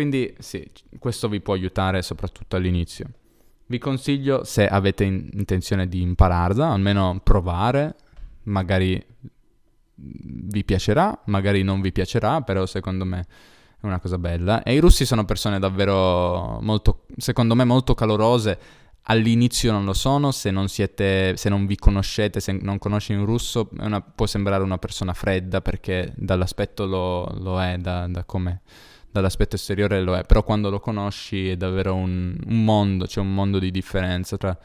Quindi 0.00 0.34
sì, 0.38 0.66
questo 0.98 1.28
vi 1.28 1.42
può 1.42 1.52
aiutare 1.52 2.00
soprattutto 2.00 2.56
all'inizio. 2.56 3.06
Vi 3.66 3.76
consiglio, 3.76 4.44
se 4.44 4.66
avete 4.66 5.04
in- 5.04 5.28
intenzione 5.34 5.88
di 5.88 6.00
impararla, 6.00 6.68
almeno 6.68 7.20
provare, 7.22 7.96
magari 8.44 9.04
vi 9.96 10.64
piacerà, 10.64 11.20
magari 11.26 11.62
non 11.62 11.82
vi 11.82 11.92
piacerà, 11.92 12.40
però 12.40 12.64
secondo 12.64 13.04
me 13.04 13.26
è 13.78 13.84
una 13.84 14.00
cosa 14.00 14.16
bella. 14.16 14.62
E 14.62 14.72
i 14.72 14.78
russi 14.78 15.04
sono 15.04 15.26
persone 15.26 15.58
davvero 15.58 16.60
molto, 16.62 17.04
secondo 17.18 17.54
me, 17.54 17.64
molto 17.64 17.92
calorose. 17.92 18.58
All'inizio 19.10 19.72
non 19.72 19.84
lo 19.84 19.92
sono, 19.92 20.30
se 20.30 20.52
non 20.52 20.68
siete, 20.68 21.36
se 21.36 21.48
non 21.48 21.66
vi 21.66 21.74
conoscete, 21.74 22.38
se 22.38 22.52
non 22.52 22.78
conosci 22.78 23.12
un 23.12 23.24
russo, 23.24 23.68
una, 23.78 24.00
può 24.00 24.26
sembrare 24.26 24.62
una 24.62 24.78
persona 24.78 25.12
fredda 25.14 25.60
perché 25.60 26.12
dall'aspetto 26.14 26.86
lo, 26.86 27.24
lo 27.40 27.60
è, 27.60 27.76
da, 27.78 28.06
da 28.06 28.22
come 28.22 28.62
dall'aspetto 29.10 29.56
esteriore 29.56 30.00
lo 30.00 30.16
è, 30.16 30.24
però 30.24 30.44
quando 30.44 30.70
lo 30.70 30.78
conosci 30.78 31.48
è 31.50 31.56
davvero 31.56 31.94
un, 31.94 32.38
un 32.46 32.64
mondo, 32.64 33.06
c'è 33.06 33.18
un 33.18 33.34
mondo 33.34 33.58
di 33.58 33.72
differenza 33.72 34.36
tra, 34.36 34.56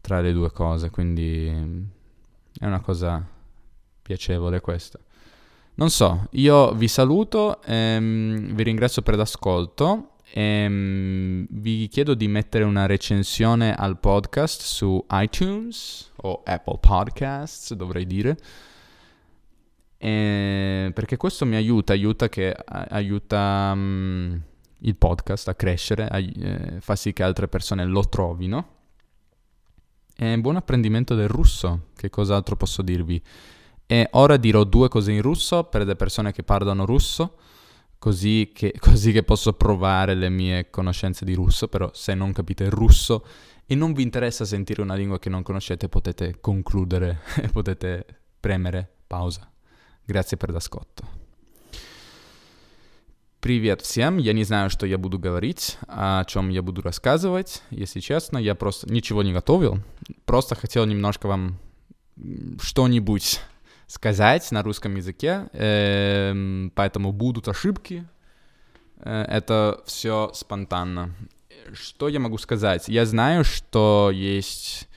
tra, 0.00 0.20
le 0.20 0.32
due 0.32 0.52
cose, 0.52 0.90
quindi 0.90 1.46
è 1.48 2.64
una 2.64 2.80
cosa 2.80 3.26
piacevole 4.00 4.60
questa. 4.60 5.00
Non 5.76 5.90
so, 5.90 6.28
io 6.32 6.72
vi 6.74 6.86
saluto, 6.86 7.60
ehm, 7.64 8.54
vi 8.54 8.62
ringrazio 8.62 9.02
per 9.02 9.16
l'ascolto. 9.16 10.10
Ehm, 10.32 11.46
vi 11.50 11.86
chiedo 11.88 12.14
di 12.14 12.28
mettere 12.28 12.64
una 12.64 12.86
recensione 12.86 13.74
al 13.74 13.98
podcast 13.98 14.62
su 14.62 15.04
iTunes 15.10 16.10
o 16.16 16.42
Apple 16.44 16.78
Podcasts, 16.80 17.74
dovrei 17.74 18.06
dire 18.06 18.36
eh, 20.04 20.90
perché 20.92 21.16
questo 21.16 21.46
mi 21.46 21.56
aiuta, 21.56 21.94
aiuta, 21.94 22.28
che, 22.28 22.54
aiuta 22.66 23.72
um, 23.74 24.38
il 24.80 24.96
podcast 24.96 25.48
a 25.48 25.54
crescere, 25.54 26.06
a, 26.06 26.18
eh, 26.18 26.76
fa 26.80 26.94
sì 26.94 27.14
che 27.14 27.22
altre 27.22 27.48
persone 27.48 27.86
lo 27.86 28.06
trovino. 28.06 28.68
E 30.14 30.38
buon 30.38 30.56
apprendimento 30.56 31.14
del 31.14 31.28
russo, 31.28 31.86
che 31.96 32.10
cos'altro 32.10 32.54
posso 32.54 32.82
dirvi? 32.82 33.20
E 33.86 34.08
ora 34.12 34.36
dirò 34.36 34.64
due 34.64 34.88
cose 34.88 35.10
in 35.10 35.22
russo 35.22 35.64
per 35.64 35.86
le 35.86 35.96
persone 35.96 36.32
che 36.32 36.42
parlano 36.42 36.84
russo, 36.84 37.38
così 38.03 38.51
che, 38.53 38.73
così 38.79 39.11
che 39.11 39.23
posso 39.23 39.53
provare 39.53 40.15
le 40.15 40.29
mie 40.29 40.69
conoscenze 40.69 41.25
di 41.25 41.33
russo, 41.33 41.67
però 41.67 41.89
se 41.93 42.13
non 42.13 42.31
capite 42.31 42.63
il 42.63 42.71
russo 42.71 43.25
e 43.65 43.75
non 43.75 43.93
vi 43.93 44.03
interessa 44.03 44.45
sentire 44.45 44.81
una 44.81 44.95
lingua 44.95 45.19
che 45.19 45.29
non 45.29 45.43
conoscete 45.43 45.89
potete 45.89 46.39
concludere 46.39 47.19
e 47.41 47.49
potete 47.49 48.05
premere 48.39 48.89
pausa. 49.05 49.51
Grazie 50.05 50.37
per 50.37 50.49
l'ascolto. 50.51 51.03
Привет 53.39 53.81
всем. 53.81 54.17
Я 54.17 54.33
не 54.33 54.43
знаю, 54.43 54.69
что 54.69 54.85
я 54.85 54.97
буду 54.97 55.17
говорить, 55.17 55.77
о 55.87 56.25
чем 56.25 56.49
я 56.49 56.61
буду 56.61 56.81
рассказывать. 56.81 57.61
Если 57.69 58.01
честно, 58.01 58.37
я 58.37 58.53
просто 58.53 58.91
ничего 58.91 59.23
не 59.23 59.31
готовил. 59.31 59.79
Просто 60.25 60.55
хотел 60.55 60.85
немножко 60.85 61.27
вам 61.27 61.57
что-нибудь 62.59 63.39
сказать 63.86 64.50
на 64.52 64.62
русском 64.62 64.94
языке, 64.96 65.48
эм, 65.52 66.72
поэтому 66.74 67.12
будут 67.12 67.48
ошибки. 67.48 68.06
Э, 68.98 69.24
это 69.28 69.82
все 69.86 70.30
спонтанно. 70.34 71.14
что 71.72 72.08
я 72.08 72.20
могу 72.20 72.38
сказать? 72.38 72.88
Я 72.88 73.06
знаю, 73.06 73.44
что 73.44 74.10
есть 74.12 74.88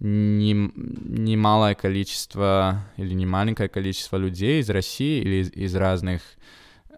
не, 0.00 0.52
немалое 0.52 1.74
количество 1.74 2.84
или 2.96 3.14
не 3.14 3.26
маленькое 3.26 3.68
количество 3.68 4.16
людей 4.16 4.60
из 4.60 4.68
России 4.70 5.20
или 5.20 5.36
из, 5.36 5.52
из 5.52 5.74
разных 5.74 6.22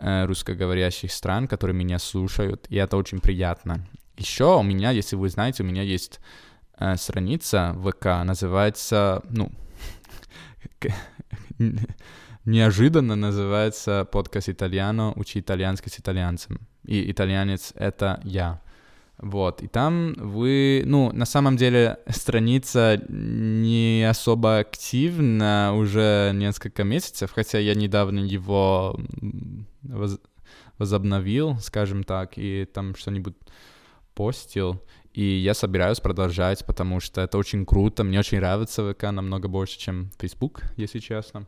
э, 0.01 0.25
русскоговорящих 0.27 1.13
стран, 1.13 1.47
которые 1.47 1.77
меня 1.77 1.99
слушают, 1.99 2.67
и 2.69 2.77
это 2.77 2.97
очень 2.97 3.21
приятно. 3.21 3.87
Еще 4.17 4.57
у 4.57 4.63
меня, 4.63 4.91
если 4.91 5.17
вы 5.17 5.29
знаете, 5.29 5.63
у 5.63 5.67
меня 5.67 5.83
есть 5.83 6.21
э, 6.79 6.97
страница 6.97 7.77
ВК, 7.85 8.25
называется, 8.25 9.23
ну, 9.31 9.51
неожиданно 12.45 13.17
называется 13.17 14.07
подкаст 14.11 14.49
«Итальяно. 14.49 15.13
Учи 15.17 15.41
итальянский 15.41 15.91
с 15.91 15.99
итальянцем». 15.99 16.61
И 16.85 17.11
итальянец— 17.11 17.73
это 17.77 18.21
я. 18.25 18.61
Вот, 19.19 19.63
и 19.63 19.67
там 19.67 20.15
вы, 20.17 20.85
ну, 20.87 21.11
на 21.13 21.27
самом 21.27 21.57
деле 21.57 21.99
страница 22.09 23.03
не 23.09 24.09
особо 24.09 24.59
активна 24.59 25.73
уже 25.75 26.31
несколько 26.35 26.85
месяцев, 26.85 27.33
хотя 27.35 27.59
я 27.59 27.75
недавно 27.75 28.21
его 28.21 28.97
воз... 29.83 30.21
возобновил, 30.79 31.57
скажем 31.61 32.05
так, 32.05 32.35
и 32.37 32.65
там 32.73 32.95
что-нибудь 32.95 33.35
постил. 34.15 34.81
И 35.15 35.23
я 35.23 35.55
собираюсь 35.55 36.01
продолжать, 36.01 36.65
потому 36.65 37.01
что 37.01 37.21
это 37.21 37.39
очень 37.39 37.67
круто, 37.67 38.05
мне 38.05 38.19
очень 38.19 38.39
нравится 38.39 38.93
ВК 38.93 39.05
намного 39.05 39.49
больше, 39.49 39.79
чем 39.79 40.11
Facebook, 40.19 40.63
если 40.77 40.99
честно 40.99 41.47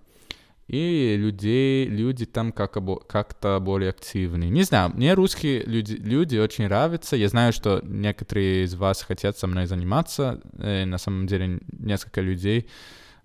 и 0.71 1.17
людей, 1.17 1.87
люди 1.87 2.27
там 2.27 2.53
как, 2.53 2.77
как-то 3.09 3.59
более 3.59 3.91
активные. 3.91 4.51
Не 4.51 4.63
знаю, 4.63 4.93
мне 4.95 5.15
русские 5.15 5.65
люди, 5.65 5.95
люди 5.95 6.37
очень 6.37 6.67
нравятся. 6.67 7.17
Я 7.17 7.29
знаю, 7.29 7.53
что 7.53 7.81
некоторые 7.83 8.63
из 8.63 8.77
вас 8.77 9.03
хотят 9.03 9.37
со 9.37 9.49
мной 9.49 9.67
заниматься. 9.67 10.41
И 10.63 10.85
на 10.85 10.99
самом 10.99 11.27
деле 11.27 11.59
несколько 11.73 12.21
людей 12.21 12.69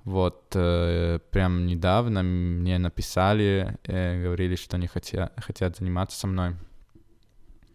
вот 0.03 0.53
э, 0.55 1.19
прям 1.29 1.67
недавно 1.67 2.23
мне 2.23 2.79
написали, 2.79 3.77
э, 3.83 4.23
говорили, 4.23 4.55
что 4.55 4.77
они 4.77 4.87
хотят, 4.87 5.31
хотят 5.37 5.77
заниматься 5.77 6.17
со 6.17 6.25
мной. 6.25 6.55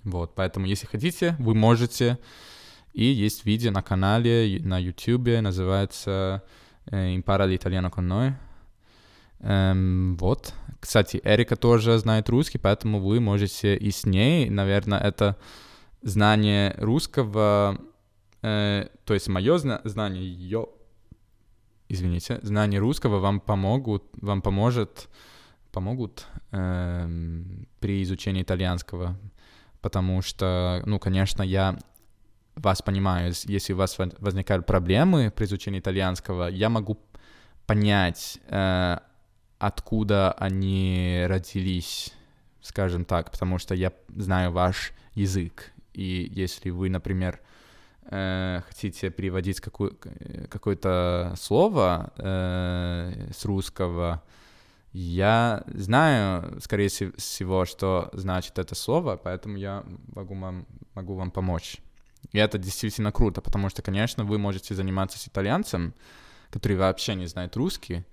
Вот, 0.05 0.35
поэтому 0.35 0.67
если 0.67 0.87
хотите, 0.87 1.37
вы 1.39 1.55
можете. 1.55 2.19
И 2.93 3.05
есть 3.05 3.45
видео 3.45 3.71
на 3.71 3.83
канале, 3.83 4.61
на 4.65 4.79
YouTube, 4.79 5.41
называется 5.41 6.43
э, 6.87 7.15
«Impara 7.15 7.47
l'italiano 7.47 7.91
con 7.91 8.09
noi». 8.09 8.35
Эм, 9.41 10.17
вот. 10.17 10.55
Кстати, 10.81 11.21
Эрика 11.25 11.57
тоже 11.57 11.99
знает 11.99 12.29
русский, 12.29 12.59
поэтому 12.59 13.01
вы 13.01 13.21
можете 13.21 13.77
и 13.77 13.91
с 13.91 14.05
ней, 14.05 14.51
наверное, 14.51 14.99
это 14.99 15.37
знание 16.03 16.75
русского, 16.79 17.79
э, 18.43 18.89
то 19.05 19.15
есть 19.15 19.29
мое 19.29 19.59
зна- 19.59 19.81
знание 19.85 20.25
ее, 20.25 20.69
извините, 21.89 22.39
знание 22.43 22.81
русского 22.81 23.19
вам 23.19 23.41
помогут, 23.41 24.05
вам 24.21 24.43
поможет, 24.43 25.09
помогут 25.73 26.27
э, 26.53 27.09
при 27.81 28.03
изучении 28.03 28.43
итальянского, 28.43 29.19
потому 29.81 30.22
что, 30.22 30.83
ну, 30.87 30.99
конечно, 30.99 31.43
я 31.43 31.78
вас 32.57 32.83
понимаю, 32.83 33.33
если 33.45 33.72
у 33.72 33.76
вас 33.76 33.99
возникают 33.99 34.66
проблемы 34.66 35.31
при 35.35 35.45
изучении 35.45 35.81
итальянского, 35.81 36.49
я 36.49 36.68
могу 36.68 36.99
понять, 37.66 38.39
э, 38.49 38.99
откуда 39.59 40.33
они 40.33 41.24
родились, 41.26 42.12
скажем 42.61 43.05
так, 43.05 43.31
потому 43.31 43.59
что 43.59 43.74
я 43.74 43.93
знаю 44.16 44.53
ваш 44.53 44.93
язык. 45.14 45.72
И 45.93 46.31
если 46.35 46.70
вы, 46.70 46.91
например, 46.91 47.41
э, 48.11 48.61
хотите 48.66 49.11
переводить 49.11 49.61
какую, 49.61 49.97
какое-то 50.49 51.35
слово 51.39 52.12
э, 52.16 53.31
с 53.33 53.45
русского, 53.45 54.22
я 54.93 55.64
знаю, 55.66 56.61
скорее 56.61 56.88
всего, 56.88 57.64
что 57.64 58.11
значит 58.12 58.59
это 58.59 58.74
слово, 58.74 59.16
поэтому 59.16 59.57
я 59.57 59.84
могу 60.14 60.34
вам, 60.34 60.66
могу 60.95 61.14
вам 61.14 61.30
помочь. 61.30 61.78
И 62.32 62.38
это 62.38 62.59
действительно 62.59 63.12
круто, 63.12 63.41
потому 63.41 63.68
что, 63.70 63.82
конечно, 63.82 64.24
вы 64.24 64.38
можете 64.38 64.74
заниматься 64.74 65.18
с 65.18 65.28
итальянцем, 65.28 65.95
который 66.51 66.76
вообще 66.76 67.14
не 67.14 67.26
знает 67.26 67.57
русский, 67.57 68.05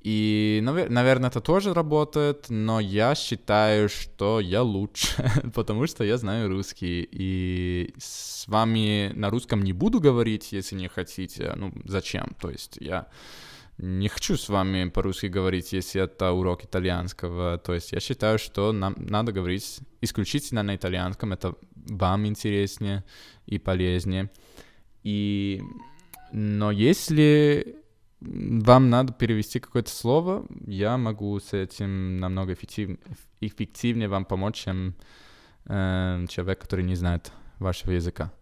и, 0.00 0.60
наверное, 0.62 1.28
это 1.28 1.40
тоже 1.40 1.74
работает, 1.74 2.46
но 2.48 2.78
я 2.78 3.14
считаю, 3.16 3.88
что 3.88 4.38
я 4.38 4.62
лучше, 4.62 5.30
потому 5.54 5.86
что 5.86 6.04
я 6.04 6.16
знаю 6.18 6.48
русский. 6.48 7.08
И 7.10 7.94
с 7.98 8.46
вами 8.46 9.10
на 9.14 9.28
русском 9.28 9.62
не 9.64 9.72
буду 9.72 10.00
говорить, 10.00 10.52
если 10.52 10.76
не 10.76 10.88
хотите. 10.88 11.52
Ну, 11.56 11.72
зачем? 11.84 12.36
То 12.40 12.48
есть 12.50 12.78
я 12.80 13.08
не 13.78 14.08
хочу 14.08 14.36
с 14.36 14.48
вами 14.48 14.88
по-русски 14.88 15.26
говорить, 15.26 15.72
если 15.72 16.02
это 16.02 16.32
урок 16.32 16.64
итальянского. 16.64 17.58
То 17.58 17.74
есть 17.74 17.92
я 17.92 18.00
считаю, 18.00 18.38
что 18.38 18.72
нам 18.72 18.94
надо 18.98 19.32
говорить 19.32 19.80
исключительно 20.00 20.62
на 20.62 20.74
итальянском. 20.74 21.32
Это 21.32 21.54
вам 21.74 22.26
интереснее 22.26 23.04
и 23.46 23.58
полезнее. 23.58 24.30
И... 25.04 25.62
Но 26.32 26.72
если 26.72 27.76
вам 28.20 28.90
надо 28.90 29.12
перевести 29.12 29.60
какое-то 29.60 29.90
слово, 29.90 30.44
я 30.66 30.98
могу 30.98 31.38
с 31.38 31.52
этим 31.52 32.16
намного 32.16 32.54
эффектив... 32.54 32.98
эффективнее 33.40 34.08
вам 34.08 34.24
помочь, 34.24 34.56
чем 34.64 34.96
э, 35.66 36.26
человек, 36.28 36.60
который 36.60 36.84
не 36.84 36.96
знает 36.96 37.32
вашего 37.60 37.92
языка. 37.92 38.32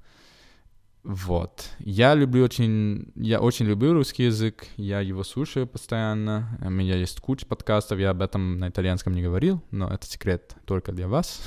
Вот. 1.06 1.70
Я 1.78 2.14
люблю 2.14 2.42
очень... 2.42 3.12
Я 3.14 3.38
очень 3.40 3.66
люблю 3.66 3.92
русский 3.92 4.24
язык, 4.24 4.66
я 4.76 5.00
его 5.00 5.22
слушаю 5.22 5.68
постоянно. 5.68 6.58
У 6.60 6.68
меня 6.68 6.96
есть 6.96 7.20
куча 7.20 7.46
подкастов, 7.46 8.00
я 8.00 8.10
об 8.10 8.22
этом 8.22 8.58
на 8.58 8.70
итальянском 8.70 9.14
не 9.14 9.22
говорил, 9.22 9.62
но 9.70 9.88
это 9.88 10.04
секрет 10.04 10.56
только 10.64 10.90
для 10.90 11.06
вас. 11.06 11.40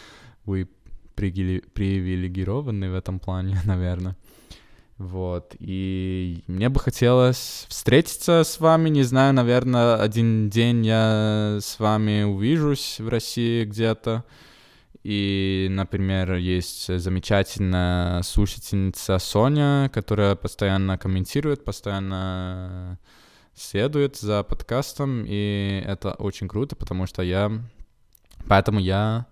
Вы 0.44 0.68
привилегированы 1.16 2.88
в 2.88 2.94
этом 2.94 3.18
плане, 3.18 3.60
наверное. 3.64 4.16
Вот, 4.96 5.56
и 5.58 6.44
мне 6.46 6.68
бы 6.68 6.78
хотелось 6.78 7.66
встретиться 7.68 8.44
с 8.44 8.60
вами, 8.60 8.90
не 8.90 9.02
знаю, 9.02 9.34
наверное, 9.34 9.96
один 9.96 10.50
день 10.50 10.86
я 10.86 11.58
с 11.60 11.80
вами 11.80 12.22
увижусь 12.22 13.00
в 13.00 13.08
России 13.08 13.64
где-то. 13.64 14.24
И, 15.02 15.68
например, 15.70 16.34
есть 16.34 16.98
замечательная 16.98 18.22
слушательница 18.22 19.18
Соня, 19.18 19.90
которая 19.92 20.36
постоянно 20.36 20.98
комментирует, 20.98 21.64
постоянно 21.64 22.98
следует 23.54 24.16
за 24.16 24.42
подкастом, 24.42 25.24
и 25.26 25.82
это 25.86 26.12
очень 26.12 26.48
круто, 26.48 26.76
потому 26.76 27.06
что 27.06 27.22
я... 27.22 27.50
Поэтому 28.46 28.78
я 28.80 29.26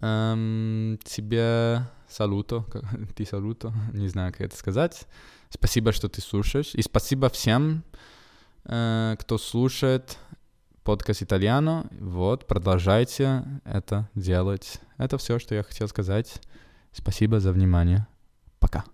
эм, 0.00 0.98
тебе 1.04 1.86
салуто, 2.08 2.64
ты 3.16 3.24
салуто, 3.24 3.72
не 3.92 4.08
знаю, 4.08 4.32
как 4.32 4.42
это 4.42 4.56
сказать. 4.56 5.06
Спасибо, 5.48 5.92
что 5.92 6.08
ты 6.08 6.20
слушаешь. 6.20 6.74
И 6.74 6.82
спасибо 6.82 7.28
всем, 7.30 7.82
э, 8.64 9.16
кто 9.18 9.38
слушает 9.38 10.18
подкаст 10.84 11.22
Итальяно. 11.22 11.86
Вот, 12.00 12.46
продолжайте 12.46 13.44
это 13.64 14.08
делать. 14.14 14.80
Это 14.98 15.16
все, 15.18 15.38
что 15.38 15.54
я 15.54 15.62
хотел 15.62 15.88
сказать. 15.88 16.40
Спасибо 16.92 17.40
за 17.40 17.52
внимание. 17.52 18.06
Пока. 18.58 18.84